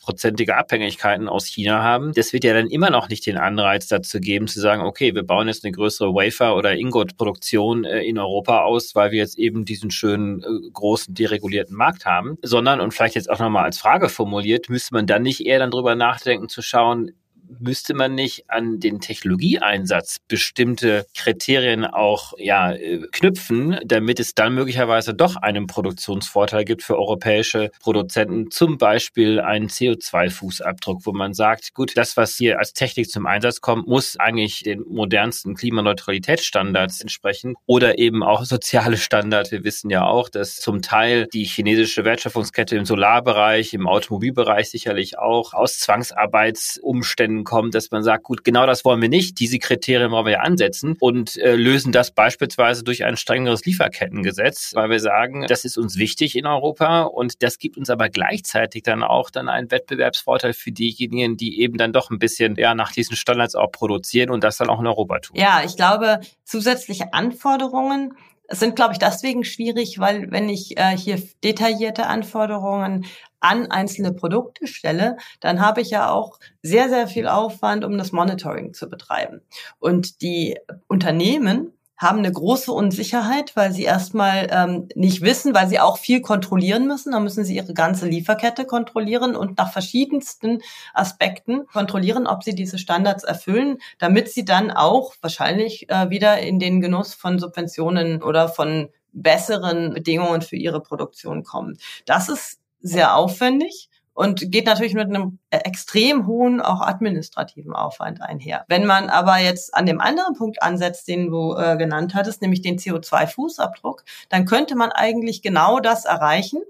prozentige 0.00 0.56
Abhängigkeiten 0.56 1.28
aus 1.28 1.46
China 1.46 1.82
haben. 1.82 2.12
Das 2.14 2.32
wird 2.32 2.44
ja 2.44 2.54
dann 2.54 2.66
immer 2.66 2.90
noch 2.90 3.08
nicht 3.08 3.26
den 3.26 3.36
Anreiz 3.36 3.88
dazu 3.88 4.20
geben, 4.20 4.48
zu 4.48 4.60
sagen, 4.60 4.82
okay, 4.82 5.14
wir 5.14 5.22
bauen 5.22 5.48
jetzt 5.48 5.64
eine 5.64 5.72
größere 5.72 6.14
Wafer- 6.14 6.56
oder 6.56 6.74
Ingot-Produktion 6.74 7.84
äh, 7.84 8.02
in 8.02 8.18
Europa 8.18 8.62
aus, 8.62 8.94
weil 8.94 9.10
wir 9.10 9.18
jetzt 9.18 9.38
eben 9.38 9.64
diesen 9.64 9.90
schönen, 9.90 10.42
äh, 10.42 10.70
großen, 10.72 11.14
deregulierten 11.14 11.76
Markt 11.76 12.06
haben, 12.06 12.36
sondern, 12.42 12.80
und 12.80 12.92
vielleicht 12.92 13.14
jetzt 13.14 13.30
auch 13.30 13.38
nochmal 13.38 13.64
als 13.64 13.78
Frage 13.78 14.08
formuliert, 14.08 14.68
müsste 14.68 14.94
man 14.94 15.06
dann 15.06 15.22
nicht 15.22 15.46
eher 15.46 15.58
dann 15.58 15.70
drüber 15.70 15.94
nachdenken, 15.94 16.48
zu 16.48 16.62
schauen, 16.62 17.12
müsste 17.58 17.94
man 17.94 18.14
nicht 18.14 18.50
an 18.50 18.80
den 18.80 19.00
Technologieeinsatz 19.00 20.18
bestimmte 20.28 21.06
Kriterien 21.16 21.84
auch 21.84 22.32
ja, 22.38 22.72
äh, 22.72 23.00
knüpfen, 23.12 23.78
damit 23.84 24.20
es 24.20 24.34
dann 24.34 24.54
möglicherweise 24.54 25.14
doch 25.14 25.36
einen 25.36 25.66
Produktionsvorteil 25.66 26.64
gibt 26.64 26.82
für 26.82 26.96
europäische 26.96 27.70
Produzenten, 27.80 28.50
zum 28.50 28.78
Beispiel 28.78 29.40
einen 29.40 29.68
CO2-Fußabdruck, 29.68 31.00
wo 31.04 31.12
man 31.12 31.34
sagt, 31.34 31.74
gut, 31.74 31.96
das, 31.96 32.16
was 32.16 32.36
hier 32.36 32.58
als 32.58 32.72
Technik 32.72 33.10
zum 33.10 33.26
Einsatz 33.26 33.60
kommt, 33.60 33.86
muss 33.86 34.16
eigentlich 34.18 34.62
den 34.62 34.82
modernsten 34.86 35.54
Klimaneutralitätsstandards 35.54 37.00
entsprechen 37.00 37.54
oder 37.66 37.98
eben 37.98 38.22
auch 38.22 38.44
soziale 38.44 38.96
Standards. 38.96 39.50
Wir 39.50 39.64
wissen 39.64 39.90
ja 39.90 40.04
auch, 40.04 40.28
dass 40.28 40.56
zum 40.56 40.82
Teil 40.82 41.26
die 41.32 41.44
chinesische 41.44 42.04
Wertschöpfungskette 42.04 42.76
im 42.76 42.84
Solarbereich, 42.84 43.74
im 43.74 43.86
Automobilbereich 43.86 44.70
sicherlich 44.70 45.18
auch 45.18 45.54
aus 45.54 45.78
Zwangsarbeitsumständen 45.78 47.39
kommt, 47.44 47.74
dass 47.74 47.90
man 47.90 48.02
sagt, 48.02 48.24
gut, 48.24 48.44
genau 48.44 48.66
das 48.66 48.84
wollen 48.84 49.00
wir 49.00 49.08
nicht, 49.08 49.38
diese 49.40 49.58
Kriterien 49.58 50.10
wollen 50.10 50.26
wir 50.26 50.32
ja 50.32 50.40
ansetzen 50.40 50.96
und 51.00 51.36
äh, 51.38 51.56
lösen 51.56 51.92
das 51.92 52.10
beispielsweise 52.10 52.84
durch 52.84 53.04
ein 53.04 53.16
strengeres 53.16 53.64
Lieferkettengesetz, 53.64 54.72
weil 54.74 54.90
wir 54.90 55.00
sagen, 55.00 55.46
das 55.48 55.64
ist 55.64 55.78
uns 55.78 55.96
wichtig 55.96 56.36
in 56.36 56.46
Europa 56.46 57.02
und 57.02 57.42
das 57.42 57.58
gibt 57.58 57.76
uns 57.76 57.90
aber 57.90 58.08
gleichzeitig 58.08 58.82
dann 58.82 59.02
auch 59.02 59.30
dann 59.30 59.48
einen 59.48 59.70
Wettbewerbsvorteil 59.70 60.52
für 60.52 60.72
diejenigen, 60.72 61.36
die 61.36 61.60
eben 61.60 61.76
dann 61.78 61.92
doch 61.92 62.10
ein 62.10 62.18
bisschen 62.18 62.56
ja 62.56 62.74
nach 62.74 62.92
diesen 62.92 63.16
Standards 63.16 63.54
auch 63.54 63.70
produzieren 63.70 64.30
und 64.30 64.44
das 64.44 64.56
dann 64.56 64.68
auch 64.68 64.80
in 64.80 64.86
Europa 64.86 65.18
tun. 65.20 65.36
Ja, 65.36 65.62
ich 65.64 65.76
glaube, 65.76 66.20
zusätzliche 66.44 67.12
Anforderungen 67.12 68.14
sind, 68.50 68.74
glaube 68.76 68.92
ich, 68.92 68.98
deswegen 68.98 69.44
schwierig, 69.44 69.98
weil 69.98 70.30
wenn 70.30 70.48
ich 70.48 70.76
äh, 70.76 70.96
hier 70.96 71.22
detaillierte 71.44 72.06
Anforderungen 72.06 73.06
an 73.40 73.70
einzelne 73.70 74.12
Produkte 74.12 74.66
stelle, 74.66 75.16
dann 75.40 75.60
habe 75.60 75.80
ich 75.80 75.90
ja 75.90 76.10
auch 76.10 76.38
sehr, 76.62 76.88
sehr 76.88 77.08
viel 77.08 77.26
Aufwand, 77.26 77.84
um 77.84 77.98
das 77.98 78.12
Monitoring 78.12 78.74
zu 78.74 78.88
betreiben. 78.88 79.40
Und 79.78 80.22
die 80.22 80.58
Unternehmen 80.86 81.72
haben 82.00 82.18
eine 82.18 82.32
große 82.32 82.72
Unsicherheit, 82.72 83.54
weil 83.56 83.72
sie 83.72 83.82
erstmal 83.82 84.48
ähm, 84.50 84.88
nicht 84.94 85.20
wissen, 85.20 85.52
weil 85.54 85.68
sie 85.68 85.80
auch 85.80 85.98
viel 85.98 86.22
kontrollieren 86.22 86.86
müssen. 86.86 87.12
Da 87.12 87.20
müssen 87.20 87.44
sie 87.44 87.56
ihre 87.56 87.74
ganze 87.74 88.06
Lieferkette 88.06 88.64
kontrollieren 88.64 89.36
und 89.36 89.58
nach 89.58 89.70
verschiedensten 89.70 90.62
Aspekten 90.94 91.66
kontrollieren, 91.66 92.26
ob 92.26 92.42
sie 92.42 92.54
diese 92.54 92.78
Standards 92.78 93.22
erfüllen, 93.22 93.76
damit 93.98 94.30
sie 94.30 94.46
dann 94.46 94.70
auch 94.70 95.12
wahrscheinlich 95.20 95.90
äh, 95.90 96.08
wieder 96.08 96.38
in 96.38 96.58
den 96.58 96.80
Genuss 96.80 97.12
von 97.12 97.38
Subventionen 97.38 98.22
oder 98.22 98.48
von 98.48 98.88
besseren 99.12 99.92
Bedingungen 99.92 100.40
für 100.40 100.56
ihre 100.56 100.80
Produktion 100.80 101.44
kommen. 101.44 101.78
Das 102.06 102.30
ist 102.30 102.59
sehr 102.80 103.16
aufwendig 103.16 103.88
und 104.12 104.50
geht 104.50 104.66
natürlich 104.66 104.94
mit 104.94 105.06
einem 105.06 105.38
extrem 105.50 106.26
hohen, 106.26 106.60
auch 106.60 106.80
administrativen 106.80 107.72
Aufwand 107.72 108.20
einher. 108.20 108.64
Wenn 108.68 108.84
man 108.84 109.08
aber 109.08 109.38
jetzt 109.38 109.74
an 109.74 109.86
dem 109.86 110.00
anderen 110.00 110.34
Punkt 110.34 110.62
ansetzt, 110.62 111.08
den 111.08 111.30
du 111.30 111.54
äh, 111.54 111.76
genannt 111.76 112.14
hattest, 112.14 112.42
nämlich 112.42 112.60
den 112.60 112.78
CO2-Fußabdruck, 112.78 114.02
dann 114.28 114.44
könnte 114.44 114.76
man 114.76 114.92
eigentlich 114.92 115.42
genau 115.42 115.80
das 115.80 116.04
erreichen, 116.04 116.60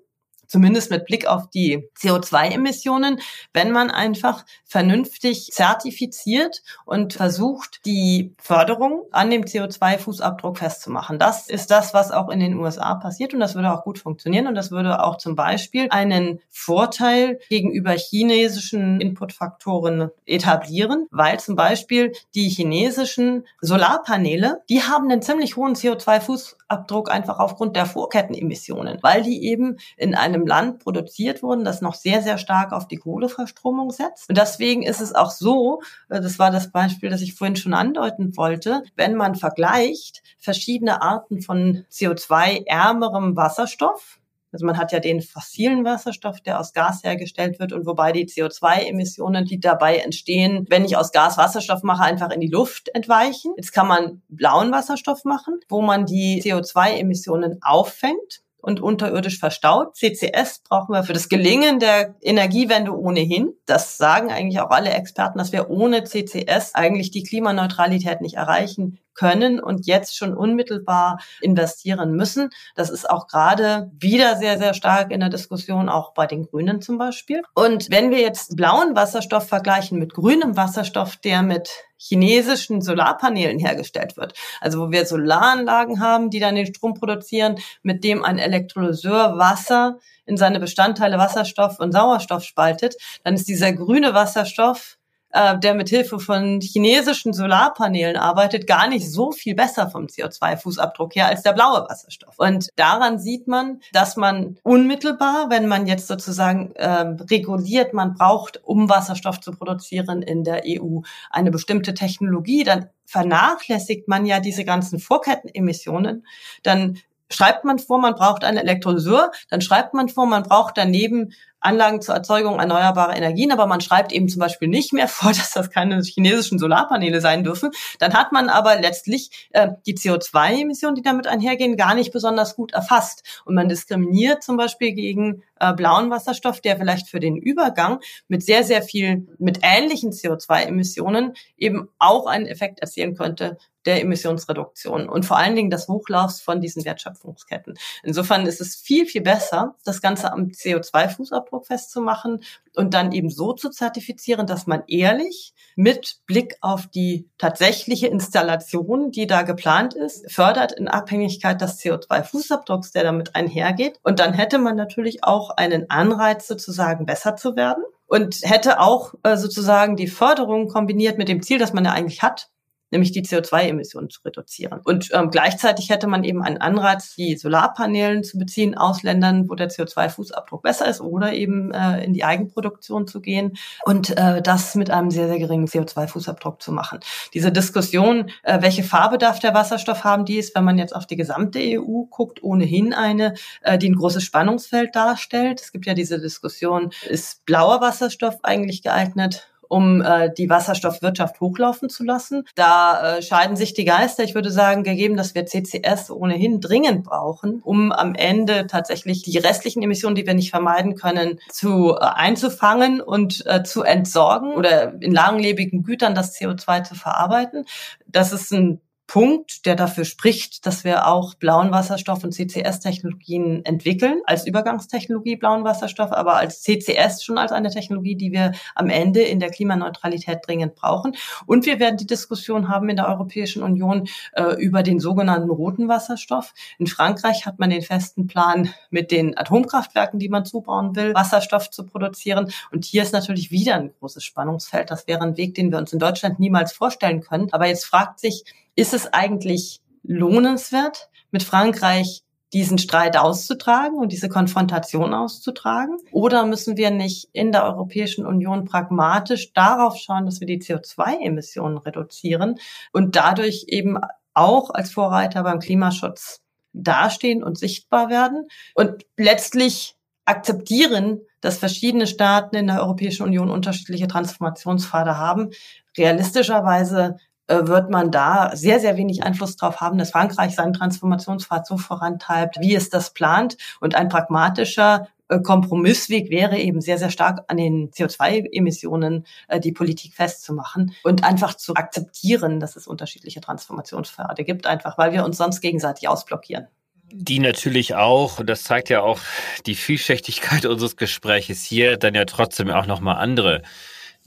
zumindest 0.51 0.91
mit 0.91 1.07
Blick 1.07 1.27
auf 1.27 1.49
die 1.49 1.89
CO2-Emissionen, 1.97 3.21
wenn 3.53 3.71
man 3.71 3.91
einfach 3.91 4.45
vernünftig 4.65 5.51
zertifiziert 5.53 6.63
und 6.85 7.15
versucht, 7.15 7.87
die 7.87 8.35
Förderung 8.39 9.05
an 9.13 9.31
dem 9.31 9.45
CO2-Fußabdruck 9.45 10.59
festzumachen. 10.59 11.19
Das 11.19 11.49
ist 11.49 11.71
das, 11.71 11.95
was 11.95 12.11
auch 12.11 12.29
in 12.31 12.41
den 12.41 12.57
USA 12.57 12.97
passiert 12.97 13.33
und 13.33 13.41
das 13.41 13.55
würde 13.55 13.73
auch 13.73 13.85
gut 13.85 13.99
funktionieren 14.01 14.49
und 14.49 14.57
das 14.57 14.73
würde 14.73 15.05
auch 15.05 15.19
zum 15.19 15.37
Beispiel 15.37 15.87
einen 15.91 16.41
Vorteil 16.49 17.39
gegenüber 17.49 17.93
chinesischen 17.93 19.01
Inputfaktoren 19.01 20.11
etablieren, 20.27 21.07
weil 21.13 21.39
zum 21.39 21.55
Beispiel 21.55 22.13
die 22.35 22.49
chinesischen 22.49 23.47
Solarpaneele, 23.61 24.63
die 24.69 24.83
haben 24.83 25.11
einen 25.11 25.23
ziemlich 25.23 25.57
hohen 25.57 25.75
CO2-Fußabdruck 25.75 27.09
einfach 27.09 27.39
aufgrund 27.39 27.77
der 27.77 27.87
Vorkettenemissionen, 27.87 28.99
weil 29.03 29.23
die 29.23 29.45
eben 29.45 29.77
in 29.97 30.15
einem 30.15 30.40
einem 30.41 30.47
Land 30.47 30.81
produziert 30.81 31.43
wurden, 31.43 31.65
das 31.65 31.81
noch 31.81 31.95
sehr, 31.95 32.23
sehr 32.23 32.39
stark 32.39 32.73
auf 32.73 32.89
die 32.89 32.97
Kohleverstromung 32.97 33.91
setzt. 33.91 34.29
Und 34.29 34.39
deswegen 34.39 34.83
ist 34.83 35.01
es 35.01 35.15
auch 35.15 35.31
so, 35.31 35.81
äh, 36.09 36.21
das 36.21 36.39
war 36.39 36.51
das 36.51 36.71
Beispiel, 36.73 37.11
das 37.11 37.23
ich 37.23 37.35
vorhin 37.35 37.57
schon 37.57 37.75
andeuten 37.75 38.37
wollte, 38.37 38.83
wenn 38.97 39.15
man 39.15 39.35
vergleicht 39.35 40.23
verschiedene 40.39 41.03
Arten 41.03 41.43
von 41.43 41.85
CO2-ärmerem 41.91 43.37
Wasserstoff, 43.37 44.21
also 44.53 44.67
man 44.67 44.79
hat 44.79 44.93
ja 44.93 44.99
den 44.99 45.23
fossilen 45.23 45.85
Wasserstoff, 45.85 46.41
der 46.41 46.59
aus 46.59 46.73
Gas 46.73 47.05
hergestellt 47.05 47.61
wird 47.61 47.73
und 47.73 47.87
wobei 47.87 48.13
die 48.13 48.27
CO2-Emissionen, 48.27 49.45
die 49.45 49.61
dabei 49.61 49.99
entstehen, 49.99 50.67
wenn 50.69 50.85
ich 50.85 50.97
aus 50.97 51.13
Gas 51.13 51.39
Wasserstoff 51.39 51.83
mache, 51.83 52.03
einfach 52.03 52.31
in 52.31 52.41
die 52.41 52.49
Luft 52.49 52.89
entweichen. 52.95 53.53
Jetzt 53.57 53.73
kann 53.73 53.87
man 53.87 54.23
blauen 54.29 54.73
Wasserstoff 54.73 55.25
machen, 55.25 55.61
wo 55.69 55.83
man 55.83 56.05
die 56.05 56.43
CO2-Emissionen 56.43 57.59
auffängt 57.63 58.43
und 58.63 58.81
unterirdisch 58.81 59.39
verstaut. 59.39 59.97
CCS 59.97 60.63
brauchen 60.69 60.93
wir 60.93 61.05
für 61.05 61.13
das 61.13 61.29
Gelingen 61.29 61.79
der 61.79 62.15
Energiewende 62.23 62.97
ohnehin. 62.97 63.53
Das 63.67 63.97
sagen 63.97 64.31
eigentlich 64.31 64.61
auch 64.61 64.71
alle 64.71 64.91
Experten, 64.91 65.39
dass 65.39 65.53
wir 65.53 65.71
ohne 65.71 66.05
CCS 66.05 66.75
eigentlich 66.75 67.11
die 67.11 67.23
Klimaneutralität 67.23 68.21
nicht 68.21 68.37
erreichen 68.37 68.99
können 69.21 69.61
und 69.61 69.87
jetzt 69.87 70.17
schon 70.17 70.35
unmittelbar 70.35 71.19
investieren 71.43 72.13
müssen. 72.13 72.49
Das 72.75 72.89
ist 72.89 73.09
auch 73.09 73.27
gerade 73.27 73.91
wieder 73.99 74.37
sehr, 74.37 74.57
sehr 74.57 74.73
stark 74.73 75.13
in 75.13 75.21
der 75.21 75.29
Diskussion, 75.29 75.91
auch 75.91 76.15
bei 76.15 76.27
den 76.27 76.47
Grünen 76.47 76.81
zum 76.81 76.97
Beispiel. 76.97 77.43
Und 77.55 77.91
wenn 77.91 78.11
wir 78.11 78.21
jetzt 78.21 78.57
blauen 78.57 78.97
Wasserstoff 78.97 79.47
vergleichen 79.47 79.99
mit 79.99 80.15
grünem 80.15 80.57
Wasserstoff, 80.57 81.19
der 81.19 81.43
mit 81.43 81.69
chinesischen 81.99 82.81
Solarpanelen 82.81 83.59
hergestellt 83.59 84.17
wird, 84.17 84.33
also 84.63 84.81
wo 84.81 84.91
wir 84.91 85.05
Solaranlagen 85.05 86.01
haben, 86.01 86.31
die 86.31 86.41
dann 86.41 86.55
den 86.55 86.65
Strom 86.65 86.95
produzieren, 86.95 87.57
mit 87.83 88.03
dem 88.05 88.25
ein 88.25 88.39
Elektrolyseur 88.39 89.37
Wasser 89.37 89.99
in 90.25 90.39
seine 90.39 90.61
Bestandteile 90.61 91.19
Wasserstoff 91.19 91.79
und 91.79 91.93
Sauerstoff 91.93 92.43
spaltet, 92.43 92.95
dann 93.23 93.35
ist 93.35 93.49
dieser 93.49 93.75
grüne 93.75 94.15
Wasserstoff 94.15 94.97
äh, 95.33 95.59
der 95.59 95.75
mit 95.75 95.89
Hilfe 95.89 96.19
von 96.19 96.61
chinesischen 96.61 97.33
Solarpanelen 97.33 98.17
arbeitet, 98.17 98.67
gar 98.67 98.89
nicht 98.89 99.11
so 99.11 99.33
viel 99.33 99.55
besser 99.55 99.91
vom 99.91 100.07
CO2-Fußabdruck 100.07 101.15
her 101.15 101.29
als 101.29 101.43
der 101.43 101.53
blaue 101.53 101.87
Wasserstoff. 101.89 102.35
Und 102.39 102.69
daran 102.77 103.19
sieht 103.19 103.47
man, 103.47 103.81
dass 103.93 104.17
man 104.17 104.59
unmittelbar, 104.63 105.51
wenn 105.51 105.69
man 105.69 105.87
jetzt 105.87 106.09
sozusagen 106.09 106.73
äh, 106.75 107.15
reguliert, 107.31 107.95
man 107.95 108.15
braucht, 108.15 108.61
um 108.65 108.89
Wasserstoff 108.89 109.41
zu 109.41 109.53
produzieren 109.53 110.23
in 110.23 110.45
der 110.45 110.63
EU, 110.67 111.01
eine 111.31 111.51
bestimmte 111.51 111.95
Technologie, 111.95 112.65
dann 112.65 112.89
vernachlässigt 113.07 114.09
man 114.09 114.27
ja 114.27 114.41
diese 114.41 114.65
ganzen 114.65 114.99
Vorkettenemissionen, 114.99 116.27
dann 116.63 116.99
schreibt 117.31 117.65
man 117.65 117.79
vor, 117.79 117.99
man 117.99 118.15
braucht 118.15 118.45
einen 118.45 118.59
Elektrolyseur, 118.59 119.31
dann 119.49 119.61
schreibt 119.61 119.95
man 119.95 120.09
vor, 120.09 120.27
man 120.27 120.43
braucht 120.43 120.77
daneben 120.77 121.33
Anlagen 121.61 122.01
zur 122.01 122.15
Erzeugung 122.15 122.59
erneuerbarer 122.59 123.17
Energien, 123.17 123.53
aber 123.53 123.67
man 123.67 123.81
schreibt 123.81 124.13
eben 124.13 124.29
zum 124.29 124.41
Beispiel 124.41 124.69
nicht 124.69 124.93
mehr 124.93 125.09
vor, 125.09 125.31
dass 125.33 125.53
das 125.53 125.71
keine 125.71 126.01
chinesischen 126.03 126.59
Solarpaneele 126.59 127.21
sein 127.21 127.45
dürfen. 127.45 127.71
Dann 127.99 128.15
hat 128.15 128.33
man 128.33 128.49
aber 128.49 128.81
letztlich 128.81 129.49
äh, 129.51 129.69
die 129.87 129.97
CO2-Emissionen, 129.97 130.95
die 130.95 131.03
damit 131.03 131.27
einhergehen, 131.27 131.77
gar 131.77 131.95
nicht 131.95 132.13
besonders 132.13 132.57
gut 132.57 132.73
erfasst. 132.73 133.43
Und 133.45 133.55
man 133.55 133.69
diskriminiert 133.69 134.43
zum 134.43 134.57
Beispiel 134.57 134.93
gegen 134.93 135.43
äh, 135.59 135.73
blauen 135.75 136.11
Wasserstoff, 136.11 136.61
der 136.61 136.77
vielleicht 136.77 137.09
für 137.09 137.21
den 137.21 137.37
Übergang 137.37 138.01
mit 138.29 138.43
sehr, 138.43 138.65
sehr 138.65 138.83
viel, 138.83 139.29
mit 139.39 139.61
ähnlichen 139.63 140.13
CO2-Emissionen 140.13 141.35
eben 141.57 141.89
auch 141.99 142.27
einen 142.27 142.47
Effekt 142.47 142.81
erzielen 142.81 143.15
könnte, 143.15 143.59
der 143.87 144.03
Emissionsreduktion 144.03 145.09
und 145.09 145.25
vor 145.25 145.39
allen 145.39 145.57
Dingen 145.57 145.71
des 145.71 145.89
Hochlaufs 145.89 146.41
von 146.41 146.61
diesen 146.61 146.85
Wertschöpfungsketten. 146.85 147.79
Insofern 148.03 148.47
ist 148.47 148.61
es 148.61 148.77
viel, 148.77 149.07
viel 149.07 149.23
besser, 149.23 149.77
das 149.85 150.03
Ganze 150.03 150.33
am 150.33 150.49
CO2-Fußabdruck 150.49 151.50
festzumachen 151.59 152.45
und 152.77 152.95
dann 152.95 153.13
eben 153.13 153.31
so 153.31 153.53
zu 153.53 153.71
zertifizieren, 153.71 154.47
dass 154.47 154.67
man 154.67 154.85
ehrlich 154.87 155.53
mit 155.75 156.21
Blick 156.27 156.57
auf 156.61 156.87
die 156.87 157.29
tatsächliche 157.39 158.07
Installation, 158.07 159.11
die 159.11 159.27
da 159.27 159.43
geplant 159.43 159.95
ist, 159.95 160.31
fördert 160.31 160.73
in 160.73 160.89
Abhängigkeit 160.89 161.61
des 161.61 161.81
CO2-Fußabdrucks, 161.81 162.93
der 162.93 163.03
damit 163.03 163.35
einhergeht. 163.35 163.99
Und 164.03 164.21
dann 164.21 164.33
hätte 164.33 164.59
man 164.59 164.77
natürlich 164.77 165.25
auch 165.25 165.51
einen 165.51 165.91
Anreiz 165.91 166.47
sozusagen 166.47 167.07
besser 167.07 167.37
zu 167.37 167.57
werden 167.57 167.83
und 168.07 168.41
hätte 168.43 168.81
auch 168.81 169.15
äh, 169.23 169.37
sozusagen 169.37 169.97
die 169.97 170.09
Förderung 170.09 170.69
kombiniert 170.69 171.19
mit 171.19 171.29
dem 171.29 171.43
Ziel, 171.43 171.59
das 171.59 171.73
man 171.73 171.85
ja 171.85 171.93
eigentlich 171.93 172.23
hat, 172.23 172.51
nämlich 172.91 173.13
die 173.13 173.23
CO2-Emissionen 173.23 174.11
zu 174.11 174.21
reduzieren. 174.25 174.81
Und 174.85 175.11
ähm, 175.13 175.31
gleichzeitig 175.31 175.91
hätte 175.91 176.07
man 176.07 176.25
eben 176.25 176.43
einen 176.43 176.59
Anreiz, 176.59 177.15
die 177.15 177.37
Solarpanelen 177.37 178.25
zu 178.25 178.39
beziehen 178.39 178.77
aus 178.77 179.03
Ländern, 179.03 179.49
wo 179.49 179.55
der 179.55 179.71
CO2-Fußabdruck 179.71 180.63
besser 180.63 180.89
ist 180.89 181.01
oder 181.01 181.33
eben 181.33 181.73
äh, 181.73 182.05
in 182.05 182.13
die 182.13 182.25
Eigenproduktion 182.25 183.07
zu 183.07 183.21
gehen 183.21 183.57
und 183.85 184.17
äh, 184.17 184.43
das 184.43 184.75
mit 184.75 184.91
einem 184.91 185.11
sehr, 185.11 185.29
sehr 185.29 185.39
geringen 185.39 185.67
CO2-Fußabdruck 185.67 186.61
zu 186.61 186.73
machen. 186.73 187.01
Diese 187.35 187.53
Diskussion, 187.53 188.31
äh, 188.43 188.61
welche 188.63 188.83
Farbe 188.83 189.19
darf 189.19 189.39
der 189.39 189.55
Wasserstoff 189.55 190.05
haben, 190.05 190.25
die 190.25 190.39
ist, 190.39 190.55
wenn 190.55 190.65
man 190.65 190.79
jetzt 190.79 190.95
auf 190.95 191.07
die 191.07 191.17
gesamte 191.17 191.59
EU 191.61 192.05
guckt, 192.11 192.43
ohnehin 192.43 192.93
eine, 192.93 193.35
äh, 193.63 193.79
die 193.79 193.91
ein 193.91 193.95
großes 193.95 194.23
Spannungsfeld 194.23 194.95
darstellt. 194.95 195.61
Es 195.61 195.73
gibt 195.73 195.87
ja 195.87 195.95
diese 195.95 196.21
Diskussion, 196.21 196.91
ist 197.09 197.45
blauer 197.45 197.81
Wasserstoff 197.81 198.39
eigentlich 198.43 198.83
geeignet 198.83 199.50
um 199.71 200.03
äh, 200.03 200.31
die 200.37 200.51
Wasserstoffwirtschaft 200.51 201.41
hochlaufen 201.41 201.89
zu 201.89 202.03
lassen. 202.03 202.45
Da 202.57 203.19
äh, 203.19 203.23
scheiden 203.23 203.57
sich 203.57 203.73
die 203.73 203.85
Geister. 203.85 204.25
Ich 204.25 204.35
würde 204.35 204.51
sagen, 204.51 204.83
gegeben, 204.83 205.17
dass 205.17 205.35
wir 205.35 205.47
CCS 205.47 206.11
ohnehin 206.11 206.61
dringend 206.61 207.05
brauchen, 207.05 207.61
um 207.63 207.93
am 207.93 208.15
Ende 208.15 208.67
tatsächlich 208.67 209.23
die 209.23 209.39
restlichen 209.39 209.83
Emissionen, 209.83 210.17
die 210.17 210.27
wir 210.27 210.35
nicht 210.35 210.51
vermeiden 210.51 210.97
können, 210.97 211.39
zu 211.49 211.95
äh, 211.95 212.01
einzufangen 212.01 213.01
und 213.01 213.47
äh, 213.47 213.63
zu 213.63 213.83
entsorgen 213.83 214.55
oder 214.55 215.01
in 215.01 215.13
langlebigen 215.13 215.85
Gütern 215.85 216.17
das 216.17 216.37
CO2 216.37 216.83
zu 216.83 216.95
verarbeiten. 216.97 217.65
Das 218.09 218.33
ist 218.33 218.53
ein 218.53 218.81
Punkt, 219.11 219.67
der 219.67 219.75
dafür 219.75 220.05
spricht, 220.05 220.67
dass 220.67 220.85
wir 220.85 221.09
auch 221.09 221.35
blauen 221.35 221.73
Wasserstoff 221.73 222.23
und 222.23 222.31
CCS-Technologien 222.31 223.65
entwickeln, 223.65 224.21
als 224.25 224.47
Übergangstechnologie 224.47 225.35
blauen 225.35 225.65
Wasserstoff, 225.65 226.13
aber 226.13 226.37
als 226.37 226.63
CCS 226.63 227.25
schon 227.25 227.37
als 227.37 227.51
eine 227.51 227.71
Technologie, 227.71 228.15
die 228.15 228.31
wir 228.31 228.53
am 228.77 228.89
Ende 228.89 229.23
in 229.23 229.41
der 229.41 229.51
Klimaneutralität 229.51 230.47
dringend 230.47 230.77
brauchen. 230.77 231.17
Und 231.45 231.67
wir 231.67 231.81
werden 231.81 231.97
die 231.97 232.07
Diskussion 232.07 232.69
haben 232.69 232.89
in 232.89 232.95
der 232.95 233.09
Europäischen 233.09 233.65
Union 233.65 234.07
äh, 234.35 234.55
über 234.63 234.85
den 234.85 235.01
sogenannten 235.01 235.51
roten 235.51 235.89
Wasserstoff. 235.89 236.55
In 236.79 236.87
Frankreich 236.87 237.47
hat 237.47 237.59
man 237.59 237.71
den 237.71 237.83
festen 237.83 238.29
Plan, 238.29 238.73
mit 238.91 239.11
den 239.11 239.37
Atomkraftwerken, 239.37 240.21
die 240.21 240.29
man 240.29 240.45
zubauen 240.45 240.95
will, 240.95 241.15
Wasserstoff 241.15 241.69
zu 241.71 241.85
produzieren. 241.85 242.53
Und 242.71 242.85
hier 242.85 243.03
ist 243.03 243.13
natürlich 243.13 243.51
wieder 243.51 243.75
ein 243.75 243.93
großes 243.99 244.23
Spannungsfeld. 244.23 244.89
Das 244.89 245.09
wäre 245.09 245.23
ein 245.23 245.37
Weg, 245.37 245.57
den 245.57 245.73
wir 245.73 245.79
uns 245.79 245.93
in 245.93 245.99
Deutschland 245.99 246.39
niemals 246.39 246.73
vorstellen 246.73 247.23
können. 247.23 247.53
Aber 247.53 247.67
jetzt 247.67 247.87
fragt 247.87 248.21
sich, 248.21 248.45
ist 248.77 248.95
es 248.95 249.13
eigentlich 249.13 249.81
lohnenswert, 250.03 251.11
mit 251.31 251.43
Frankreich 251.43 252.23
diesen 252.53 252.79
Streit 252.79 253.17
auszutragen 253.17 253.99
und 253.99 254.11
diese 254.11 254.29
Konfrontation 254.29 255.15
auszutragen? 255.15 255.99
Oder 256.11 256.47
müssen 256.47 256.77
wir 256.77 256.91
nicht 256.91 257.29
in 257.33 257.53
der 257.53 257.65
Europäischen 257.65 258.27
Union 258.27 258.65
pragmatisch 258.65 259.53
darauf 259.53 259.97
schauen, 259.97 260.27
dass 260.27 260.41
wir 260.41 260.47
die 260.47 260.61
CO2-Emissionen 260.61 261.79
reduzieren 261.79 262.57
und 262.93 263.17
dadurch 263.17 263.67
eben 263.69 263.99
auch 264.35 264.71
als 264.71 264.93
Vorreiter 264.93 265.43
beim 265.43 265.61
Klimaschutz 265.61 266.41
dastehen 266.73 267.43
und 267.43 267.59
sichtbar 267.59 268.11
werden 268.11 268.49
und 268.75 269.05
letztlich 269.17 269.97
akzeptieren, 270.25 271.21
dass 271.41 271.59
verschiedene 271.59 272.07
Staaten 272.07 272.55
in 272.55 272.67
der 272.69 272.83
Europäischen 272.83 273.25
Union 273.25 273.51
unterschiedliche 273.51 274.07
Transformationspfade 274.07 275.17
haben. 275.17 275.51
Realistischerweise 275.97 277.17
wird 277.51 277.91
man 277.91 278.11
da 278.11 278.55
sehr, 278.55 278.81
sehr 278.81 278.97
wenig 278.97 279.23
Einfluss 279.23 279.57
darauf 279.57 279.81
haben, 279.81 279.99
dass 279.99 280.11
Frankreich 280.11 280.55
seinen 280.55 280.73
Transformationspfad 280.73 281.67
so 281.67 281.77
vorantreibt, 281.77 282.61
wie 282.61 282.75
es 282.75 282.91
das 282.91 283.13
plant. 283.13 283.57
Und 283.81 283.95
ein 283.95 284.09
pragmatischer 284.09 285.09
äh, 285.31 285.41
Kompromissweg 285.41 286.31
wäre 286.31 286.59
eben 286.59 286.81
sehr, 286.81 286.99
sehr 286.99 287.11
stark 287.11 287.45
an 287.49 287.57
den 287.57 287.91
CO2-Emissionen 287.91 289.27
äh, 289.49 289.61
die 289.61 289.73
Politik 289.73 290.15
festzumachen 290.15 290.95
und 291.05 291.25
einfach 291.25 291.55
zu 291.55 291.75
akzeptieren, 291.75 292.61
dass 292.61 292.77
es 292.77 292.87
unterschiedliche 292.87 293.41
Transformationspfade 293.41 294.45
gibt, 294.45 294.67
einfach 294.67 294.99
weil 294.99 295.13
wir 295.13 295.25
uns 295.25 295.39
sonst 295.39 295.61
gegenseitig 295.61 296.09
ausblockieren 296.09 296.67
die 297.13 297.41
natürlich 297.41 297.97
auch, 297.97 298.39
und 298.39 298.49
das 298.49 298.63
zeigt 298.63 298.89
ja 298.89 299.03
auch 299.03 299.19
die 299.67 299.75
Vielschichtigkeit 299.75 300.65
unseres 300.67 300.97
Gespräches 300.97 301.65
hier, 301.65 301.97
dann 301.97 302.15
ja 302.15 302.25
trotzdem 302.25 302.71
auch 302.71 302.87
nochmal 302.87 303.17
andere 303.17 303.63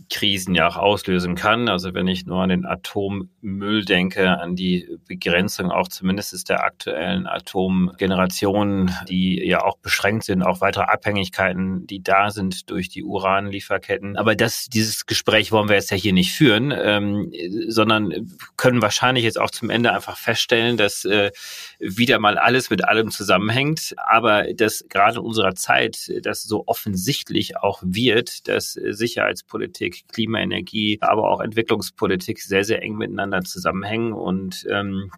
Krisen 0.09 0.55
ja 0.55 0.67
auch 0.67 0.77
auslösen 0.77 1.35
kann. 1.35 1.69
Also 1.69 1.93
wenn 1.93 2.07
ich 2.07 2.25
nur 2.25 2.41
an 2.41 2.49
den 2.49 2.65
Atommüll 2.65 3.85
denke, 3.85 4.39
an 4.39 4.55
die 4.55 4.97
Begrenzung 5.07 5.71
auch 5.71 5.87
zumindest 5.87 6.49
der 6.49 6.63
aktuellen 6.63 7.27
Atomgeneration, 7.27 8.91
die 9.07 9.45
ja 9.45 9.63
auch 9.63 9.77
beschränkt 9.77 10.25
sind, 10.25 10.43
auch 10.43 10.61
weitere 10.61 10.85
Abhängigkeiten, 10.85 11.85
die 11.87 12.01
da 12.01 12.31
sind 12.31 12.69
durch 12.69 12.89
die 12.89 13.03
Uranlieferketten. 13.03 14.17
Aber 14.17 14.35
das, 14.35 14.65
dieses 14.65 15.05
Gespräch 15.05 15.51
wollen 15.51 15.69
wir 15.69 15.75
jetzt 15.75 15.91
ja 15.91 15.97
hier 15.97 16.13
nicht 16.13 16.31
führen, 16.31 16.73
ähm, 16.75 17.31
sondern 17.67 18.31
können 18.57 18.81
wahrscheinlich 18.81 19.23
jetzt 19.23 19.39
auch 19.39 19.51
zum 19.51 19.69
Ende 19.69 19.91
einfach 19.91 20.17
feststellen, 20.17 20.77
dass 20.77 21.05
äh, 21.05 21.31
wieder 21.79 22.19
mal 22.19 22.37
alles 22.37 22.69
mit 22.69 22.83
allem 22.83 23.11
zusammenhängt, 23.11 23.93
aber 23.97 24.53
dass 24.53 24.85
gerade 24.89 25.19
in 25.19 25.25
unserer 25.25 25.55
Zeit 25.55 26.11
das 26.21 26.43
so 26.43 26.63
offensichtlich 26.65 27.57
auch 27.57 27.81
wird, 27.85 28.47
dass 28.47 28.73
Sicherheitspolitik 28.73 29.92
Politik, 29.93 30.07
Klimaenergie, 30.13 30.97
aber 31.01 31.29
auch 31.29 31.41
Entwicklungspolitik 31.41 32.39
sehr, 32.41 32.63
sehr 32.63 32.81
eng 32.81 32.95
miteinander 32.95 33.41
zusammenhängen 33.41 34.13
und 34.13 34.65
ähm, 34.69 35.11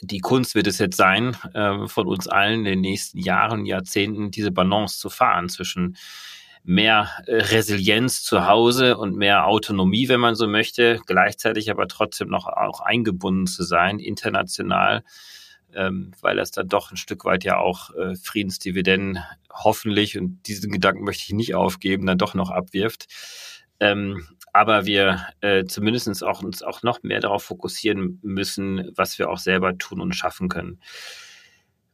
die 0.00 0.20
Kunst 0.20 0.54
wird 0.54 0.66
es 0.66 0.78
jetzt 0.78 0.96
sein, 0.96 1.36
äh, 1.52 1.86
von 1.86 2.06
uns 2.06 2.26
allen 2.26 2.60
in 2.60 2.64
den 2.64 2.80
nächsten 2.80 3.18
Jahren, 3.18 3.66
Jahrzehnten 3.66 4.30
diese 4.30 4.50
Balance 4.50 4.98
zu 4.98 5.10
fahren 5.10 5.50
zwischen 5.50 5.96
mehr 6.64 7.10
äh, 7.26 7.36
Resilienz 7.36 8.22
zu 8.22 8.46
Hause 8.46 8.96
und 8.96 9.16
mehr 9.16 9.46
Autonomie, 9.46 10.08
wenn 10.08 10.20
man 10.20 10.34
so 10.34 10.46
möchte, 10.46 10.98
gleichzeitig 11.06 11.70
aber 11.70 11.88
trotzdem 11.88 12.28
noch 12.28 12.46
auch 12.46 12.80
eingebunden 12.80 13.46
zu 13.46 13.64
sein, 13.64 13.98
international, 13.98 15.04
ähm, 15.74 16.12
weil 16.22 16.36
das 16.36 16.52
dann 16.52 16.68
doch 16.68 16.90
ein 16.90 16.96
Stück 16.96 17.26
weit 17.26 17.44
ja 17.44 17.58
auch 17.58 17.94
äh, 17.94 18.14
Friedensdividenden 18.14 19.18
hoffentlich, 19.52 20.18
und 20.18 20.46
diesen 20.46 20.72
Gedanken 20.72 21.04
möchte 21.04 21.24
ich 21.26 21.34
nicht 21.34 21.54
aufgeben, 21.54 22.06
dann 22.06 22.18
doch 22.18 22.34
noch 22.34 22.50
abwirft. 22.50 23.06
Ähm, 23.82 24.24
aber 24.52 24.86
wir 24.86 25.26
äh, 25.40 25.64
zumindest 25.64 26.22
auch 26.22 26.42
uns 26.42 26.62
auch 26.62 26.82
noch 26.82 27.02
mehr 27.02 27.20
darauf 27.20 27.42
fokussieren 27.42 28.20
müssen, 28.22 28.92
was 28.94 29.18
wir 29.18 29.28
auch 29.28 29.38
selber 29.38 29.76
tun 29.76 30.00
und 30.00 30.14
schaffen 30.14 30.48
können. 30.48 30.80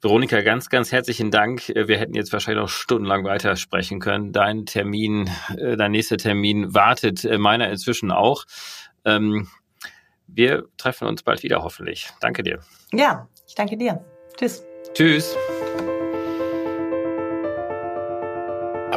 Veronika, 0.02 0.42
ganz, 0.42 0.68
ganz 0.68 0.92
herzlichen 0.92 1.30
Dank. 1.30 1.70
Äh, 1.70 1.88
wir 1.88 1.98
hätten 1.98 2.14
jetzt 2.14 2.32
wahrscheinlich 2.32 2.60
noch 2.60 2.68
stundenlang 2.68 3.24
weiter 3.24 3.56
sprechen 3.56 4.00
können. 4.00 4.32
Dein 4.32 4.66
Termin, 4.66 5.30
äh, 5.56 5.76
dein 5.76 5.92
nächster 5.92 6.18
Termin 6.18 6.74
wartet, 6.74 7.24
äh, 7.24 7.38
meiner 7.38 7.70
inzwischen 7.70 8.10
auch. 8.10 8.44
Ähm, 9.06 9.48
wir 10.26 10.64
treffen 10.76 11.08
uns 11.08 11.22
bald 11.22 11.42
wieder, 11.42 11.62
hoffentlich. 11.62 12.10
Danke 12.20 12.42
dir. 12.42 12.60
Ja, 12.92 13.28
ich 13.46 13.54
danke 13.54 13.78
dir. 13.78 14.04
Tschüss. 14.36 14.62
Tschüss. 14.92 15.36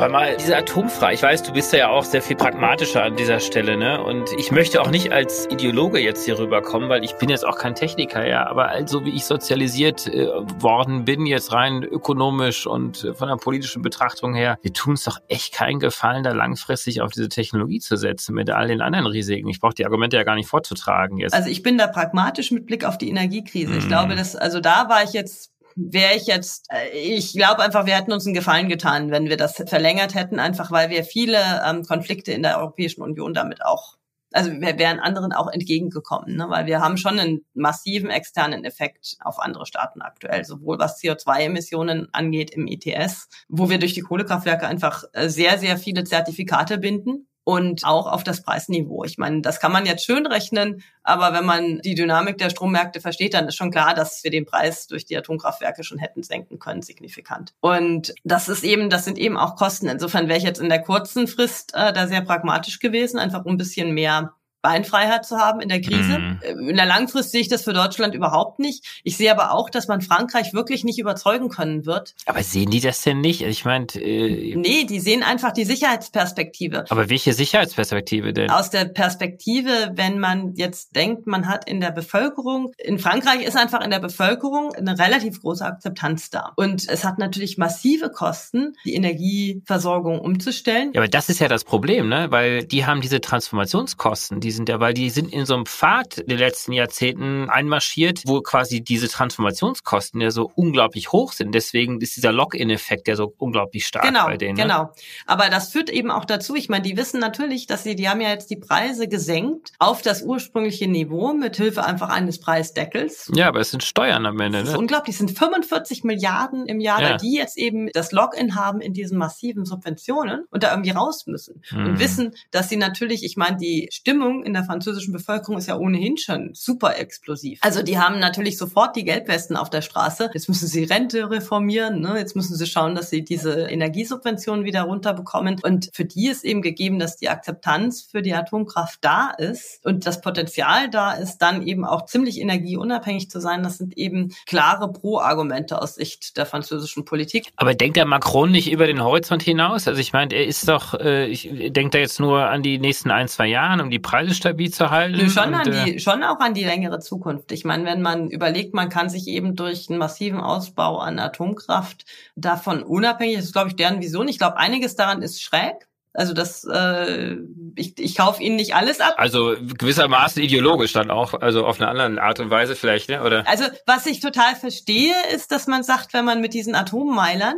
Aber 0.02 0.14
mal 0.14 0.36
diese 0.36 0.58
atomfrei. 0.58 1.14
Ich 1.14 1.22
weiß, 1.22 1.44
du 1.44 1.54
bist 1.54 1.72
ja 1.74 1.90
auch 1.90 2.04
sehr 2.04 2.24
viel 2.24 2.36
pragmatischer 2.36 3.04
an 3.04 3.16
dieser 3.16 3.40
Stelle, 3.40 3.78
ne? 3.78 4.04
Und 4.04 4.32
ich 4.40 4.52
möchte 4.52 4.82
auch 4.82 4.90
nicht 4.90 5.12
als 5.12 5.48
Ideologe 5.52 6.00
jetzt 6.00 6.26
hier 6.26 6.40
rüberkommen, 6.40 6.90
weil 6.90 7.04
ich 7.04 7.18
bin 7.18 7.30
jetzt 7.30 7.46
auch 7.46 7.56
kein 7.56 7.76
Techniker, 7.76 8.28
ja. 8.28 8.48
Aber 8.48 8.70
also 8.70 9.06
wie 9.06 9.12
ich 9.12 9.26
sozialisiert 9.26 10.08
äh, 10.08 10.26
worden 10.60 11.06
bin, 11.06 11.28
jetzt 11.28 11.54
rein 11.54 11.84
ökonomisch 11.84 12.66
und 12.66 13.04
äh, 13.04 13.14
von 13.14 13.28
der 13.28 13.36
politischen 13.36 13.84
Betrachtung 13.84 14.34
her, 14.34 14.58
wir 14.64 14.74
tun 14.74 14.96
es 14.96 15.04
doch 15.04 15.20
echt 15.28 15.54
keinen 15.54 15.80
Gefallen, 15.80 16.24
da 16.24 16.32
langfristig 16.32 17.02
auf 17.02 17.12
diese 17.12 17.30
Technologie 17.30 17.80
zu 17.80 17.96
setzen 17.96 18.34
mit 18.34 18.50
all 18.50 18.70
den 18.70 18.82
anderen 18.82 19.06
Risiken. 19.06 19.50
Ich 19.50 19.60
brauche 19.60 19.76
die 19.76 19.86
Argumente 19.86 20.18
ja 20.18 20.24
gar 20.24 20.34
nicht 20.34 20.50
vorzutragen 20.50 21.20
jetzt. 21.20 21.36
Also 21.36 21.48
ich 21.48 21.62
bin 21.62 21.78
da 21.78 21.86
pragmatisch 21.86 22.50
mit 22.50 22.66
Blick 22.66 22.86
auf 22.86 22.98
die 22.98 23.12
Energiekrise. 23.12 23.74
Mm. 23.74 23.78
Ich 23.78 23.84
mhm. 23.84 23.90
glaube, 23.90 24.16
dass 24.16 24.36
also 24.36 24.62
da 24.62 24.90
war 24.90 25.04
ich 25.04 25.14
jetzt 25.14 25.52
wäre 25.76 26.16
ich 26.16 26.28
jetzt, 26.28 26.68
äh, 26.72 26.90
ich 26.90 27.34
glaube 27.34 27.62
einfach, 27.62 27.86
wir 27.86 27.96
hätten 27.96 28.12
uns 28.12 28.26
einen 28.26 28.34
Gefallen 28.34 28.70
getan, 28.70 29.12
wenn 29.12 29.30
wir 29.30 29.38
das 29.38 29.56
verlängert 29.68 30.16
hätten, 30.16 30.40
einfach 30.40 30.72
weil 30.72 30.90
wir 30.90 31.04
viele 31.04 31.40
ähm, 31.66 31.84
Konflikte 31.84 32.32
in 32.32 32.44
der 32.44 32.60
Europäischen 32.60 33.02
Union 33.02 33.34
damit 33.34 33.64
auch, 33.64 33.98
also 34.34 34.52
wir 34.52 34.80
wären 34.80 35.00
anderen 35.00 35.34
auch 35.34 35.52
entgegengekommen, 35.52 36.38
ne? 36.38 36.46
weil 36.50 36.66
wir 36.66 36.80
haben 36.80 36.98
schon 36.98 37.20
einen 37.20 37.46
massiven 37.54 38.10
externen 38.10 38.64
Effekt 38.64 39.18
auf 39.22 39.40
andere 39.40 39.66
Staaten 39.66 40.02
aktuell, 40.02 40.46
sowohl 40.46 40.80
was 40.80 41.02
CO2-Emissionen 41.02 42.08
angeht 42.14 42.52
im 42.52 42.68
ETS, 42.68 43.28
wo 43.50 43.70
wir 43.70 43.80
durch 43.80 43.94
die 43.94 44.02
Kohlekraftwerke 44.02 44.68
einfach 44.68 45.04
äh, 45.14 45.30
sehr, 45.30 45.58
sehr 45.58 45.78
viele 45.78 46.04
Zertifikate 46.04 46.78
binden 46.78 47.28
und 47.44 47.86
auch 47.86 48.08
auf 48.08 48.24
das 48.24 48.44
Preisniveau. 48.44 49.04
Ich 49.04 49.18
meine, 49.18 49.42
das 49.42 49.60
kann 49.60 49.72
man 49.72 49.86
jetzt 49.86 50.06
schön 50.06 50.26
rechnen, 50.26 50.84
aber 51.04 51.34
wenn 51.34 51.46
man 51.46 51.80
die 51.80 51.96
Dynamik 51.96 52.38
der 52.38 52.50
Strommärkte 52.50 53.02
versteht, 53.02 53.34
dann 53.34 53.48
ist 53.48 53.56
schon 53.56 53.72
klar, 53.72 53.94
dass 53.94 54.24
wir 54.24 54.32
den 54.32 54.46
Preis 54.46 54.88
durch 54.88 55.06
die 55.06 55.18
Atomkraftwerke 55.18 55.84
schon 55.84 55.98
hätten 55.98 56.24
senken 56.24 56.60
können, 56.60 56.82
signifikant. 56.82 57.54
Und 57.60 58.14
das 58.24 58.50
ist 58.50 58.64
eben, 58.64 58.90
das 58.90 59.06
sind 59.06 59.18
eben 59.18 59.38
auch 59.38 59.56
Kosten. 59.56 59.88
Insofern 59.88 60.28
wäre 60.28 60.38
ich 60.38 60.44
jetzt 60.44 60.62
in 60.62 60.70
der 60.70 60.82
kurzen 60.82 61.28
Frist 61.28 61.74
äh, 61.74 61.92
da 61.94 62.08
sehr 62.08 62.22
pragmatisch 62.22 62.80
gewesen, 62.80 63.18
einfach 63.18 63.46
um 63.46 63.54
ein 63.54 63.58
bisschen 63.58 63.94
mehr 63.94 64.34
Beinfreiheit 64.62 65.26
zu 65.26 65.38
haben 65.38 65.60
in 65.62 65.70
der 65.70 65.82
Krise. 65.82 66.20
Mhm. 66.20 66.70
In 66.70 66.76
der 66.76 66.86
Langfrist 66.86 67.32
sehe 67.32 67.42
ich 67.42 67.48
das 67.48 67.64
für 67.64 67.74
Deutschland 67.74 68.16
überhaupt 68.16 68.60
nicht. 68.60 69.02
Ich 69.04 69.18
sehe 69.18 69.32
aber 69.32 69.54
auch, 69.54 69.70
dass 69.70 69.88
man 69.88 70.02
Frankreich 70.02 70.54
wirklich 70.54 70.84
nicht 70.84 71.00
überzeugen 71.00 71.50
können 71.50 71.86
wird. 71.86 72.16
Aber 72.26 72.44
sehen 72.44 72.70
die 72.70 72.80
das 72.80 73.02
denn 73.02 73.22
nicht? 73.22 73.42
Ich 73.42 73.66
meine, 73.66 73.88
äh 73.96 74.56
nee, 74.56 74.86
die 74.86 75.00
sehen 75.00 75.24
einfach 75.24 75.52
die 75.52 75.66
Sicherheitsperspektive. 75.66 76.86
Aber 76.90 77.10
welche 77.10 77.34
Sicherheitsperspektive 77.34 78.34
denn? 78.34 78.50
Aus 78.50 78.70
der 78.70 78.86
Perspektive, 78.86 79.92
wenn 79.96 80.20
man 80.20 80.54
jetzt 80.56 80.96
denkt, 80.96 81.28
man 81.28 81.48
hat 81.48 81.68
in 81.68 81.82
der 81.82 81.92
Bevölkerung, 81.92 82.74
in 82.78 83.00
Frankreich 83.00 83.44
ist 83.44 83.58
einfach 83.58 83.82
in 83.82 83.90
der 83.92 84.00
Bevölkerung 84.00 84.74
eine 84.74 84.98
relativ 85.00 85.42
große 85.42 85.66
Akzeptanz 85.66 86.30
da. 86.30 86.54
Und 86.56 86.88
es 86.88 87.04
hat 87.04 87.18
natürlich 87.18 87.58
massive 87.58 88.10
Kosten, 88.10 88.76
die 88.86 88.94
Energieversorgung 88.94 90.20
umzustellen. 90.20 90.92
Ja, 90.94 91.02
aber 91.02 91.08
das 91.08 91.30
ist 91.30 91.40
ja 91.40 91.48
das 91.48 91.64
Problem, 91.64 92.10
ne? 92.10 92.28
Weil 92.30 92.64
die 92.64 92.86
haben 92.86 93.02
diese 93.02 93.22
Transformationskosten, 93.22 94.40
die 94.40 94.51
die 94.52 94.56
sind 94.56 94.68
ja, 94.68 94.82
weil 94.82 94.94
die 94.94 95.10
sind 95.10 95.32
in 95.32 95.46
so 95.46 95.54
einem 95.54 95.66
Pfad 95.66 96.30
der 96.30 96.38
letzten 96.38 96.74
Jahrzehnten 96.74 97.50
einmarschiert, 97.50 98.24
wo 98.26 98.42
quasi 98.42 98.82
diese 98.82 99.08
Transformationskosten 99.08 100.20
ja 100.20 100.30
so 100.30 100.52
unglaublich 100.56 101.14
hoch 101.14 101.32
sind. 101.32 101.56
Deswegen 101.56 102.02
ist 102.02 102.18
dieser 102.18 102.34
Lock-in-Effekt 102.34 103.08
ja 103.08 103.16
so 103.16 103.34
unglaublich 103.38 103.86
stark 103.86 104.04
genau, 104.04 104.26
bei 104.26 104.36
denen. 104.36 104.58
Ne? 104.58 104.64
Genau. 104.64 104.92
Aber 105.26 105.50
das 105.50 105.72
führt 105.72 105.90
eben 105.90 106.12
auch 106.12 106.26
dazu, 106.26 106.56
ich 106.56 106.68
meine, 106.68 106.84
die 106.84 106.98
wissen 106.98 107.22
natürlich, 107.22 107.66
dass 107.66 107.84
sie, 107.84 107.96
die 107.96 108.10
haben 108.10 108.20
ja 108.20 108.28
jetzt 108.28 108.50
die 108.50 108.58
Preise 108.58 109.08
gesenkt 109.08 109.72
auf 109.80 110.02
das 110.02 110.22
ursprüngliche 110.22 110.90
Niveau 110.90 111.32
mit 111.32 111.56
Hilfe 111.56 111.86
einfach 111.86 112.10
eines 112.10 112.42
Preisdeckels. 112.42 113.32
Ja, 113.34 113.48
aber 113.48 113.62
es 113.62 113.72
sind 113.72 113.84
Steuern 113.84 114.26
am 114.26 114.38
Ende. 114.42 114.60
Das 114.60 114.68
ist 114.68 114.74
ne? 114.74 114.80
unglaublich. 114.80 115.14
Es 115.14 115.20
sind 115.20 115.32
45 115.32 116.04
Milliarden 116.04 116.66
im 116.66 116.82
Jahr, 116.82 117.02
ja. 117.02 117.16
die 117.16 117.36
jetzt 117.36 117.58
eben 117.58 117.90
das 117.94 118.12
Login 118.12 118.56
haben 118.56 118.82
in 118.82 118.92
diesen 118.92 119.18
massiven 119.18 119.64
Subventionen 119.64 120.44
und 120.50 120.64
da 120.64 120.72
irgendwie 120.72 120.92
raus 120.92 121.26
müssen. 121.26 121.62
Mhm. 121.72 121.86
Und 121.86 122.00
wissen, 122.02 122.36
dass 122.52 122.68
sie 122.68 122.76
natürlich, 122.76 123.24
ich 123.24 123.38
meine, 123.38 123.56
die 123.56 123.88
Stimmung 123.94 124.41
in 124.44 124.54
der 124.54 124.64
französischen 124.64 125.14
Bevölkerung 125.14 125.58
ist 125.58 125.68
ja 125.68 125.78
ohnehin 125.78 126.18
schon 126.18 126.52
super 126.54 126.98
explosiv. 126.98 127.60
Also 127.62 127.84
die 127.84 127.98
haben 127.98 128.20
natürlich 128.20 128.58
sofort 128.58 128.96
die 128.96 129.04
Gelbwesten 129.04 129.56
auf 129.56 129.70
der 129.70 129.82
Straße. 129.82 130.32
Jetzt 130.34 130.50
müssen 130.50 130.68
sie 130.68 130.84
Rente 130.84 131.30
reformieren, 131.30 132.02
ne? 132.02 132.18
jetzt 132.18 132.36
müssen 132.36 132.56
sie 132.56 132.66
schauen, 132.66 132.96
dass 132.96 133.10
sie 133.10 133.24
diese 133.24 133.64
Energiesubventionen 133.64 134.66
wieder 134.66 134.84
runterbekommen. 134.84 135.60
Und 135.64 135.90
für 135.94 136.06
die 136.06 136.28
ist 136.28 136.44
eben 136.44 136.62
gegeben, 136.62 137.00
dass 137.00 137.18
die 137.18 137.30
Akzeptanz 137.30 138.02
für 138.02 138.22
die 138.22 138.34
Atomkraft 138.34 139.00
da 139.02 139.32
ist 139.32 139.86
und 139.86 140.06
das 140.06 140.22
Potenzial 140.22 140.90
da 140.90 141.14
ist, 141.14 141.40
dann 141.40 141.66
eben 141.66 141.86
auch 141.86 142.06
ziemlich 142.06 142.40
energieunabhängig 142.40 143.30
zu 143.30 143.40
sein. 143.40 143.64
Das 143.64 143.78
sind 143.78 143.98
eben 143.98 144.34
klare 144.46 144.92
Pro-Argumente 144.92 145.82
aus 145.82 145.96
Sicht 145.96 146.38
der 146.38 146.46
französischen 146.46 147.06
Politik. 147.06 147.52
Aber 147.56 147.74
denkt 147.74 147.98
der 147.98 148.06
Macron 148.06 148.52
nicht 148.52 148.72
über 148.72 148.88
den 148.88 149.04
Horizont 149.04 149.44
hinaus? 149.44 149.88
Also 149.88 150.00
ich 150.00 150.14
meine, 150.14 150.34
er 150.34 150.46
ist 150.46 150.68
doch, 150.68 150.94
äh, 150.94 151.28
ich 151.28 151.50
denke 151.52 151.92
da 151.92 151.98
jetzt 152.00 152.20
nur 152.20 152.48
an 152.48 152.64
die 152.64 152.80
nächsten 152.80 153.12
ein, 153.12 153.28
zwei 153.28 153.48
Jahre, 153.48 153.82
um 153.82 153.90
die 153.90 154.00
Preise 154.00 154.31
Preise 154.32 154.36
stabil 154.36 154.72
zu 154.72 154.90
halten? 154.90 155.18
Nö, 155.18 155.30
schon, 155.30 155.50
und, 155.50 155.56
an 155.56 155.72
die, 155.72 155.96
äh, 155.96 156.00
schon 156.00 156.24
auch 156.24 156.40
an 156.40 156.54
die 156.54 156.64
längere 156.64 157.00
Zukunft. 157.00 157.52
Ich 157.52 157.66
meine, 157.66 157.86
wenn 157.86 158.02
man 158.02 158.30
überlegt, 158.30 158.74
man 158.74 158.90
kann 158.90 159.10
sich 159.10 159.28
eben 159.28 159.56
durch 159.56 159.90
einen 159.90 160.00
massiven 160.00 160.40
Ausbau 160.40 161.00
an 161.00 161.20
Atomkraft 161.20 162.06
davon 162.36 162.84
unabhängig, 162.84 163.36
das 163.36 163.46
ist, 163.46 163.54
glaube 163.54 163.70
ich, 163.70 163.76
deren 163.76 164.02
Vision. 164.02 164.28
Ich 164.28 164.40
glaube, 164.40 164.58
einiges 164.58 164.96
daran 164.96 165.22
ist 165.22 165.42
schräg. 165.42 165.88
Also 166.14 166.34
das, 166.34 166.66
äh, 166.66 167.38
ich, 167.78 167.98
ich 167.98 168.18
kaufe 168.18 168.44
ihnen 168.44 168.58
nicht 168.58 168.76
alles 168.76 169.00
ab. 169.00 169.14
Also 169.16 169.56
gewissermaßen 169.78 170.44
ideologisch 170.44 170.92
dann 170.92 171.10
auch, 171.10 171.34
also 171.36 171.66
auf 171.66 171.80
eine 171.80 171.90
andere 171.90 172.22
Art 172.22 172.42
und 172.42 172.50
Weise 172.50 172.76
vielleicht, 172.76 173.08
ne? 173.08 173.24
Oder? 173.24 173.48
Also 173.48 173.64
was 173.86 174.06
ich 174.08 174.20
total 174.20 174.56
verstehe, 174.56 175.14
ist, 175.34 175.54
dass 175.54 175.68
man 175.68 175.84
sagt, 175.84 176.14
wenn 176.14 176.26
man 176.26 176.42
mit 176.42 176.54
diesen 176.54 176.76
Atommeilern 176.76 177.56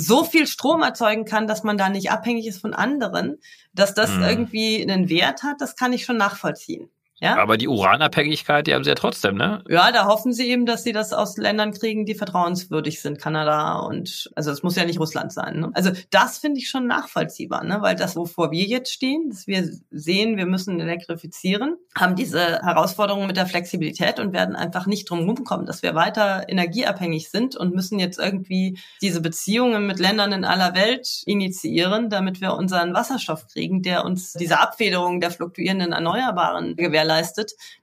so 0.00 0.22
viel 0.22 0.46
Strom 0.46 0.82
erzeugen 0.82 1.24
kann, 1.24 1.48
dass 1.48 1.64
man 1.64 1.76
da 1.76 1.88
nicht 1.88 2.10
abhängig 2.10 2.46
ist 2.46 2.60
von 2.60 2.72
anderen, 2.72 3.38
dass 3.72 3.94
das 3.94 4.10
mhm. 4.12 4.22
irgendwie 4.22 4.82
einen 4.82 5.08
Wert 5.08 5.42
hat, 5.42 5.60
das 5.60 5.74
kann 5.74 5.92
ich 5.92 6.04
schon 6.04 6.16
nachvollziehen. 6.16 6.88
Ja? 7.20 7.36
Aber 7.38 7.56
die 7.56 7.68
Uranabhängigkeit, 7.68 8.66
die 8.66 8.74
haben 8.74 8.84
sie 8.84 8.90
ja 8.90 8.94
trotzdem, 8.94 9.36
ne? 9.36 9.64
Ja, 9.68 9.90
da 9.90 10.06
hoffen 10.06 10.32
sie 10.32 10.48
eben, 10.48 10.66
dass 10.66 10.84
sie 10.84 10.92
das 10.92 11.12
aus 11.12 11.36
Ländern 11.36 11.72
kriegen, 11.72 12.06
die 12.06 12.14
vertrauenswürdig 12.14 13.00
sind, 13.00 13.20
Kanada 13.20 13.80
und 13.80 14.30
also 14.36 14.52
es 14.52 14.62
muss 14.62 14.76
ja 14.76 14.84
nicht 14.84 15.00
Russland 15.00 15.32
sein. 15.32 15.60
Ne? 15.60 15.70
Also 15.74 15.90
das 16.10 16.38
finde 16.38 16.60
ich 16.60 16.70
schon 16.70 16.86
nachvollziehbar, 16.86 17.64
ne? 17.64 17.78
weil 17.80 17.96
das, 17.96 18.14
wovor 18.14 18.52
wir 18.52 18.64
jetzt 18.64 18.92
stehen, 18.92 19.30
dass 19.30 19.48
wir 19.48 19.68
sehen, 19.90 20.36
wir 20.36 20.46
müssen 20.46 20.78
elektrifizieren, 20.78 21.76
haben 21.96 22.14
diese 22.14 22.60
Herausforderungen 22.62 23.26
mit 23.26 23.36
der 23.36 23.46
Flexibilität 23.46 24.20
und 24.20 24.32
werden 24.32 24.54
einfach 24.54 24.86
nicht 24.86 25.10
drum 25.10 25.20
rumkommen, 25.20 25.66
dass 25.66 25.82
wir 25.82 25.96
weiter 25.96 26.48
energieabhängig 26.48 27.30
sind 27.30 27.56
und 27.56 27.74
müssen 27.74 27.98
jetzt 27.98 28.20
irgendwie 28.20 28.78
diese 29.02 29.20
Beziehungen 29.20 29.86
mit 29.86 29.98
Ländern 29.98 30.32
in 30.32 30.44
aller 30.44 30.74
Welt 30.74 31.22
initiieren, 31.26 32.10
damit 32.10 32.40
wir 32.40 32.54
unseren 32.54 32.94
Wasserstoff 32.94 33.48
kriegen, 33.48 33.82
der 33.82 34.04
uns 34.04 34.34
diese 34.34 34.60
Abfederung 34.60 35.20
der 35.20 35.32
fluktuierenden 35.32 35.92
Erneuerbaren 35.92 36.76
gewährleistet. 36.76 37.07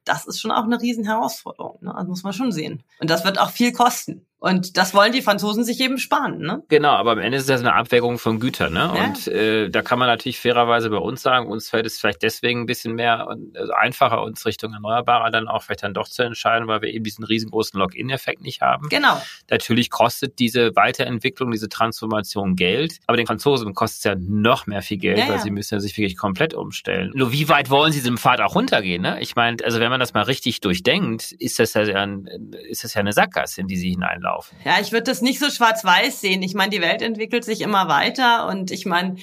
Das 0.03 0.26
ist 0.26 0.39
schon 0.39 0.51
auch 0.51 0.63
eine 0.63 0.82
riesen 0.82 1.05
Herausforderung. 1.05 1.78
Ne? 1.82 1.93
Das 1.95 2.07
muss 2.07 2.23
man 2.23 2.34
schon 2.34 2.51
sehen. 2.51 2.84
Und 2.99 3.09
das 3.09 3.26
wird 3.26 3.39
auch 3.39 3.49
viel 3.49 3.71
kosten. 3.71 4.26
Und 4.45 4.78
das 4.78 4.93
wollen 4.93 5.11
die 5.11 5.23
Franzosen 5.23 5.63
sich 5.63 5.80
eben 5.80 5.97
sparen, 5.97 6.38
ne? 6.38 6.61
Genau, 6.67 6.91
aber 6.91 7.13
am 7.13 7.17
Ende 7.17 7.39
ist 7.39 7.49
das 7.49 7.61
eine 7.61 7.73
Abwägung 7.73 8.19
von 8.19 8.39
Gütern, 8.39 8.73
ne? 8.73 8.93
Ja. 8.95 9.05
Und 9.05 9.28
äh, 9.28 9.69
da 9.71 9.82
kann 9.82 9.97
man 9.97 10.07
natürlich 10.07 10.39
fairerweise 10.39 10.91
bei 10.91 10.97
uns 10.97 11.23
sagen, 11.23 11.47
uns 11.47 11.71
fällt 11.71 11.88
es 11.88 11.99
vielleicht 11.99 12.21
deswegen 12.21 12.61
ein 12.61 12.65
bisschen 12.67 12.93
mehr 12.93 13.26
und, 13.28 13.57
also 13.57 13.73
einfacher, 13.73 14.21
uns 14.21 14.45
Richtung 14.45 14.71
Erneuerbarer 14.73 15.32
dann 15.32 15.47
auch 15.47 15.63
vielleicht 15.63 15.82
dann 15.82 15.95
doch 15.95 16.07
zu 16.07 16.21
entscheiden, 16.21 16.67
weil 16.67 16.84
wir 16.84 16.89
eben 16.89 17.03
diesen 17.03 17.23
riesengroßen 17.23 17.80
Login-Effekt 17.80 18.43
nicht 18.43 18.61
haben. 18.61 18.88
Genau. 18.89 19.19
Natürlich 19.49 19.89
kostet 19.89 20.38
diese 20.38 20.76
Weiterentwicklung, 20.76 21.49
diese 21.49 21.67
Transformation 21.67 22.55
Geld, 22.55 22.99
aber 23.07 23.17
den 23.17 23.26
Franzosen 23.26 23.73
kostet 23.73 23.97
es 23.97 24.03
ja 24.03 24.15
noch 24.15 24.67
mehr 24.67 24.84
viel 24.84 24.97
Geld, 24.97 25.17
Ja, 25.17 25.28
weil 25.28 25.38
ja. 25.38 25.41
sie 25.41 25.49
müssen 25.49 25.73
ja 25.73 25.80
sich 25.80 25.97
wirklich 25.97 26.17
komplett 26.17 26.53
umstellen. 26.53 27.11
Nur 27.15 27.32
wie 27.32 27.49
weit 27.49 27.71
wollen 27.71 27.91
sie 27.91 27.99
diesem 27.99 28.19
Pfad 28.19 28.41
auch 28.41 28.53
runtergehen? 28.53 29.01
Ne? 29.01 29.14
Ich 29.20 29.36
meine, 29.36 29.57
also 29.63 29.80
wenn 29.80 29.89
man 29.89 29.99
das 29.99 30.13
mal 30.13 30.24
richtig 30.24 30.61
durchdenkt, 30.61 31.32
ist 31.34 31.59
das 31.59 31.74
ja 31.74 31.84
ein, 31.84 32.28
ist 32.70 32.84
das 32.84 32.93
ja 32.93 32.99
eine 32.99 33.13
Sackgasse, 33.13 33.61
in 33.61 33.68
die 33.68 33.78
sie 33.78 33.91
hineinlaufen. 33.91 34.57
Ja, 34.63 34.80
ich 34.80 34.91
würde 34.91 35.03
das 35.03 35.22
nicht 35.22 35.39
so 35.39 35.49
schwarz-weiß 35.49 36.22
sehen. 36.22 36.41
Ich 36.43 36.53
meine, 36.53 36.72
die 36.72 36.82
Welt 36.82 37.01
entwickelt 37.01 37.43
sich 37.43 37.61
immer 37.61 37.88
weiter 37.88 38.47
und 38.47 38.72
ich 38.72 38.86
meine, 38.86 39.18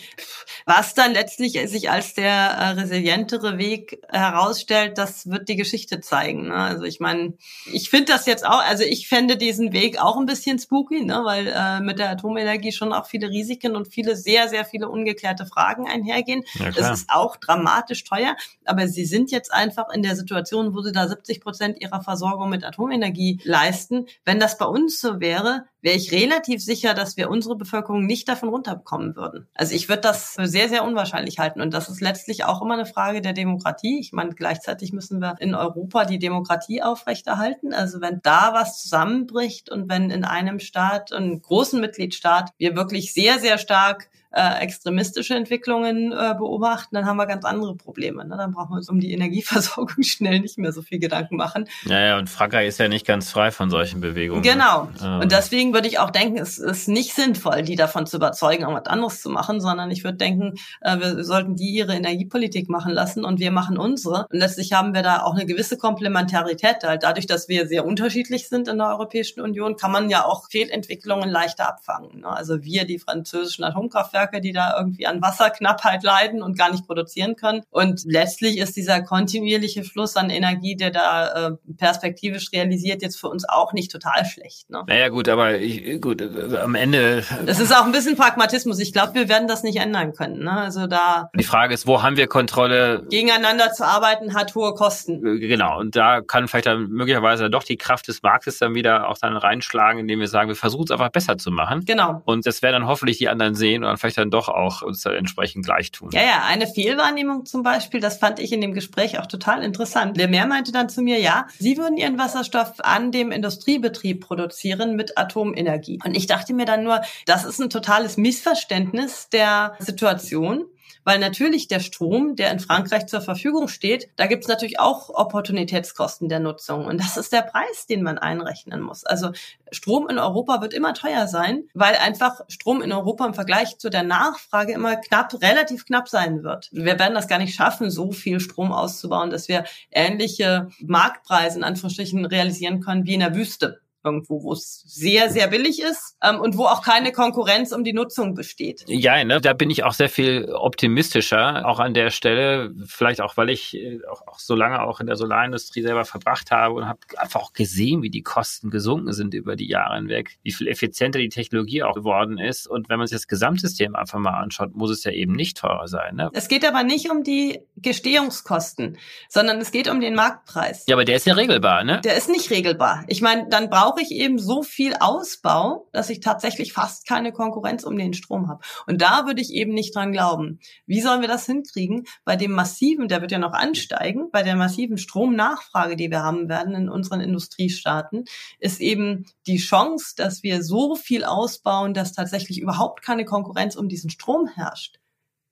was 0.66 0.94
dann 0.94 1.12
letztlich 1.12 1.52
sich 1.68 1.90
als 1.90 2.14
der 2.14 2.32
äh, 2.32 2.68
resilientere 2.70 3.58
Weg 3.58 4.00
herausstellt, 4.10 4.98
das 4.98 5.28
wird 5.28 5.48
die 5.48 5.56
Geschichte 5.56 6.00
zeigen. 6.00 6.48
Ne? 6.48 6.54
Also 6.54 6.84
ich 6.84 7.00
meine, 7.00 7.34
ich 7.72 7.90
finde 7.90 8.12
das 8.12 8.26
jetzt 8.26 8.46
auch, 8.46 8.62
also 8.62 8.84
ich 8.84 9.08
fände 9.08 9.36
diesen 9.36 9.72
Weg 9.72 10.00
auch 10.00 10.16
ein 10.16 10.26
bisschen 10.26 10.58
spooky, 10.58 11.04
ne? 11.04 11.22
weil 11.24 11.46
äh, 11.48 11.80
mit 11.80 11.98
der 11.98 12.10
Atomenergie 12.10 12.72
schon 12.72 12.92
auch 12.92 13.06
viele 13.06 13.28
Risiken 13.28 13.76
und 13.76 13.88
viele 13.92 14.16
sehr, 14.16 14.48
sehr 14.48 14.64
viele 14.64 14.88
ungeklärte 14.88 15.46
Fragen 15.46 15.88
einhergehen. 15.88 16.44
Ja, 16.54 16.68
Es 16.68 16.90
ist 16.90 17.10
auch 17.10 17.36
dramatisch 17.36 18.04
teuer, 18.04 18.36
aber 18.64 18.88
sie 18.88 19.04
sind 19.04 19.30
jetzt 19.30 19.52
einfach 19.52 19.81
in 19.90 20.02
der 20.02 20.16
Situation, 20.16 20.74
wo 20.74 20.82
sie 20.82 20.92
da 20.92 21.08
70 21.08 21.40
Prozent 21.40 21.80
ihrer 21.80 22.02
Versorgung 22.02 22.50
mit 22.50 22.64
Atomenergie 22.64 23.40
leisten. 23.44 24.06
Wenn 24.24 24.40
das 24.40 24.58
bei 24.58 24.66
uns 24.66 25.00
so 25.00 25.20
wäre, 25.20 25.64
wäre 25.80 25.96
ich 25.96 26.12
relativ 26.12 26.62
sicher, 26.62 26.94
dass 26.94 27.16
wir 27.16 27.28
unsere 27.28 27.56
Bevölkerung 27.56 28.06
nicht 28.06 28.28
davon 28.28 28.48
runterbekommen 28.48 29.16
würden. 29.16 29.48
Also 29.54 29.74
ich 29.74 29.88
würde 29.88 30.02
das 30.02 30.34
für 30.36 30.46
sehr, 30.46 30.68
sehr 30.68 30.84
unwahrscheinlich 30.84 31.38
halten. 31.38 31.60
Und 31.60 31.74
das 31.74 31.88
ist 31.88 32.00
letztlich 32.00 32.44
auch 32.44 32.62
immer 32.62 32.74
eine 32.74 32.86
Frage 32.86 33.20
der 33.20 33.32
Demokratie. 33.32 33.98
Ich 34.00 34.12
meine, 34.12 34.34
gleichzeitig 34.34 34.92
müssen 34.92 35.20
wir 35.20 35.36
in 35.40 35.54
Europa 35.54 36.04
die 36.04 36.18
Demokratie 36.18 36.82
aufrechterhalten. 36.82 37.74
Also 37.74 38.00
wenn 38.00 38.20
da 38.22 38.52
was 38.52 38.80
zusammenbricht 38.80 39.70
und 39.70 39.88
wenn 39.88 40.10
in 40.10 40.24
einem 40.24 40.60
Staat, 40.60 41.12
einem 41.12 41.42
großen 41.42 41.80
Mitgliedstaat, 41.80 42.52
wir 42.58 42.76
wirklich 42.76 43.12
sehr, 43.12 43.40
sehr 43.40 43.58
stark 43.58 44.08
äh, 44.32 44.60
extremistische 44.60 45.34
Entwicklungen 45.34 46.12
äh, 46.12 46.34
beobachten, 46.36 46.94
dann 46.94 47.06
haben 47.06 47.16
wir 47.16 47.26
ganz 47.26 47.44
andere 47.44 47.76
Probleme. 47.76 48.24
Ne? 48.24 48.36
Dann 48.36 48.52
brauchen 48.52 48.70
wir 48.70 48.76
uns 48.76 48.88
um 48.88 49.00
die 49.00 49.12
Energieversorgung 49.12 50.02
schnell 50.02 50.40
nicht 50.40 50.58
mehr 50.58 50.72
so 50.72 50.82
viel 50.82 50.98
Gedanken 50.98 51.36
machen. 51.36 51.68
Ja, 51.84 52.00
ja, 52.00 52.18
und 52.18 52.30
Frankreich 52.30 52.68
ist 52.68 52.78
ja 52.78 52.88
nicht 52.88 53.06
ganz 53.06 53.30
frei 53.30 53.50
von 53.50 53.70
solchen 53.70 54.00
Bewegungen. 54.00 54.42
Genau. 54.42 54.88
Ähm. 55.02 55.20
Und 55.20 55.32
deswegen 55.32 55.74
würde 55.74 55.88
ich 55.88 55.98
auch 55.98 56.10
denken, 56.10 56.38
es 56.38 56.58
ist 56.58 56.88
nicht 56.88 57.14
sinnvoll, 57.14 57.62
die 57.62 57.76
davon 57.76 58.06
zu 58.06 58.16
überzeugen, 58.16 58.62
irgendwas 58.62 58.86
anderes 58.86 59.20
zu 59.20 59.30
machen, 59.30 59.60
sondern 59.60 59.90
ich 59.90 60.04
würde 60.04 60.18
denken, 60.18 60.54
äh, 60.80 60.98
wir 60.98 61.24
sollten 61.24 61.56
die 61.56 61.70
ihre 61.70 61.94
Energiepolitik 61.94 62.68
machen 62.68 62.92
lassen 62.92 63.24
und 63.24 63.38
wir 63.38 63.50
machen 63.50 63.76
unsere. 63.76 64.26
Und 64.30 64.38
letztlich 64.38 64.72
haben 64.72 64.94
wir 64.94 65.02
da 65.02 65.22
auch 65.22 65.34
eine 65.34 65.46
gewisse 65.46 65.76
Komplementarität. 65.76 66.84
Halt 66.84 67.02
dadurch, 67.02 67.26
dass 67.26 67.48
wir 67.48 67.66
sehr 67.66 67.84
unterschiedlich 67.84 68.48
sind 68.48 68.68
in 68.68 68.78
der 68.78 68.88
Europäischen 68.88 69.40
Union, 69.40 69.76
kann 69.76 69.92
man 69.92 70.08
ja 70.08 70.24
auch 70.24 70.48
Fehlentwicklungen 70.50 71.28
leichter 71.28 71.68
abfangen. 71.68 72.20
Ne? 72.20 72.28
Also 72.28 72.62
wir, 72.62 72.84
die 72.86 72.98
französischen 72.98 73.64
Atomkraftwerke, 73.64 74.21
die 74.40 74.52
da 74.52 74.74
irgendwie 74.78 75.06
an 75.06 75.22
Wasserknappheit 75.22 76.02
leiden 76.02 76.42
und 76.42 76.58
gar 76.58 76.70
nicht 76.70 76.86
produzieren 76.86 77.36
können. 77.36 77.62
Und 77.70 78.02
letztlich 78.04 78.58
ist 78.58 78.76
dieser 78.76 79.02
kontinuierliche 79.02 79.84
Fluss 79.84 80.16
an 80.16 80.30
Energie, 80.30 80.76
der 80.76 80.90
da 80.90 81.48
äh, 81.48 81.50
perspektivisch 81.76 82.52
realisiert, 82.52 83.02
jetzt 83.02 83.18
für 83.18 83.28
uns 83.28 83.48
auch 83.48 83.72
nicht 83.72 83.90
total 83.90 84.24
schlecht. 84.24 84.70
Ne? 84.70 84.82
Naja, 84.86 85.08
gut, 85.08 85.28
aber 85.28 85.58
ich, 85.58 86.00
gut, 86.00 86.20
äh, 86.20 86.58
am 86.58 86.74
Ende, 86.74 87.24
Es 87.46 87.60
ist 87.60 87.74
auch 87.74 87.84
ein 87.84 87.92
bisschen 87.92 88.16
Pragmatismus. 88.16 88.78
Ich 88.78 88.92
glaube, 88.92 89.14
wir 89.14 89.28
werden 89.28 89.48
das 89.48 89.62
nicht 89.62 89.76
ändern 89.78 90.12
können. 90.12 90.44
Ne? 90.44 90.52
Also 90.52 90.86
da 90.86 91.30
die 91.34 91.44
Frage 91.44 91.74
ist, 91.74 91.86
wo 91.86 92.02
haben 92.02 92.16
wir 92.16 92.26
Kontrolle? 92.26 93.04
gegeneinander 93.10 93.72
zu 93.72 93.86
arbeiten, 93.86 94.34
hat 94.34 94.54
hohe 94.54 94.74
Kosten. 94.74 95.24
Äh, 95.24 95.52
Genau, 95.52 95.78
und 95.78 95.96
da 95.96 96.20
kann 96.22 96.48
vielleicht 96.48 96.66
dann 96.66 96.88
möglicherweise 96.88 97.50
doch 97.50 97.62
die 97.62 97.76
Kraft 97.76 98.08
des 98.08 98.22
Marktes 98.22 98.58
dann 98.58 98.74
wieder 98.74 99.08
auch 99.08 99.18
dann 99.18 99.36
reinschlagen, 99.36 100.00
indem 100.00 100.20
wir 100.20 100.28
sagen, 100.28 100.48
wir 100.48 100.56
versuchen 100.56 100.84
es 100.84 100.90
einfach 100.90 101.10
besser 101.10 101.36
zu 101.36 101.50
machen. 101.50 101.84
Genau. 101.84 102.22
Und 102.24 102.46
das 102.46 102.62
werden 102.62 102.80
dann 102.80 102.86
hoffentlich 102.86 103.18
die 103.18 103.28
anderen 103.28 103.54
sehen 103.54 103.82
und 103.82 103.88
dann 103.88 103.96
vielleicht 103.98 104.11
dann 104.14 104.30
doch 104.30 104.48
auch 104.48 104.82
uns 104.82 105.02
da 105.02 105.12
entsprechend 105.12 105.64
gleich 105.64 105.90
tun. 105.90 106.10
Ja, 106.12 106.22
ja, 106.22 106.42
eine 106.46 106.66
Fehlwahrnehmung 106.66 107.46
zum 107.46 107.62
Beispiel, 107.62 108.00
das 108.00 108.18
fand 108.18 108.38
ich 108.38 108.52
in 108.52 108.60
dem 108.60 108.72
Gespräch 108.72 109.18
auch 109.18 109.26
total 109.26 109.62
interessant. 109.62 110.16
Der 110.16 110.28
Mehr 110.28 110.46
meinte 110.46 110.72
dann 110.72 110.88
zu 110.88 111.02
mir, 111.02 111.18
ja, 111.18 111.46
Sie 111.58 111.76
würden 111.76 111.96
Ihren 111.96 112.18
Wasserstoff 112.18 112.74
an 112.78 113.12
dem 113.12 113.32
Industriebetrieb 113.32 114.20
produzieren 114.20 114.96
mit 114.96 115.18
Atomenergie. 115.18 115.98
Und 116.04 116.16
ich 116.16 116.26
dachte 116.26 116.54
mir 116.54 116.66
dann 116.66 116.84
nur, 116.84 117.00
das 117.26 117.44
ist 117.44 117.60
ein 117.60 117.70
totales 117.70 118.16
Missverständnis 118.16 119.28
der 119.28 119.76
Situation. 119.78 120.66
Weil 121.04 121.18
natürlich 121.18 121.68
der 121.68 121.80
Strom, 121.80 122.36
der 122.36 122.50
in 122.52 122.60
Frankreich 122.60 123.06
zur 123.06 123.20
Verfügung 123.20 123.68
steht, 123.68 124.08
da 124.16 124.26
gibt's 124.26 124.48
natürlich 124.48 124.78
auch 124.78 125.10
Opportunitätskosten 125.10 126.28
der 126.28 126.40
Nutzung. 126.40 126.86
Und 126.86 126.98
das 126.98 127.16
ist 127.16 127.32
der 127.32 127.42
Preis, 127.42 127.86
den 127.86 128.02
man 128.02 128.18
einrechnen 128.18 128.80
muss. 128.80 129.04
Also 129.04 129.32
Strom 129.70 130.08
in 130.08 130.18
Europa 130.18 130.60
wird 130.60 130.74
immer 130.74 130.94
teuer 130.94 131.26
sein, 131.26 131.64
weil 131.74 131.94
einfach 131.96 132.40
Strom 132.48 132.82
in 132.82 132.92
Europa 132.92 133.26
im 133.26 133.34
Vergleich 133.34 133.78
zu 133.78 133.90
der 133.90 134.02
Nachfrage 134.02 134.72
immer 134.72 134.96
knapp, 134.96 135.32
relativ 135.40 135.86
knapp 135.86 136.08
sein 136.08 136.42
wird. 136.42 136.68
Wir 136.72 136.98
werden 136.98 137.14
das 137.14 137.28
gar 137.28 137.38
nicht 137.38 137.54
schaffen, 137.54 137.90
so 137.90 138.12
viel 138.12 138.40
Strom 138.40 138.72
auszubauen, 138.72 139.30
dass 139.30 139.48
wir 139.48 139.64
ähnliche 139.90 140.68
Marktpreise 140.80 141.58
in 141.58 141.64
Anführungsstrichen 141.64 142.24
realisieren 142.26 142.80
können 142.80 143.06
wie 143.06 143.14
in 143.14 143.20
der 143.20 143.34
Wüste 143.34 143.80
irgendwo, 144.04 144.42
wo 144.42 144.52
es 144.52 144.82
sehr, 144.86 145.30
sehr 145.30 145.48
billig 145.48 145.80
ist 145.82 146.16
ähm, 146.22 146.40
und 146.40 146.56
wo 146.56 146.64
auch 146.64 146.82
keine 146.82 147.12
Konkurrenz 147.12 147.72
um 147.72 147.84
die 147.84 147.92
Nutzung 147.92 148.34
besteht. 148.34 148.84
Ja, 148.86 149.22
ne, 149.24 149.40
da 149.40 149.52
bin 149.52 149.70
ich 149.70 149.84
auch 149.84 149.92
sehr 149.92 150.08
viel 150.08 150.52
optimistischer, 150.52 151.66
auch 151.66 151.78
an 151.78 151.94
der 151.94 152.10
Stelle, 152.10 152.72
vielleicht 152.86 153.20
auch, 153.20 153.36
weil 153.36 153.50
ich 153.50 153.74
äh, 153.74 154.00
auch, 154.10 154.26
auch 154.26 154.38
so 154.38 154.54
lange 154.54 154.82
auch 154.82 155.00
in 155.00 155.06
der 155.06 155.16
Solarindustrie 155.16 155.82
selber 155.82 156.04
verbracht 156.04 156.50
habe 156.50 156.74
und 156.74 156.88
habe 156.88 157.00
einfach 157.16 157.40
auch 157.40 157.52
gesehen, 157.52 158.02
wie 158.02 158.10
die 158.10 158.22
Kosten 158.22 158.70
gesunken 158.70 159.12
sind 159.12 159.34
über 159.34 159.56
die 159.56 159.68
Jahre 159.68 159.96
hinweg, 159.96 160.38
wie 160.42 160.52
viel 160.52 160.68
effizienter 160.68 161.18
die 161.18 161.28
Technologie 161.28 161.82
auch 161.82 161.94
geworden 161.94 162.38
ist. 162.38 162.66
Und 162.66 162.88
wenn 162.88 162.98
man 162.98 163.06
sich 163.06 163.16
das 163.16 163.28
Gesamtsystem 163.28 163.94
einfach 163.94 164.18
mal 164.18 164.38
anschaut, 164.40 164.74
muss 164.74 164.90
es 164.90 165.04
ja 165.04 165.12
eben 165.12 165.32
nicht 165.32 165.58
teurer 165.58 165.88
sein. 165.88 166.16
Ne? 166.16 166.30
Es 166.32 166.48
geht 166.48 166.66
aber 166.66 166.82
nicht 166.82 167.10
um 167.10 167.22
die 167.22 167.60
Gestehungskosten, 167.76 168.98
sondern 169.28 169.58
es 169.58 169.70
geht 169.70 169.88
um 169.88 170.00
den 170.00 170.14
Marktpreis. 170.14 170.84
Ja, 170.86 170.96
aber 170.96 171.04
der 171.04 171.16
ist 171.16 171.26
ja 171.26 171.34
regelbar, 171.34 171.84
ne? 171.84 172.00
Der 172.04 172.16
ist 172.16 172.28
nicht 172.28 172.50
regelbar. 172.50 173.04
Ich 173.08 173.22
meine, 173.22 173.48
dann 173.48 173.70
brauche 173.92 174.02
ich 174.02 174.12
eben 174.12 174.38
so 174.38 174.62
viel 174.62 174.94
Ausbau, 174.94 175.88
dass 175.92 176.08
ich 176.08 176.20
tatsächlich 176.20 176.72
fast 176.72 177.06
keine 177.06 177.30
Konkurrenz 177.30 177.84
um 177.84 177.98
den 177.98 178.14
Strom 178.14 178.48
habe. 178.48 178.64
Und 178.86 179.02
da 179.02 179.26
würde 179.26 179.42
ich 179.42 179.52
eben 179.52 179.74
nicht 179.74 179.94
dran 179.94 180.12
glauben. 180.12 180.60
Wie 180.86 181.02
sollen 181.02 181.20
wir 181.20 181.28
das 181.28 181.44
hinkriegen? 181.44 182.06
Bei 182.24 182.36
dem 182.36 182.52
massiven, 182.52 183.08
der 183.08 183.20
wird 183.20 183.32
ja 183.32 183.38
noch 183.38 183.52
ansteigen, 183.52 184.30
bei 184.32 184.42
der 184.42 184.56
massiven 184.56 184.96
Stromnachfrage, 184.96 185.96
die 185.96 186.10
wir 186.10 186.22
haben 186.22 186.48
werden 186.48 186.74
in 186.74 186.88
unseren 186.88 187.20
Industriestaaten, 187.20 188.24
ist 188.58 188.80
eben 188.80 189.26
die 189.46 189.58
Chance, 189.58 190.14
dass 190.16 190.42
wir 190.42 190.62
so 190.62 190.94
viel 190.94 191.24
ausbauen, 191.24 191.92
dass 191.92 192.12
tatsächlich 192.12 192.60
überhaupt 192.60 193.02
keine 193.02 193.26
Konkurrenz 193.26 193.76
um 193.76 193.88
diesen 193.88 194.08
Strom 194.08 194.48
herrscht 194.48 195.02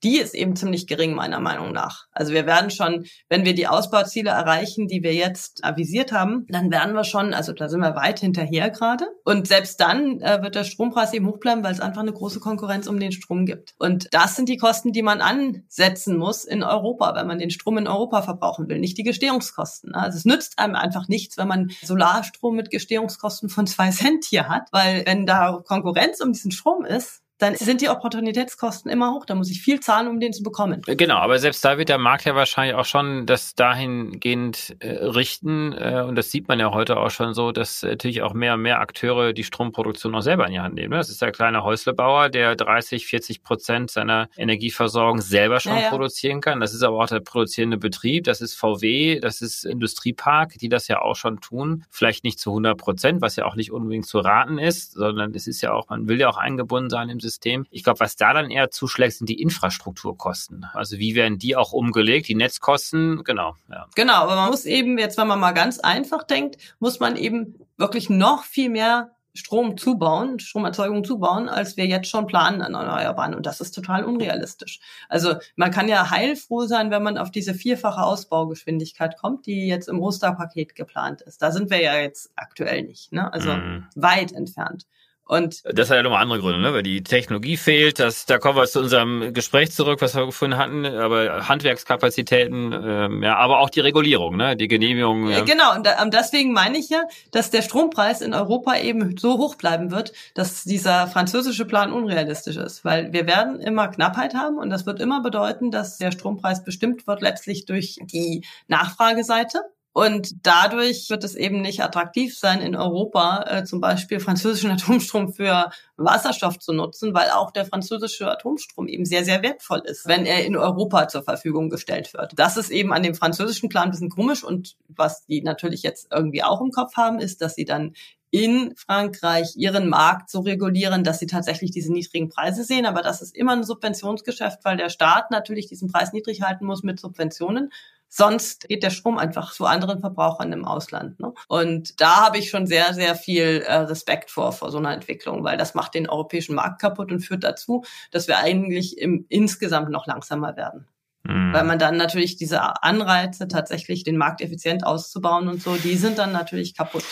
die 0.03 0.19
ist 0.19 0.35
eben 0.35 0.57
ziemlich 0.57 0.87
gering, 0.87 1.15
meiner 1.15 1.41
Meinung 1.41 1.73
nach. 1.73 2.07
Also 2.13 2.33
wir 2.33 2.47
werden 2.47 2.71
schon, 2.71 3.05
wenn 3.29 3.45
wir 3.45 3.55
die 3.55 3.67
Ausbauziele 3.67 4.31
erreichen, 4.31 4.89
die 4.89 5.03
wir 5.03 5.15
jetzt 5.15 5.65
avisiert 5.65 6.13
haben, 6.13 6.47
dann 6.49 6.71
werden 6.71 6.95
wir 6.95 7.05
schon, 7.05 7.35
also 7.35 7.53
da 7.53 7.69
sind 7.69 7.81
wir 7.81 7.95
weit 7.97 8.21
hinterher 8.21 8.71
gerade. 8.71 9.07
Und 9.25 9.47
selbst 9.47 9.81
dann 9.81 10.21
äh, 10.21 10.43
wird 10.43 10.55
der 10.55 10.65
Strompreis 10.65 11.13
eben 11.13 11.27
hoch 11.27 11.39
bleiben, 11.39 11.63
weil 11.63 11.73
es 11.73 11.81
einfach 11.81 12.03
eine 12.03 12.13
große 12.13 12.41
Konkurrenz 12.41 12.87
um 12.87 12.99
den 12.99 13.13
Strom 13.13 13.47
gibt. 13.47 13.75
Und 13.79 14.09
das 14.13 14.37
sind 14.37 14.49
die 14.49 14.57
Kosten, 14.57 14.93
die 14.93 15.03
man 15.03 15.21
ansetzen 15.21 16.17
muss 16.17 16.45
in 16.45 16.63
Europa, 16.63 17.15
wenn 17.15 17.27
man 17.27 17.39
den 17.39 17.51
Strom 17.51 17.79
in 17.79 17.87
Europa 17.87 18.23
verbrauchen 18.23 18.69
will, 18.69 18.79
nicht 18.79 18.99
die 18.99 19.05
Gestehungskosten. 19.05 19.95
Also 19.95 20.17
es 20.17 20.25
nützt 20.25 20.59
einem 20.59 20.75
einfach 20.75 21.09
nichts, 21.09 21.37
wenn 21.37 21.49
man 21.49 21.71
Solarstrom 21.83 22.57
mit 22.57 22.71
Gestehungskosten 22.71 23.49
von 23.49 23.67
zwei 23.67 23.91
Cent 23.91 24.25
hier 24.25 24.49
hat, 24.49 24.69
weil 24.73 25.05
wenn 25.07 25.27
da 25.27 25.61
Konkurrenz 25.67 26.21
um 26.21 26.33
diesen 26.33 26.51
Strom 26.51 26.85
ist, 26.85 27.23
dann 27.41 27.57
sind 27.57 27.81
die 27.81 27.89
Opportunitätskosten 27.89 28.91
immer 28.91 29.13
hoch. 29.13 29.25
Da 29.25 29.35
muss 29.35 29.51
ich 29.51 29.61
viel 29.61 29.81
zahlen, 29.81 30.09
um 30.09 30.21
den 30.21 30.33
zu 30.33 30.43
bekommen. 30.43 30.83
Genau, 30.87 31.17
aber 31.17 31.39
selbst 31.39 31.65
da 31.65 31.79
wird 31.79 31.89
der 31.89 31.99
Markt 31.99 32.25
ja 32.25 32.35
wahrscheinlich 32.35 32.75
auch 32.75 32.85
schon 32.85 33.27
das 33.27 33.55
dahingehend 33.55 34.77
äh, 34.81 34.89
richten. 35.05 35.73
Äh, 35.73 36.05
und 36.07 36.17
das 36.17 36.31
sieht 36.31 36.49
man 36.49 36.61
ja 36.61 36.73
heute 36.73 36.99
auch 36.99 37.11
schon 37.11 37.35
so, 37.35 37.51
dass 37.53 37.83
natürlich 37.83 38.23
auch 38.23 38.35
mehr 38.35 38.55
und 38.55 38.63
mehr 38.63 38.81
Akteure 38.81 39.33
die 39.33 39.45
Stromproduktion 39.45 40.15
auch 40.15 40.21
selber 40.21 40.47
in 40.47 40.53
die 40.53 40.61
Hand 40.61 40.75
nehmen. 40.75 40.93
Das 40.93 41.09
ist 41.09 41.23
der 41.23 41.33
kleine 41.33 41.65
Häuslebauer, 41.65 42.29
der 42.29 42.57
30, 42.57 43.07
40 43.07 43.43
Prozent 43.43 43.91
seiner 43.91 44.29
Energieversorgung 44.37 45.21
selber 45.21 45.61
schon 45.61 45.77
ja, 45.77 45.83
ja. 45.83 45.89
produzieren 45.89 46.41
kann. 46.41 46.61
Das 46.61 46.75
ist 46.75 46.83
aber 46.83 47.03
auch 47.03 47.09
der 47.09 47.21
produzierende 47.21 47.79
Betrieb. 47.79 48.25
Das 48.25 48.41
ist 48.41 48.55
VW, 48.55 49.19
das 49.21 49.41
ist 49.41 49.65
Industriepark, 49.65 50.59
die 50.59 50.69
das 50.69 50.89
ja 50.89 51.01
auch 51.01 51.17
schon 51.17 51.41
tun. 51.41 51.85
Vielleicht 51.91 52.25
nicht 52.25 52.39
zu 52.39 52.51
100 52.51 52.77
Prozent, 52.77 53.23
was 53.23 53.37
ja 53.37 53.47
auch 53.47 53.55
nicht 53.55 53.73
unbedingt 53.73 54.07
zu 54.07 54.19
raten 54.19 54.59
ist, 54.59 54.93
sondern 54.93 55.35
es 55.35 55.47
ist 55.47 55.63
ja 55.63 55.73
auch, 55.73 55.89
man 55.89 56.07
will 56.07 56.21
ja 56.21 56.29
auch 56.29 56.37
eingebunden 56.37 56.91
sein 56.91 57.09
im 57.09 57.19
System. 57.21 57.30
System. 57.31 57.67
Ich 57.71 57.85
glaube, 57.85 58.01
was 58.01 58.17
da 58.17 58.33
dann 58.33 58.51
eher 58.51 58.71
zuschlägt, 58.71 59.15
sind 59.15 59.29
die 59.29 59.41
Infrastrukturkosten. 59.41 60.67
Also 60.75 60.99
wie 60.99 61.15
werden 61.15 61.39
die 61.39 61.57
auch 61.57 61.73
umgelegt? 61.73 62.29
Die 62.29 62.35
Netzkosten, 62.35 63.23
genau. 63.25 63.57
Ja. 63.71 63.87
Genau, 63.95 64.15
aber 64.15 64.37
man 64.37 64.51
muss 64.51 64.67
eben, 64.67 64.99
jetzt 64.99 65.17
wenn 65.17 65.29
man 65.29 65.41
mal 65.41 65.53
ganz 65.53 65.79
einfach 65.79 66.25
denkt, 66.25 66.57
muss 66.79 67.01
man 67.01 67.17
eben 67.17 67.55
wirklich 67.77 68.11
noch 68.11 68.45
viel 68.45 68.69
mehr 68.69 69.13
Strom 69.33 69.77
zubauen, 69.77 70.41
Stromerzeugung 70.41 71.05
zubauen, 71.05 71.49
als 71.49 71.77
wir 71.77 71.87
jetzt 71.87 72.09
schon 72.09 72.27
planen 72.27 72.63
an 72.63 72.75
Erneuerbaren. 72.75 73.35
Und 73.35 73.47
das 73.47 73.61
ist 73.61 73.73
total 73.73 74.05
unrealistisch. 74.05 74.81
Also 75.09 75.35
man 75.55 75.71
kann 75.71 75.89
ja 75.89 76.11
heilfroh 76.11 76.67
sein, 76.67 76.91
wenn 76.91 77.03
man 77.03 77.17
auf 77.17 77.31
diese 77.31 77.55
vierfache 77.55 78.03
Ausbaugeschwindigkeit 78.03 79.17
kommt, 79.17 79.47
die 79.47 79.69
jetzt 79.69 79.89
im 79.89 80.01
Osterpaket 80.01 80.75
geplant 80.75 81.23
ist. 81.23 81.43
Da 81.43 81.53
sind 81.53 81.71
wir 81.71 81.81
ja 81.81 81.97
jetzt 81.99 82.33
aktuell 82.35 82.83
nicht. 82.83 83.13
Ne? 83.13 83.33
Also 83.33 83.53
mm. 83.53 83.87
weit 83.95 84.33
entfernt. 84.33 84.87
Und 85.31 85.63
das 85.65 85.91
hat 85.91 85.97
ja 85.97 86.03
nochmal 86.03 86.23
andere 86.23 86.41
Gründe, 86.41 86.61
ne? 86.61 86.75
weil 86.75 86.83
die 86.83 87.05
Technologie 87.05 87.57
fehlt. 87.57 88.01
Das, 88.01 88.27
da 88.27 88.39
kommen 88.39 88.57
wir 88.57 88.67
zu 88.67 88.81
unserem 88.81 89.33
Gespräch 89.33 89.71
zurück, 89.71 90.03
was 90.03 90.17
wir 90.17 90.27
gefunden 90.27 90.57
hatten. 90.57 90.85
Aber 90.85 91.49
Handwerkskapazitäten, 91.49 92.73
ähm, 92.73 93.23
ja, 93.23 93.37
aber 93.37 93.61
auch 93.61 93.71
die 93.71 93.79
Regulierung, 93.79 94.37
ne? 94.37 94.57
die 94.57 94.67
Genehmigung. 94.67 95.29
Ja. 95.29 95.43
Genau, 95.43 95.77
und 95.77 95.87
da, 95.87 96.05
deswegen 96.07 96.53
meine 96.53 96.79
ich 96.79 96.89
ja, 96.89 97.05
dass 97.31 97.53
der 97.53 97.63
Strompreis 97.63 98.23
in 98.23 98.35
Europa 98.35 98.77
eben 98.79 99.17
so 99.19 99.39
hoch 99.39 99.55
bleiben 99.55 99.93
wird, 99.93 100.13
dass 100.35 100.65
dieser 100.65 101.07
französische 101.07 101.65
Plan 101.65 101.93
unrealistisch 101.93 102.57
ist. 102.57 102.85
Weil 102.85 103.13
wir 103.13 103.29
werden 103.29 103.61
immer 103.61 103.87
Knappheit 103.87 104.35
haben 104.35 104.59
und 104.59 104.69
das 104.69 104.85
wird 104.85 104.99
immer 104.99 105.23
bedeuten, 105.23 105.71
dass 105.71 105.99
der 105.99 106.11
Strompreis 106.11 106.65
bestimmt 106.65 107.07
wird 107.07 107.23
letztlich 107.23 107.67
durch 107.67 108.01
die 108.03 108.45
Nachfrageseite. 108.67 109.61
Und 109.93 110.47
dadurch 110.47 111.11
wird 111.11 111.25
es 111.25 111.35
eben 111.35 111.63
nicht 111.63 111.83
attraktiv 111.83 112.39
sein, 112.39 112.61
in 112.61 112.77
Europa 112.77 113.45
äh, 113.49 113.65
zum 113.65 113.81
Beispiel 113.81 114.21
französischen 114.21 114.71
Atomstrom 114.71 115.33
für 115.33 115.71
Wasserstoff 115.97 116.59
zu 116.59 116.73
nutzen, 116.73 117.13
weil 117.13 117.31
auch 117.31 117.51
der 117.51 117.65
französische 117.65 118.31
Atomstrom 118.31 118.87
eben 118.87 119.05
sehr, 119.05 119.25
sehr 119.25 119.43
wertvoll 119.43 119.81
ist, 119.85 120.07
wenn 120.07 120.27
er 120.27 120.45
in 120.45 120.57
Europa 120.57 121.09
zur 121.09 121.25
Verfügung 121.25 121.71
gestellt 121.71 122.15
wird. 122.15 122.33
Das 122.37 122.57
ist 122.57 122.71
eben 122.71 122.93
an 122.93 123.03
dem 123.03 123.15
französischen 123.15 123.69
Plan 123.69 123.85
ein 123.85 123.91
bisschen 123.91 124.11
komisch 124.11 124.45
und 124.45 124.77
was 124.89 125.27
die 125.27 125.43
natürlich 125.43 125.83
jetzt 125.83 126.09
irgendwie 126.13 126.45
auch 126.45 126.61
im 126.61 126.71
Kopf 126.71 126.97
haben, 126.97 127.19
ist, 127.19 127.43
dass 127.43 127.57
sie 127.57 127.65
dann 127.65 127.95
in 128.31 128.75
Frankreich 128.77 129.57
ihren 129.57 129.89
Markt 129.89 130.31
so 130.31 130.41
regulieren, 130.41 131.03
dass 131.03 131.19
sie 131.19 131.27
tatsächlich 131.27 131.73
diese 131.73 131.93
niedrigen 131.93 132.29
Preise 132.29 132.63
sehen. 132.63 132.87
Aber 132.87 133.03
das 133.03 133.23
ist 133.23 133.35
immer 133.35 133.53
ein 133.53 133.65
Subventionsgeschäft, 133.65 134.65
weil 134.65 134.77
der 134.77 134.89
Staat 134.89 135.33
natürlich 135.33 135.67
diesen 135.67 135.91
Preis 135.91 136.13
niedrig 136.13 136.43
halten 136.43 136.65
muss 136.65 136.85
mit 136.85 137.01
Subventionen. 137.01 137.73
Sonst 138.13 138.69
geht 138.69 138.83
der 138.83 138.91
Strom 138.91 139.19
einfach 139.19 139.53
zu 139.53 139.67
anderen 139.67 140.01
Verbrauchern 140.01 140.53
im 140.53 140.65
Ausland. 140.65 141.21
Ne? 141.21 141.33
Und 141.47 142.01
da 142.01 142.27
habe 142.27 142.39
ich 142.39 142.51
schon 142.51 142.67
sehr, 142.67 142.93
sehr 142.93 143.15
viel 143.15 143.63
äh, 143.65 143.73
Respekt 143.73 144.33
vor, 144.33 144.53
vor 144.53 144.73
so 144.73 144.79
einer 144.79 144.93
Entwicklung, 144.93 145.45
weil 145.45 145.57
das 145.57 145.75
macht 145.75 145.95
den 145.95 146.09
europäischen 146.09 146.57
Markt 146.57 146.81
kaputt 146.81 147.13
und 147.13 147.21
führt 147.21 147.45
dazu, 147.45 147.85
dass 148.11 148.27
wir 148.27 148.39
eigentlich 148.39 148.99
im, 148.99 149.27
insgesamt 149.29 149.91
noch 149.91 150.09
langsamer 150.09 150.57
werden. 150.57 150.89
Mhm. 151.23 151.53
Weil 151.53 151.65
man 151.65 151.79
dann 151.79 151.97
natürlich 151.97 152.37
diese 152.37 152.83
Anreize, 152.83 153.47
tatsächlich 153.47 154.03
den 154.03 154.17
Markt 154.17 154.41
effizient 154.41 154.85
auszubauen 154.85 155.47
und 155.47 155.63
so, 155.63 155.77
die 155.77 155.95
sind 155.95 156.19
dann 156.19 156.33
natürlich 156.33 156.77
kaputt. 156.77 157.05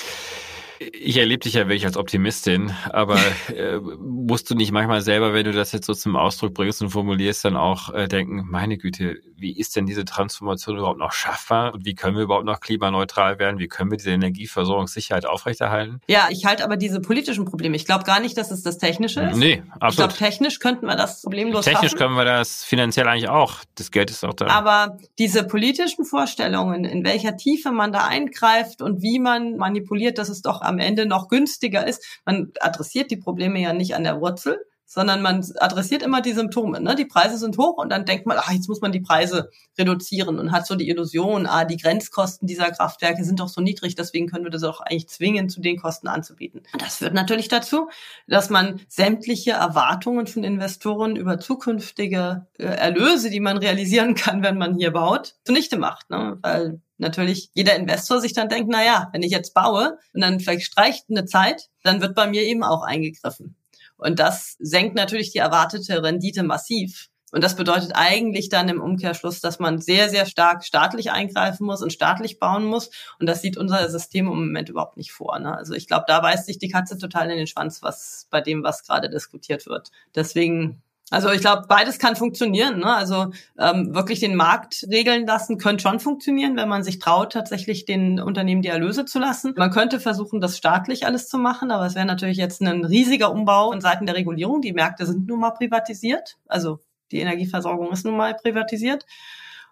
Ich 0.78 1.16
erlebe 1.16 1.40
dich 1.40 1.54
ja 1.54 1.62
wirklich 1.62 1.86
als 1.86 1.96
Optimistin, 1.96 2.72
aber 2.90 3.18
äh, 3.48 3.78
musst 3.78 4.48
du 4.50 4.54
nicht 4.54 4.70
manchmal 4.70 5.02
selber, 5.02 5.34
wenn 5.34 5.44
du 5.44 5.52
das 5.52 5.72
jetzt 5.72 5.86
so 5.86 5.94
zum 5.94 6.16
Ausdruck 6.16 6.54
bringst 6.54 6.82
und 6.82 6.90
formulierst, 6.90 7.44
dann 7.44 7.56
auch 7.56 7.92
äh, 7.92 8.06
denken, 8.06 8.46
meine 8.48 8.78
Güte, 8.78 9.16
wie 9.36 9.56
ist 9.56 9.76
denn 9.76 9.86
diese 9.86 10.04
Transformation 10.04 10.76
überhaupt 10.76 10.98
noch 10.98 11.12
schaffbar 11.12 11.74
und 11.74 11.84
wie 11.84 11.94
können 11.94 12.16
wir 12.16 12.24
überhaupt 12.24 12.44
noch 12.44 12.60
klimaneutral 12.60 13.38
werden? 13.38 13.58
Wie 13.58 13.68
können 13.68 13.90
wir 13.90 13.98
diese 13.98 14.10
Energieversorgungssicherheit 14.10 15.26
aufrechterhalten? 15.26 16.00
Ja, 16.06 16.28
ich 16.30 16.44
halte 16.44 16.64
aber 16.64 16.76
diese 16.76 17.00
politischen 17.00 17.44
Probleme. 17.44 17.76
Ich 17.76 17.84
glaube 17.84 18.04
gar 18.04 18.20
nicht, 18.20 18.36
dass 18.36 18.50
es 18.50 18.62
das 18.62 18.78
Technische 18.78 19.20
ist. 19.22 19.36
Nee, 19.36 19.62
absolut. 19.80 19.90
Ich 19.90 19.96
glaube, 19.96 20.12
technisch 20.14 20.58
könnten 20.60 20.86
wir 20.86 20.96
das 20.96 21.22
problemlos 21.22 21.64
Technisch 21.64 21.92
schaffen. 21.92 21.98
können 21.98 22.16
wir 22.16 22.24
das 22.24 22.64
finanziell 22.64 23.08
eigentlich 23.08 23.28
auch. 23.28 23.60
Das 23.74 23.90
Geld 23.90 24.10
ist 24.10 24.24
auch 24.24 24.34
da. 24.34 24.46
Aber 24.46 24.98
diese 25.18 25.44
politischen 25.44 26.04
Vorstellungen, 26.04 26.84
in 26.84 27.04
welcher 27.04 27.36
Tiefe 27.36 27.72
man 27.72 27.92
da 27.92 28.06
eingreift 28.06 28.82
und 28.82 29.02
wie 29.02 29.18
man 29.18 29.56
manipuliert, 29.56 30.18
dass 30.18 30.28
es 30.28 30.42
doch 30.42 30.60
am 30.68 30.78
Ende 30.78 31.06
noch 31.06 31.28
günstiger 31.28 31.86
ist, 31.86 32.20
man 32.24 32.52
adressiert 32.60 33.10
die 33.10 33.16
Probleme 33.16 33.60
ja 33.60 33.72
nicht 33.72 33.94
an 33.94 34.04
der 34.04 34.20
Wurzel, 34.20 34.58
sondern 34.88 35.20
man 35.20 35.46
adressiert 35.58 36.02
immer 36.02 36.22
die 36.22 36.32
Symptome. 36.32 36.80
Ne? 36.80 36.96
Die 36.96 37.04
Preise 37.04 37.36
sind 37.36 37.58
hoch 37.58 37.76
und 37.76 37.90
dann 37.90 38.06
denkt 38.06 38.24
man, 38.24 38.38
ach, 38.40 38.50
jetzt 38.50 38.68
muss 38.68 38.80
man 38.80 38.90
die 38.90 39.00
Preise 39.00 39.50
reduzieren 39.78 40.38
und 40.38 40.50
hat 40.50 40.66
so 40.66 40.76
die 40.76 40.88
Illusion, 40.88 41.46
ah, 41.46 41.66
die 41.66 41.76
Grenzkosten 41.76 42.48
dieser 42.48 42.70
Kraftwerke 42.70 43.22
sind 43.22 43.38
doch 43.38 43.48
so 43.48 43.60
niedrig, 43.60 43.96
deswegen 43.96 44.28
können 44.28 44.44
wir 44.44 44.50
das 44.50 44.64
auch 44.64 44.80
eigentlich 44.80 45.08
zwingen, 45.08 45.50
zu 45.50 45.60
den 45.60 45.78
Kosten 45.78 46.08
anzubieten. 46.08 46.62
Und 46.72 46.80
das 46.80 46.96
führt 46.96 47.12
natürlich 47.12 47.48
dazu, 47.48 47.90
dass 48.26 48.48
man 48.48 48.80
sämtliche 48.88 49.52
Erwartungen 49.52 50.26
von 50.26 50.42
Investoren 50.42 51.16
über 51.16 51.38
zukünftige 51.38 52.46
äh, 52.58 52.64
Erlöse, 52.64 53.28
die 53.28 53.40
man 53.40 53.58
realisieren 53.58 54.14
kann, 54.14 54.42
wenn 54.42 54.56
man 54.56 54.74
hier 54.74 54.92
baut, 54.92 55.34
zunichte 55.44 55.76
macht. 55.76 56.08
Ne? 56.08 56.38
Weil 56.40 56.80
natürlich 56.96 57.50
jeder 57.52 57.76
Investor 57.76 58.22
sich 58.22 58.32
dann 58.32 58.48
denkt, 58.48 58.70
na 58.72 58.82
ja, 58.82 59.10
wenn 59.12 59.22
ich 59.22 59.32
jetzt 59.32 59.52
baue 59.52 59.98
und 60.14 60.22
dann 60.22 60.40
vielleicht 60.40 60.64
streicht 60.64 61.04
eine 61.10 61.26
Zeit, 61.26 61.68
dann 61.82 62.00
wird 62.00 62.14
bei 62.14 62.26
mir 62.26 62.42
eben 62.42 62.62
auch 62.64 62.82
eingegriffen. 62.82 63.57
Und 63.98 64.18
das 64.18 64.56
senkt 64.58 64.94
natürlich 64.94 65.32
die 65.32 65.38
erwartete 65.38 66.02
Rendite 66.02 66.42
massiv. 66.42 67.10
Und 67.30 67.44
das 67.44 67.56
bedeutet 67.56 67.92
eigentlich 67.94 68.48
dann 68.48 68.70
im 68.70 68.80
Umkehrschluss, 68.80 69.40
dass 69.40 69.58
man 69.58 69.80
sehr, 69.80 70.08
sehr 70.08 70.24
stark 70.24 70.64
staatlich 70.64 71.10
eingreifen 71.10 71.66
muss 71.66 71.82
und 71.82 71.92
staatlich 71.92 72.38
bauen 72.38 72.64
muss. 72.64 72.90
Und 73.20 73.26
das 73.26 73.42
sieht 73.42 73.58
unser 73.58 73.90
System 73.90 74.26
im 74.26 74.38
Moment 74.38 74.70
überhaupt 74.70 74.96
nicht 74.96 75.12
vor. 75.12 75.38
Ne? 75.38 75.54
Also 75.54 75.74
ich 75.74 75.86
glaube, 75.86 76.06
da 76.08 76.20
beißt 76.20 76.46
sich 76.46 76.58
die 76.58 76.70
Katze 76.70 76.96
total 76.96 77.30
in 77.30 77.36
den 77.36 77.46
Schwanz, 77.46 77.82
was 77.82 78.28
bei 78.30 78.40
dem, 78.40 78.62
was 78.62 78.82
gerade 78.82 79.10
diskutiert 79.10 79.66
wird. 79.66 79.90
Deswegen 80.14 80.82
also 81.10 81.30
ich 81.30 81.40
glaube, 81.40 81.64
beides 81.68 81.98
kann 81.98 82.16
funktionieren. 82.16 82.80
Ne? 82.80 82.94
Also 82.94 83.30
ähm, 83.58 83.94
wirklich 83.94 84.20
den 84.20 84.34
Markt 84.34 84.86
regeln 84.90 85.26
lassen 85.26 85.56
könnte 85.56 85.82
schon 85.82 86.00
funktionieren, 86.00 86.56
wenn 86.56 86.68
man 86.68 86.82
sich 86.82 86.98
traut, 86.98 87.32
tatsächlich 87.32 87.86
den 87.86 88.20
Unternehmen 88.20 88.60
die 88.60 88.68
Erlöse 88.68 89.06
zu 89.06 89.18
lassen. 89.18 89.54
Man 89.56 89.70
könnte 89.70 90.00
versuchen, 90.00 90.40
das 90.40 90.58
staatlich 90.58 91.06
alles 91.06 91.28
zu 91.28 91.38
machen, 91.38 91.70
aber 91.70 91.86
es 91.86 91.94
wäre 91.94 92.06
natürlich 92.06 92.36
jetzt 92.36 92.60
ein 92.60 92.84
riesiger 92.84 93.32
Umbau 93.32 93.72
in 93.72 93.80
Seiten 93.80 94.04
der 94.04 94.16
Regulierung. 94.16 94.60
Die 94.60 94.74
Märkte 94.74 95.06
sind 95.06 95.26
nun 95.26 95.40
mal 95.40 95.52
privatisiert, 95.52 96.36
also 96.46 96.80
die 97.10 97.20
Energieversorgung 97.20 97.90
ist 97.90 98.04
nun 98.04 98.16
mal 98.16 98.34
privatisiert. 98.34 99.06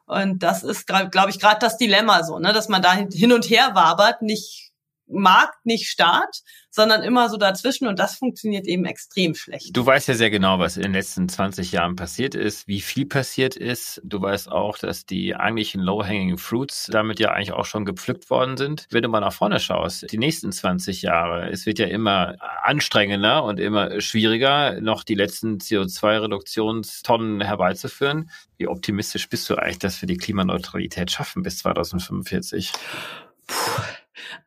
Und 0.06 0.42
das 0.42 0.62
ist, 0.62 0.86
glaube 0.86 1.30
ich, 1.30 1.40
gerade 1.40 1.58
das 1.60 1.76
Dilemma 1.76 2.22
so, 2.22 2.38
ne? 2.38 2.52
dass 2.52 2.68
man 2.68 2.80
da 2.80 2.92
hin 2.94 3.32
und 3.32 3.50
her 3.50 3.70
wabert, 3.74 4.22
nicht 4.22 4.65
Markt, 5.08 5.64
nicht 5.64 5.88
Staat, 5.88 6.42
sondern 6.70 7.02
immer 7.02 7.28
so 7.30 7.36
dazwischen 7.36 7.86
und 7.86 7.98
das 7.98 8.16
funktioniert 8.16 8.66
eben 8.66 8.84
extrem 8.84 9.34
schlecht. 9.34 9.76
Du 9.76 9.84
weißt 9.84 10.08
ja 10.08 10.14
sehr 10.14 10.30
genau, 10.30 10.58
was 10.58 10.76
in 10.76 10.82
den 10.82 10.92
letzten 10.92 11.28
20 11.28 11.72
Jahren 11.72 11.96
passiert 11.96 12.34
ist, 12.34 12.68
wie 12.68 12.80
viel 12.80 13.06
passiert 13.06 13.56
ist. 13.56 14.00
Du 14.04 14.20
weißt 14.20 14.50
auch, 14.50 14.76
dass 14.78 15.06
die 15.06 15.34
eigentlichen 15.34 15.80
Low-Hanging 15.80 16.38
Fruits 16.38 16.88
damit 16.92 17.18
ja 17.18 17.30
eigentlich 17.30 17.52
auch 17.52 17.64
schon 17.64 17.84
gepflückt 17.84 18.28
worden 18.30 18.56
sind. 18.56 18.86
Wenn 18.90 19.02
du 19.02 19.08
mal 19.08 19.20
nach 19.20 19.32
vorne 19.32 19.58
schaust, 19.58 20.10
die 20.12 20.18
nächsten 20.18 20.52
20 20.52 21.02
Jahre, 21.02 21.50
es 21.50 21.66
wird 21.66 21.78
ja 21.78 21.86
immer 21.86 22.36
anstrengender 22.62 23.44
und 23.44 23.58
immer 23.58 24.00
schwieriger, 24.00 24.80
noch 24.80 25.04
die 25.04 25.14
letzten 25.14 25.58
CO2-Reduktionstonnen 25.58 27.42
herbeizuführen. 27.42 28.30
Wie 28.58 28.68
optimistisch 28.68 29.28
bist 29.28 29.48
du 29.48 29.56
eigentlich, 29.56 29.78
dass 29.78 30.02
wir 30.02 30.06
die 30.06 30.16
Klimaneutralität 30.18 31.10
schaffen 31.10 31.42
bis 31.42 31.58
2045? 31.58 32.72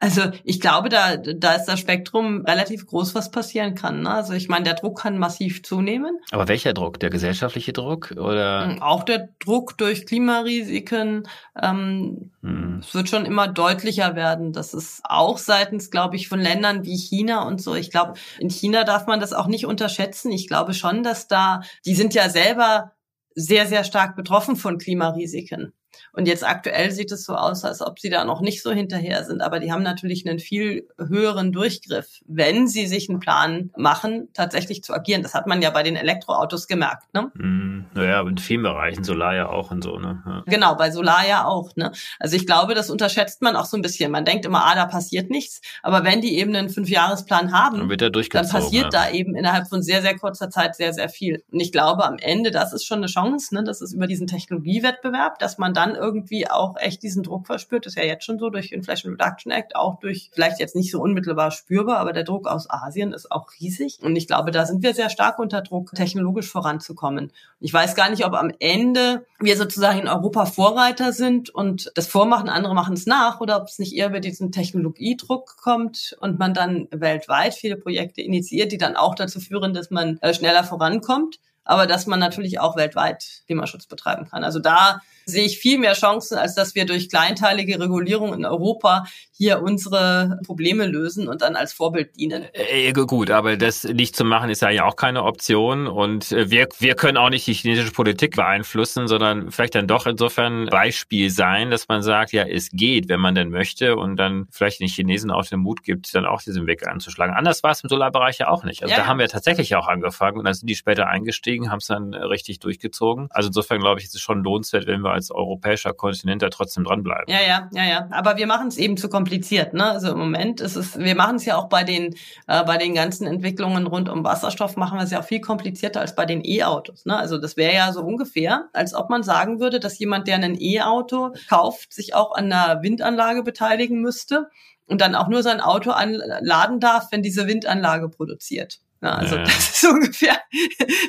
Also 0.02 0.32
ich 0.46 0.62
glaube, 0.62 0.88
da, 0.88 1.18
da 1.18 1.56
ist 1.56 1.66
das 1.66 1.80
Spektrum 1.80 2.46
relativ 2.46 2.88
groß, 2.88 3.16
was 3.16 3.32
passieren 3.32 3.76
kann. 3.76 4.04
Ne? 4.04 4.10
Also 4.10 4.32
ich 4.32 4.48
meine, 4.48 4.64
der 4.64 4.76
Druck 4.76 5.02
kann 5.02 5.18
massiv 5.18 5.62
zunehmen. 5.62 6.18
Aber 6.32 6.48
welcher 6.48 6.74
Druck? 6.74 7.02
Der 7.02 7.10
gesellschaftliche 7.10 7.74
Druck 7.74 8.12
oder? 8.12 8.66
Hm, 8.66 8.82
auch 8.82 9.04
der 9.04 9.28
Druck 9.40 9.78
durch 9.78 10.06
Klimarisiken. 10.06 11.28
Ähm, 11.62 12.32
hm. 12.42 12.80
Es 12.80 12.96
wird 12.96 13.10
schon 13.10 13.26
immer 13.26 13.50
deutlicher 13.50 14.16
werden. 14.16 14.54
Das 14.54 14.74
ist 14.74 15.02
auch 15.04 15.38
seitens, 15.38 15.92
glaube 15.92 16.16
ich, 16.16 16.30
von 16.30 16.40
Ländern 16.40 16.86
wie 16.86 16.96
China 16.96 17.46
und 17.46 17.62
so. 17.62 17.76
Ich 17.76 17.92
glaube, 17.92 18.14
in 18.40 18.50
China 18.50 18.86
darf 18.86 19.06
man 19.06 19.20
das 19.20 19.34
auch 19.34 19.48
nicht 19.48 19.66
unterschätzen. 19.66 20.32
Ich 20.32 20.48
glaube 20.48 20.74
schon, 20.74 21.04
dass 21.04 21.28
da, 21.28 21.60
die 21.86 21.96
sind 21.96 22.14
ja 22.14 22.30
selber 22.30 22.94
sehr, 23.36 23.68
sehr 23.68 23.84
stark 23.84 24.16
betroffen 24.16 24.56
von 24.56 24.78
Klimarisiken. 24.78 25.74
Und 26.14 26.28
jetzt 26.28 26.46
aktuell 26.46 26.92
sieht 26.92 27.12
es 27.12 27.24
so 27.26 27.36
aus, 27.36 27.64
als 27.64 27.82
ob 27.82 28.00
sie 28.00 28.10
da 28.10 28.26
noch 28.26 28.42
nicht 28.42 28.62
so 28.62 28.72
hinterher 28.72 29.24
sind. 29.24 29.42
Aber 29.42 29.60
die 29.60 29.72
haben 29.72 29.84
natürlich 29.84 30.28
einen 30.28 30.40
viel 30.40 30.88
höheren 30.98 31.52
Durchgriff, 31.52 32.20
wenn 32.26 32.68
sie 32.68 32.88
sich 32.88 33.10
einen 33.10 33.20
Plan 33.20 33.72
machen, 33.78 34.30
tatsächlich 34.34 34.84
zu 34.84 34.94
agieren. 34.94 35.24
Das 35.24 35.34
hat 35.34 35.48
man 35.48 35.62
ja 35.62 35.70
bei 35.70 35.84
den 35.84 35.96
Elektroautos 35.96 36.68
gemerkt. 36.68 37.14
Ne? 37.14 37.32
Mm, 37.36 37.86
naja, 37.94 38.22
in 38.22 38.38
vielen 38.38 38.64
Bereichen, 38.64 39.04
Solar 39.04 39.36
ja 39.36 39.50
auch 39.50 39.72
und 39.72 39.84
so. 39.84 39.98
Ne? 39.98 40.22
Ja. 40.26 40.44
Genau, 40.46 40.76
bei 40.76 40.92
Solar 40.92 41.28
ja 41.28 41.46
auch. 41.46 41.76
Ne? 41.76 41.92
Also 42.20 42.36
ich 42.36 42.46
glaube, 42.46 42.74
das 42.76 42.90
unterschätzt 42.90 43.42
man 43.42 43.56
auch 43.56 43.66
so 43.66 43.78
ein 43.78 43.82
bisschen. 43.82 44.12
Man 44.12 44.26
denkt 44.26 44.46
immer, 44.46 44.66
ah, 44.66 44.76
da 44.76 44.86
passiert 44.86 45.30
nichts. 45.30 45.62
Aber 45.84 46.04
wenn 46.04 46.22
die 46.22 46.38
eben 46.38 46.56
einen 46.56 46.70
Fünfjahresplan 46.70 47.52
haben, 47.54 47.78
dann, 47.80 47.90
wird 47.90 48.02
er 48.02 48.10
dann 48.10 48.50
passiert 48.50 48.86
ja. 48.86 48.90
da 48.90 49.10
eben 49.12 49.36
innerhalb 49.36 49.68
von 49.68 49.82
sehr, 49.82 50.02
sehr 50.02 50.18
kurzer 50.18 50.50
Zeit 50.50 50.76
sehr, 50.76 50.94
sehr 50.94 51.10
viel. 51.10 51.44
Und 51.52 51.60
ich 51.60 51.72
glaube, 51.72 52.06
am 52.06 52.18
Ende, 52.18 52.52
das 52.52 52.74
ist 52.74 52.86
schon 52.86 53.00
eine 53.00 53.08
Chance, 53.08 53.54
ne? 53.56 53.64
das 53.64 53.82
ist 53.82 53.94
über 53.94 54.08
diesen 54.08 54.28
Technologiewettbewerb, 54.28 55.40
dass 55.40 55.58
man 55.58 55.74
dann 55.80 55.96
irgendwie 55.96 56.50
auch 56.50 56.76
echt 56.78 57.02
diesen 57.04 57.24
Druck 57.24 57.48
verspürt. 57.48 57.86
Das 57.86 57.94
ist 57.94 57.98
ja 57.98 58.06
jetzt 58.06 58.26
schon 58.26 58.38
so 58.38 58.50
durch 58.50 58.74
Inflation 58.74 59.14
Reduction 59.14 59.50
Act, 59.50 59.78
auch 59.78 59.98
durch 60.00 60.30
vielleicht 60.34 60.60
jetzt 60.60 60.76
nicht 60.76 60.92
so 60.92 61.02
unmittelbar 61.02 61.52
spürbar, 61.52 62.00
aber 62.00 62.12
der 62.12 62.26
Druck 62.26 62.48
aus 62.48 62.70
Asien 62.70 63.14
ist 63.14 63.32
auch 63.32 63.48
riesig. 63.60 64.00
Und 64.02 64.18
ich 64.18 64.28
glaube, 64.28 64.52
da 64.52 64.66
sind 64.66 64.84
wir 64.84 64.94
sehr 64.94 65.10
stark 65.10 65.40
unter 65.40 65.62
Druck, 65.62 65.92
technologisch 65.96 66.50
voranzukommen. 66.50 67.32
Ich 67.62 67.74
weiß 67.74 67.96
gar 67.96 68.10
nicht, 68.10 68.26
ob 68.26 68.34
am 68.34 68.52
Ende 68.60 69.26
wir 69.40 69.56
sozusagen 69.56 70.00
in 70.00 70.10
Europa 70.10 70.46
Vorreiter 70.46 71.14
sind 71.14 71.50
und 71.50 71.92
das 71.96 72.08
vormachen, 72.08 72.50
andere 72.50 72.76
machen 72.76 72.96
es 72.96 73.06
nach, 73.06 73.40
oder 73.40 73.62
ob 73.62 73.70
es 73.70 73.80
nicht 73.80 73.96
eher 73.96 74.10
über 74.10 74.20
diesen 74.20 74.52
Technologiedruck 74.52 75.56
kommt 75.62 76.18
und 76.20 76.40
man 76.40 76.54
dann 76.54 76.90
weltweit 76.92 77.54
viele 77.54 77.78
Projekte 77.78 78.22
initiiert, 78.22 78.74
die 78.74 78.78
dann 78.78 78.98
auch 78.98 79.16
dazu 79.16 79.40
führen, 79.40 79.74
dass 79.74 79.92
man 79.92 80.18
äh, 80.22 80.34
schneller 80.34 80.66
vorankommt 80.66 81.40
aber 81.70 81.86
dass 81.86 82.08
man 82.08 82.20
natürlich 82.20 82.60
auch 82.60 82.76
weltweit 82.76 83.44
Klimaschutz 83.46 83.86
betreiben 83.86 84.28
kann. 84.28 84.44
Also 84.44 84.58
da 84.58 85.02
sehe 85.26 85.46
ich 85.46 85.60
viel 85.60 85.78
mehr 85.78 85.94
Chancen, 85.94 86.38
als 86.38 86.56
dass 86.56 86.76
wir 86.76 86.86
durch 86.86 87.10
kleinteilige 87.10 87.80
Regulierung 87.80 88.34
in 88.34 88.46
Europa 88.46 89.06
hier 89.32 89.62
unsere 89.62 90.40
Probleme 90.46 90.86
lösen 90.86 91.30
und 91.30 91.42
dann 91.42 91.56
als 91.56 91.72
Vorbild 91.72 92.18
dienen. 92.18 92.46
Äh, 92.54 92.92
gut, 92.92 93.32
aber 93.32 93.56
das 93.56 93.86
nicht 93.86 94.16
zu 94.16 94.26
machen 94.26 94.50
ist 94.50 94.62
ja 94.62 94.84
auch 94.84 94.98
keine 94.98 95.24
Option 95.24 95.88
und 95.88 96.34
äh, 96.34 96.52
wir, 96.52 96.68
wir 96.80 96.96
können 96.96 97.18
auch 97.18 97.30
nicht 97.30 97.48
die 97.48 97.54
chinesische 97.54 97.92
Politik 97.92 98.36
beeinflussen, 98.36 99.08
sondern 99.08 99.52
vielleicht 99.52 99.76
dann 99.76 99.88
doch 99.88 100.08
insofern 100.08 100.66
Beispiel 100.66 101.30
sein, 101.30 101.72
dass 101.72 101.88
man 101.88 102.02
sagt, 102.02 102.34
ja, 102.34 102.44
es 102.44 102.70
geht, 102.72 103.08
wenn 103.08 103.22
man 103.22 103.34
denn 103.34 103.50
möchte 103.50 103.96
und 103.96 104.18
dann 104.18 104.48
vielleicht 104.52 104.82
den 104.82 104.90
Chinesen 104.90 105.32
auch 105.32 105.46
den 105.46 105.60
Mut 105.60 105.84
gibt, 105.84 106.14
dann 106.14 106.26
auch 106.26 106.42
diesen 106.42 106.68
Weg 106.68 106.86
anzuschlagen. 106.86 107.34
Anders 107.34 107.64
war 107.64 107.72
es 107.72 107.82
im 107.82 107.90
Solarbereich 107.90 108.40
ja 108.40 108.50
auch 108.50 108.66
nicht. 108.66 108.84
Also 108.84 108.94
ja. 108.94 109.02
da 109.02 109.08
haben 109.08 109.20
wir 109.20 109.30
tatsächlich 109.30 109.74
auch 109.76 109.88
angefangen 109.88 110.38
und 110.38 110.44
dann 110.44 110.54
sind 110.54 110.70
die 110.70 110.76
später 110.76 111.08
eingestiegen, 111.08 111.72
haben 111.72 111.80
es 111.80 111.88
dann 111.88 112.14
richtig 112.14 112.60
durchgezogen. 112.60 113.28
Also 113.32 113.48
insofern 113.48 113.80
glaube 113.80 114.02
ich, 114.02 114.08
ist 114.08 114.16
es 114.16 114.22
schon 114.22 114.44
lohnenswert, 114.44 114.86
wenn 114.86 115.02
wir 115.02 115.12
als 115.20 115.32
europäischer 115.32 115.94
Kontinent 115.94 116.42
da 116.42 116.50
trotzdem 116.50 116.84
dranbleiben. 116.84 117.26
Ja, 117.28 117.42
ja, 117.42 117.70
ja, 117.74 117.86
ja. 117.86 118.08
Aber 118.12 118.38
wir 118.38 118.48
machen 118.48 118.68
es 118.68 118.78
eben 118.78 118.98
zu 118.98 119.10
kompliziert. 119.10 119.74
Ne? 119.74 119.84
Also 119.84 120.12
im 120.12 120.18
Moment 120.18 120.62
ist 120.62 120.76
es, 120.76 120.98
wir 120.98 121.16
machen 121.16 121.36
es 121.36 121.46
ja 121.46 121.58
auch 121.58 121.70
bei 121.70 121.84
den, 121.84 122.16
äh, 122.48 122.64
bei 122.64 122.78
den 122.78 122.94
ganzen 122.96 123.28
Entwicklungen 123.28 123.88
rund 123.88 124.10
um 124.10 124.24
Wasserstoff, 124.24 124.78
machen 124.78 124.98
wir 124.98 125.04
es 125.04 125.12
ja 125.12 125.20
auch 125.20 125.26
viel 125.26 125.42
komplizierter 125.42 126.02
als 126.02 126.16
bei 126.16 126.26
den 126.26 126.44
E-Autos. 126.44 127.06
Ne? 127.06 127.18
Also 127.18 127.38
das 127.38 127.58
wäre 127.58 127.74
ja 127.74 127.92
so 127.92 128.02
ungefähr, 128.02 128.70
als 128.74 128.94
ob 128.94 129.10
man 129.10 129.24
sagen 129.24 129.60
würde, 129.60 129.80
dass 129.80 130.00
jemand, 130.00 130.28
der 130.28 130.38
ein 130.38 130.60
E-Auto 130.60 131.34
kauft, 131.50 131.94
sich 131.94 132.16
auch 132.16 132.36
an 132.36 132.52
einer 132.52 132.82
Windanlage 132.82 133.44
beteiligen 133.44 134.02
müsste 134.02 134.48
und 134.88 135.02
dann 135.02 135.16
auch 135.16 135.28
nur 135.28 135.44
sein 135.44 135.62
Auto 135.62 135.92
anladen 135.92 136.80
darf, 136.80 137.12
wenn 137.12 137.22
diese 137.22 137.48
Windanlage 137.48 138.10
produziert. 138.10 138.80
Ja, 139.02 139.16
also 139.16 139.36
ja. 139.38 139.44
das 139.44 139.70
ist 139.70 139.86
ungefähr, 139.90 140.38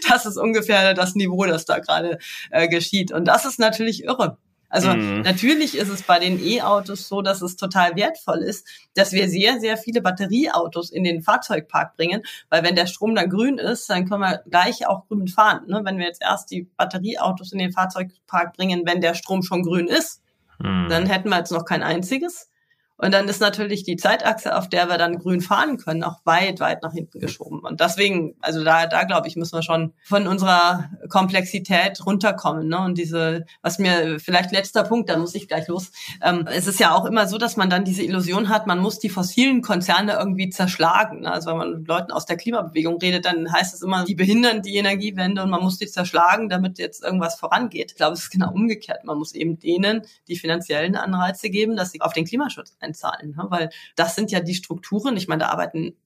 das 0.09 0.27
ist 0.27 0.37
ungefähr 0.37 0.95
das 0.95 1.15
Niveau, 1.15 1.45
das 1.45 1.65
da 1.65 1.79
gerade 1.79 2.19
äh, 2.51 2.69
geschieht. 2.69 3.13
Und 3.13 3.27
das 3.27 3.45
ist 3.45 3.59
natürlich 3.59 4.05
irre. 4.05 4.39
Also 4.71 4.95
mhm. 4.95 5.23
natürlich 5.23 5.77
ist 5.77 5.89
es 5.89 6.03
bei 6.03 6.21
den 6.21 6.41
E-Autos 6.41 7.09
so, 7.09 7.23
dass 7.23 7.43
es 7.43 7.57
total 7.57 7.97
wertvoll 7.97 8.39
ist, 8.39 8.67
dass 8.95 9.13
wir 9.13 9.29
sehr, 9.29 9.59
sehr 9.59 9.77
viele 9.77 10.01
Batterieautos 10.01 10.91
in 10.91 11.03
den 11.03 11.23
Fahrzeugpark 11.23 11.97
bringen, 11.97 12.23
weil 12.51 12.63
wenn 12.63 12.77
der 12.77 12.87
Strom 12.87 13.17
dann 13.17 13.29
grün 13.29 13.59
ist, 13.59 13.91
dann 13.91 14.09
können 14.09 14.21
wir 14.21 14.43
gleich 14.49 14.87
auch 14.87 15.09
grün 15.09 15.27
fahren. 15.27 15.67
Ne? 15.67 15.81
Wenn 15.85 15.99
wir 15.99 16.07
jetzt 16.07 16.23
erst 16.23 16.53
die 16.53 16.69
Batterieautos 16.77 17.53
in 17.53 17.59
den 17.59 17.73
Fahrzeugpark 17.73 18.57
bringen, 18.57 18.83
wenn 18.87 19.01
der 19.01 19.15
Strom 19.15 19.43
schon 19.43 19.65
grün 19.65 19.89
ist, 19.89 20.23
mhm. 20.61 20.87
dann 20.89 21.07
hätten 21.07 21.31
wir 21.31 21.39
jetzt 21.39 21.53
noch 21.53 21.65
kein 21.65 21.83
einziges. 21.83 22.50
Und 23.03 23.13
dann 23.13 23.29
ist 23.29 23.41
natürlich 23.41 23.83
die 23.83 23.97
Zeitachse, 23.97 24.57
auf 24.57 24.69
der 24.69 24.89
wir 24.89 24.99
dann 24.99 25.19
grün 25.19 25.41
fahren 25.41 25.79
können, 25.79 26.05
auch 26.05 26.21
weit, 26.25 26.61
weit 26.61 26.83
nach 26.83 26.93
hinten 26.93 27.19
geschoben. 27.19 27.61
Und 27.61 27.81
deswegen, 27.81 28.35
also 28.41 28.63
da, 28.63 28.87
da 28.87 29.05
glaube 29.05 29.27
ich, 29.27 29.37
müssen 29.37 29.57
wir 29.57 29.63
schon 29.63 29.95
von 30.03 30.27
unserer 30.27 30.91
Komplexität 31.09 32.05
runterkommen. 32.05 32.69
Ne? 32.69 32.79
Und 32.79 32.99
diese, 32.99 33.47
was 33.63 33.79
mir 33.79 34.21
vielleicht 34.21 34.53
letzter 34.53 34.85
Punkt, 34.85 35.09
da 35.09 35.17
muss 35.17 35.35
ich 35.35 35.49
gleich 35.49 35.67
los. 35.69 35.93
Ähm, 36.23 36.47
es 36.47 36.67
ist 36.67 36.79
ja 36.79 36.95
auch 36.95 37.07
immer 37.07 37.27
so, 37.27 37.39
dass 37.39 37.57
man 37.57 37.71
dann 37.71 37.85
diese 37.85 38.03
Illusion 38.03 38.51
hat, 38.51 38.67
man 38.67 38.81
muss 38.81 38.99
die 38.99 39.09
fossilen 39.09 39.63
Konzerne 39.63 40.13
irgendwie 40.13 40.51
zerschlagen. 40.51 41.21
Ne? 41.21 41.33
Also 41.33 41.51
wenn 41.51 41.57
man 41.57 41.79
mit 41.79 41.89
Leuten 41.89 42.13
aus 42.13 42.27
der 42.27 42.37
Klimabewegung 42.37 42.99
redet, 42.99 43.25
dann 43.25 43.51
heißt 43.51 43.73
es 43.73 43.81
immer, 43.81 44.05
die 44.05 44.15
behindern 44.15 44.61
die 44.61 44.77
Energiewende 44.77 45.43
und 45.43 45.49
man 45.49 45.63
muss 45.63 45.79
die 45.79 45.87
zerschlagen, 45.87 46.51
damit 46.51 46.79
jetzt 46.79 47.03
irgendwas 47.03 47.37
vorangeht. 47.37 47.93
Ich 47.93 47.97
glaube, 47.97 48.13
es 48.13 48.25
ist 48.25 48.31
genau 48.31 48.53
umgekehrt. 48.53 49.05
Man 49.05 49.17
muss 49.17 49.35
eben 49.35 49.59
denen 49.59 50.03
die 50.29 50.37
finanziellen 50.37 50.97
Anreize 50.97 51.49
geben, 51.49 51.77
dass 51.77 51.93
sie 51.93 52.03
auf 52.03 52.13
den 52.13 52.27
Klimaschutz 52.27 52.77
einzahlen, 52.91 53.31
ne? 53.37 53.47
weil 53.49 53.71
das 53.97 54.15
sind 54.15 54.31
ja 54.31 54.41
die 54.41 54.55
Strukturen. 54.55 55.17
Ich 55.17 55.29
meine, 55.29 55.41
da 55.41 55.49
arbeiten 55.49 55.97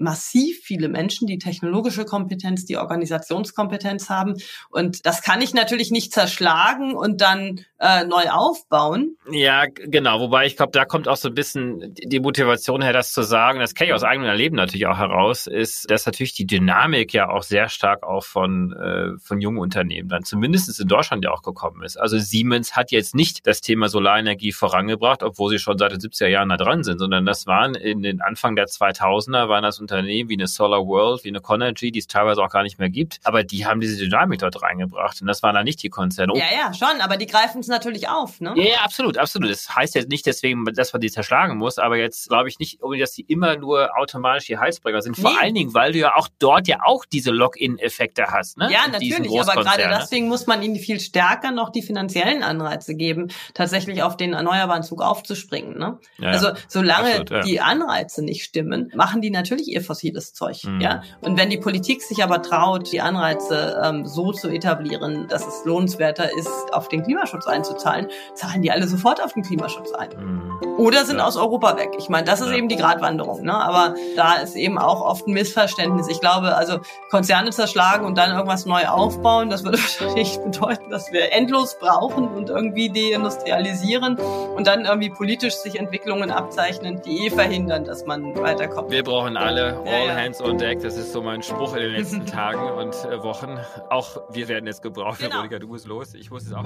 massiv 0.00 0.60
viele 0.62 0.88
Menschen, 0.88 1.26
die 1.26 1.38
technologische 1.38 2.04
Kompetenz, 2.04 2.64
die 2.64 2.76
Organisationskompetenz 2.76 4.08
haben. 4.08 4.34
Und 4.70 5.06
das 5.06 5.22
kann 5.22 5.42
ich 5.42 5.54
natürlich 5.54 5.90
nicht 5.90 6.12
zerschlagen 6.12 6.94
und 6.94 7.20
dann 7.20 7.64
äh, 7.78 8.04
neu 8.04 8.28
aufbauen. 8.30 9.16
Ja, 9.30 9.64
genau. 9.66 10.20
Wobei 10.20 10.46
ich 10.46 10.56
glaube, 10.56 10.72
da 10.72 10.84
kommt 10.84 11.08
auch 11.08 11.16
so 11.16 11.28
ein 11.28 11.34
bisschen 11.34 11.94
die 11.94 12.20
Motivation 12.20 12.82
her, 12.82 12.92
das 12.92 13.12
zu 13.12 13.22
sagen. 13.22 13.60
Das 13.60 13.74
kenne 13.74 13.90
ich 13.90 13.94
aus 13.94 14.04
eigenem 14.04 14.28
Erleben 14.28 14.56
natürlich 14.56 14.86
auch 14.86 14.98
heraus, 14.98 15.46
ist, 15.46 15.90
dass 15.90 16.06
natürlich 16.06 16.34
die 16.34 16.46
Dynamik 16.46 17.12
ja 17.12 17.28
auch 17.28 17.42
sehr 17.42 17.68
stark 17.68 18.02
auch 18.02 18.24
von, 18.24 18.72
äh, 18.72 19.18
von 19.18 19.40
jungen 19.40 19.58
Unternehmen 19.58 20.08
dann 20.08 20.24
zumindest 20.24 20.80
in 20.80 20.88
Deutschland 20.88 21.24
ja 21.24 21.30
auch 21.30 21.42
gekommen 21.42 21.82
ist. 21.82 21.96
Also 21.96 22.18
Siemens 22.18 22.76
hat 22.76 22.90
jetzt 22.90 23.14
nicht 23.14 23.46
das 23.46 23.60
Thema 23.60 23.88
Solarenergie 23.88 24.52
vorangebracht, 24.52 25.22
obwohl 25.22 25.50
sie 25.50 25.58
schon 25.58 25.78
seit 25.78 25.92
den 25.92 26.00
70er 26.00 26.28
Jahren 26.28 26.48
da 26.48 26.56
dran 26.56 26.84
sind, 26.84 26.98
sondern 26.98 27.24
das 27.24 27.46
waren 27.46 27.74
in 27.74 28.02
den 28.02 28.20
Anfang 28.20 28.56
der 28.56 28.66
2000er 28.66 29.48
waren 29.48 29.62
das 29.62 29.78
Unternehmen 29.90 30.28
wie 30.28 30.34
eine 30.34 30.46
Solar 30.46 30.86
World, 30.86 31.24
wie 31.24 31.28
eine 31.28 31.40
Conergy, 31.40 31.90
die 31.92 31.98
es 31.98 32.06
teilweise 32.06 32.42
auch 32.42 32.50
gar 32.50 32.62
nicht 32.62 32.78
mehr 32.78 32.90
gibt, 32.90 33.20
aber 33.24 33.42
die 33.44 33.66
haben 33.66 33.80
diese 33.80 33.96
Dynamik 33.96 34.40
dort 34.40 34.62
reingebracht 34.62 35.20
und 35.20 35.26
das 35.26 35.42
waren 35.42 35.54
dann 35.54 35.64
nicht 35.64 35.82
die 35.82 35.88
Konzerne. 35.88 36.32
Ja, 36.36 36.44
ja, 36.54 36.74
schon, 36.74 37.00
aber 37.00 37.16
die 37.16 37.26
greifen 37.26 37.60
es 37.60 37.68
natürlich 37.68 38.08
auf, 38.08 38.40
ne? 38.40 38.54
Ja, 38.56 38.64
ja, 38.64 38.78
absolut, 38.82 39.18
absolut. 39.18 39.50
Das 39.50 39.74
heißt 39.74 39.94
jetzt 39.94 40.08
nicht 40.08 40.26
deswegen, 40.26 40.64
dass 40.64 40.92
man 40.92 41.00
die 41.00 41.10
zerschlagen 41.10 41.58
muss, 41.58 41.78
aber 41.78 41.96
jetzt 41.96 42.28
glaube 42.28 42.48
ich 42.48 42.58
nicht, 42.58 42.78
dass 43.00 43.12
die 43.12 43.22
immer 43.22 43.56
nur 43.56 43.96
automatisch 43.98 44.46
die 44.46 44.58
Heizbrecher 44.58 45.02
sind. 45.02 45.16
Vor 45.16 45.32
nee. 45.32 45.36
allen 45.40 45.54
Dingen, 45.54 45.74
weil 45.74 45.92
du 45.92 45.98
ja 45.98 46.14
auch 46.14 46.28
dort 46.38 46.68
ja 46.68 46.78
auch 46.84 47.04
diese 47.04 47.30
Lock-in-Effekte 47.30 48.26
hast, 48.28 48.58
ne? 48.58 48.70
Ja, 48.70 48.88
natürlich, 48.90 49.38
aber 49.40 49.62
gerade 49.62 49.88
deswegen 49.88 50.28
muss 50.28 50.46
man 50.46 50.62
ihnen 50.62 50.76
viel 50.76 51.00
stärker 51.00 51.50
noch 51.50 51.70
die 51.70 51.82
finanziellen 51.82 52.42
Anreize 52.42 52.94
geben, 52.94 53.28
tatsächlich 53.54 54.02
auf 54.02 54.16
den 54.16 54.32
erneuerbaren 54.32 54.82
Zug 54.82 55.02
aufzuspringen, 55.02 55.78
ne? 55.78 55.98
Ja, 56.18 56.28
also 56.28 56.50
solange 56.68 57.20
absolut, 57.20 57.30
ja. 57.30 57.40
die 57.40 57.60
Anreize 57.60 58.22
nicht 58.24 58.44
stimmen, 58.44 58.92
machen 58.94 59.20
die 59.20 59.30
natürlich 59.30 59.68
ihr 59.68 59.79
fossiles 59.82 60.32
Zeug. 60.32 60.64
Mhm. 60.64 60.80
Ja? 60.80 61.02
Und 61.20 61.38
wenn 61.38 61.50
die 61.50 61.58
Politik 61.58 62.02
sich 62.02 62.22
aber 62.22 62.42
traut, 62.42 62.90
die 62.92 63.00
Anreize 63.00 63.80
ähm, 63.84 64.06
so 64.06 64.32
zu 64.32 64.48
etablieren, 64.48 65.26
dass 65.28 65.46
es 65.46 65.64
lohnenswerter 65.64 66.36
ist, 66.36 66.50
auf 66.72 66.88
den 66.88 67.02
Klimaschutz 67.02 67.46
einzuzahlen, 67.46 68.08
zahlen 68.34 68.62
die 68.62 68.70
alle 68.70 68.86
sofort 68.86 69.22
auf 69.22 69.32
den 69.32 69.42
Klimaschutz 69.42 69.92
ein. 69.92 70.10
Mhm. 70.18 70.50
Oder 70.78 71.04
sind 71.04 71.18
ja. 71.18 71.26
aus 71.26 71.36
Europa 71.36 71.76
weg. 71.76 71.90
Ich 71.98 72.08
meine, 72.08 72.24
das 72.24 72.40
ist 72.40 72.48
ja. 72.48 72.54
eben 72.54 72.68
die 72.68 72.76
Gratwanderung. 72.76 73.42
Ne? 73.42 73.54
Aber 73.54 73.94
da 74.16 74.34
ist 74.34 74.56
eben 74.56 74.78
auch 74.78 75.02
oft 75.02 75.26
ein 75.26 75.32
Missverständnis. 75.32 76.08
Ich 76.08 76.20
glaube, 76.20 76.56
also 76.56 76.80
Konzerne 77.10 77.50
zerschlagen 77.50 78.06
und 78.06 78.16
dann 78.16 78.30
irgendwas 78.30 78.66
neu 78.66 78.86
aufbauen, 78.86 79.50
das 79.50 79.64
würde 79.64 79.78
wahrscheinlich 80.00 80.38
bedeuten, 80.38 80.90
dass 80.90 81.12
wir 81.12 81.32
endlos 81.32 81.78
brauchen 81.78 82.28
und 82.28 82.48
irgendwie 82.48 82.88
deindustrialisieren 82.88 84.16
und 84.16 84.66
dann 84.66 84.84
irgendwie 84.84 85.10
politisch 85.10 85.54
sich 85.54 85.78
Entwicklungen 85.78 86.30
abzeichnen, 86.30 87.02
die 87.02 87.26
eh 87.26 87.30
verhindern, 87.30 87.84
dass 87.84 88.06
man 88.06 88.34
weiterkommt. 88.36 88.90
Wir 88.90 89.04
brauchen 89.04 89.36
alle 89.36 89.59
alle 89.60 89.78
all 89.78 90.06
ja, 90.06 90.14
hands 90.14 90.40
on 90.40 90.58
deck. 90.58 90.80
Das 90.80 90.96
ist 90.96 91.12
so 91.12 91.22
mein 91.22 91.42
Spruch 91.42 91.74
in 91.74 91.82
den 91.82 91.92
letzten 91.92 92.26
Tagen 92.26 92.70
und 92.72 92.94
äh, 93.04 93.22
Wochen. 93.22 93.58
Auch 93.88 94.20
wir 94.30 94.48
werden 94.48 94.66
jetzt 94.66 94.82
gebraucht. 94.82 95.18
Genau. 95.18 95.34
Veronika, 95.34 95.58
du 95.58 95.66
musst 95.66 95.86
los. 95.86 96.14
Ich 96.14 96.30
muss 96.30 96.44
es 96.44 96.52
auch. 96.52 96.64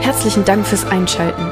Herzlichen 0.00 0.44
Dank 0.44 0.66
fürs 0.66 0.86
Einschalten. 0.86 1.42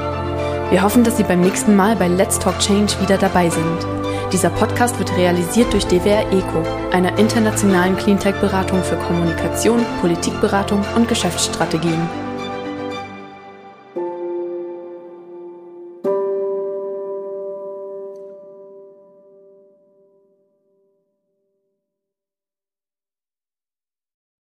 Wir 0.71 0.83
hoffen, 0.83 1.05
dass 1.05 1.17
Sie 1.19 1.23
beim 1.23 1.41
nächsten 1.41 1.77
Mal 1.77 1.97
bei 1.97 2.09
Let's 2.09 2.39
Talk 2.39 2.59
Change 2.59 2.95
wieder 3.01 3.19
dabei 3.19 3.51
sind. 3.51 3.87
Dieser 4.33 4.49
Podcast 4.49 4.99
wird 4.99 5.15
realisiert 5.19 5.71
durch 5.73 5.85
DWR 5.87 6.33
ECO, 6.33 6.63
einer 6.93 7.19
internationalen 7.19 7.97
Cleantech-Beratung 7.97 8.83
für 8.83 8.97
Kommunikation, 8.97 9.85
Politikberatung 10.01 10.83
und 10.97 11.09
Geschäftsstrategien. 11.09 12.09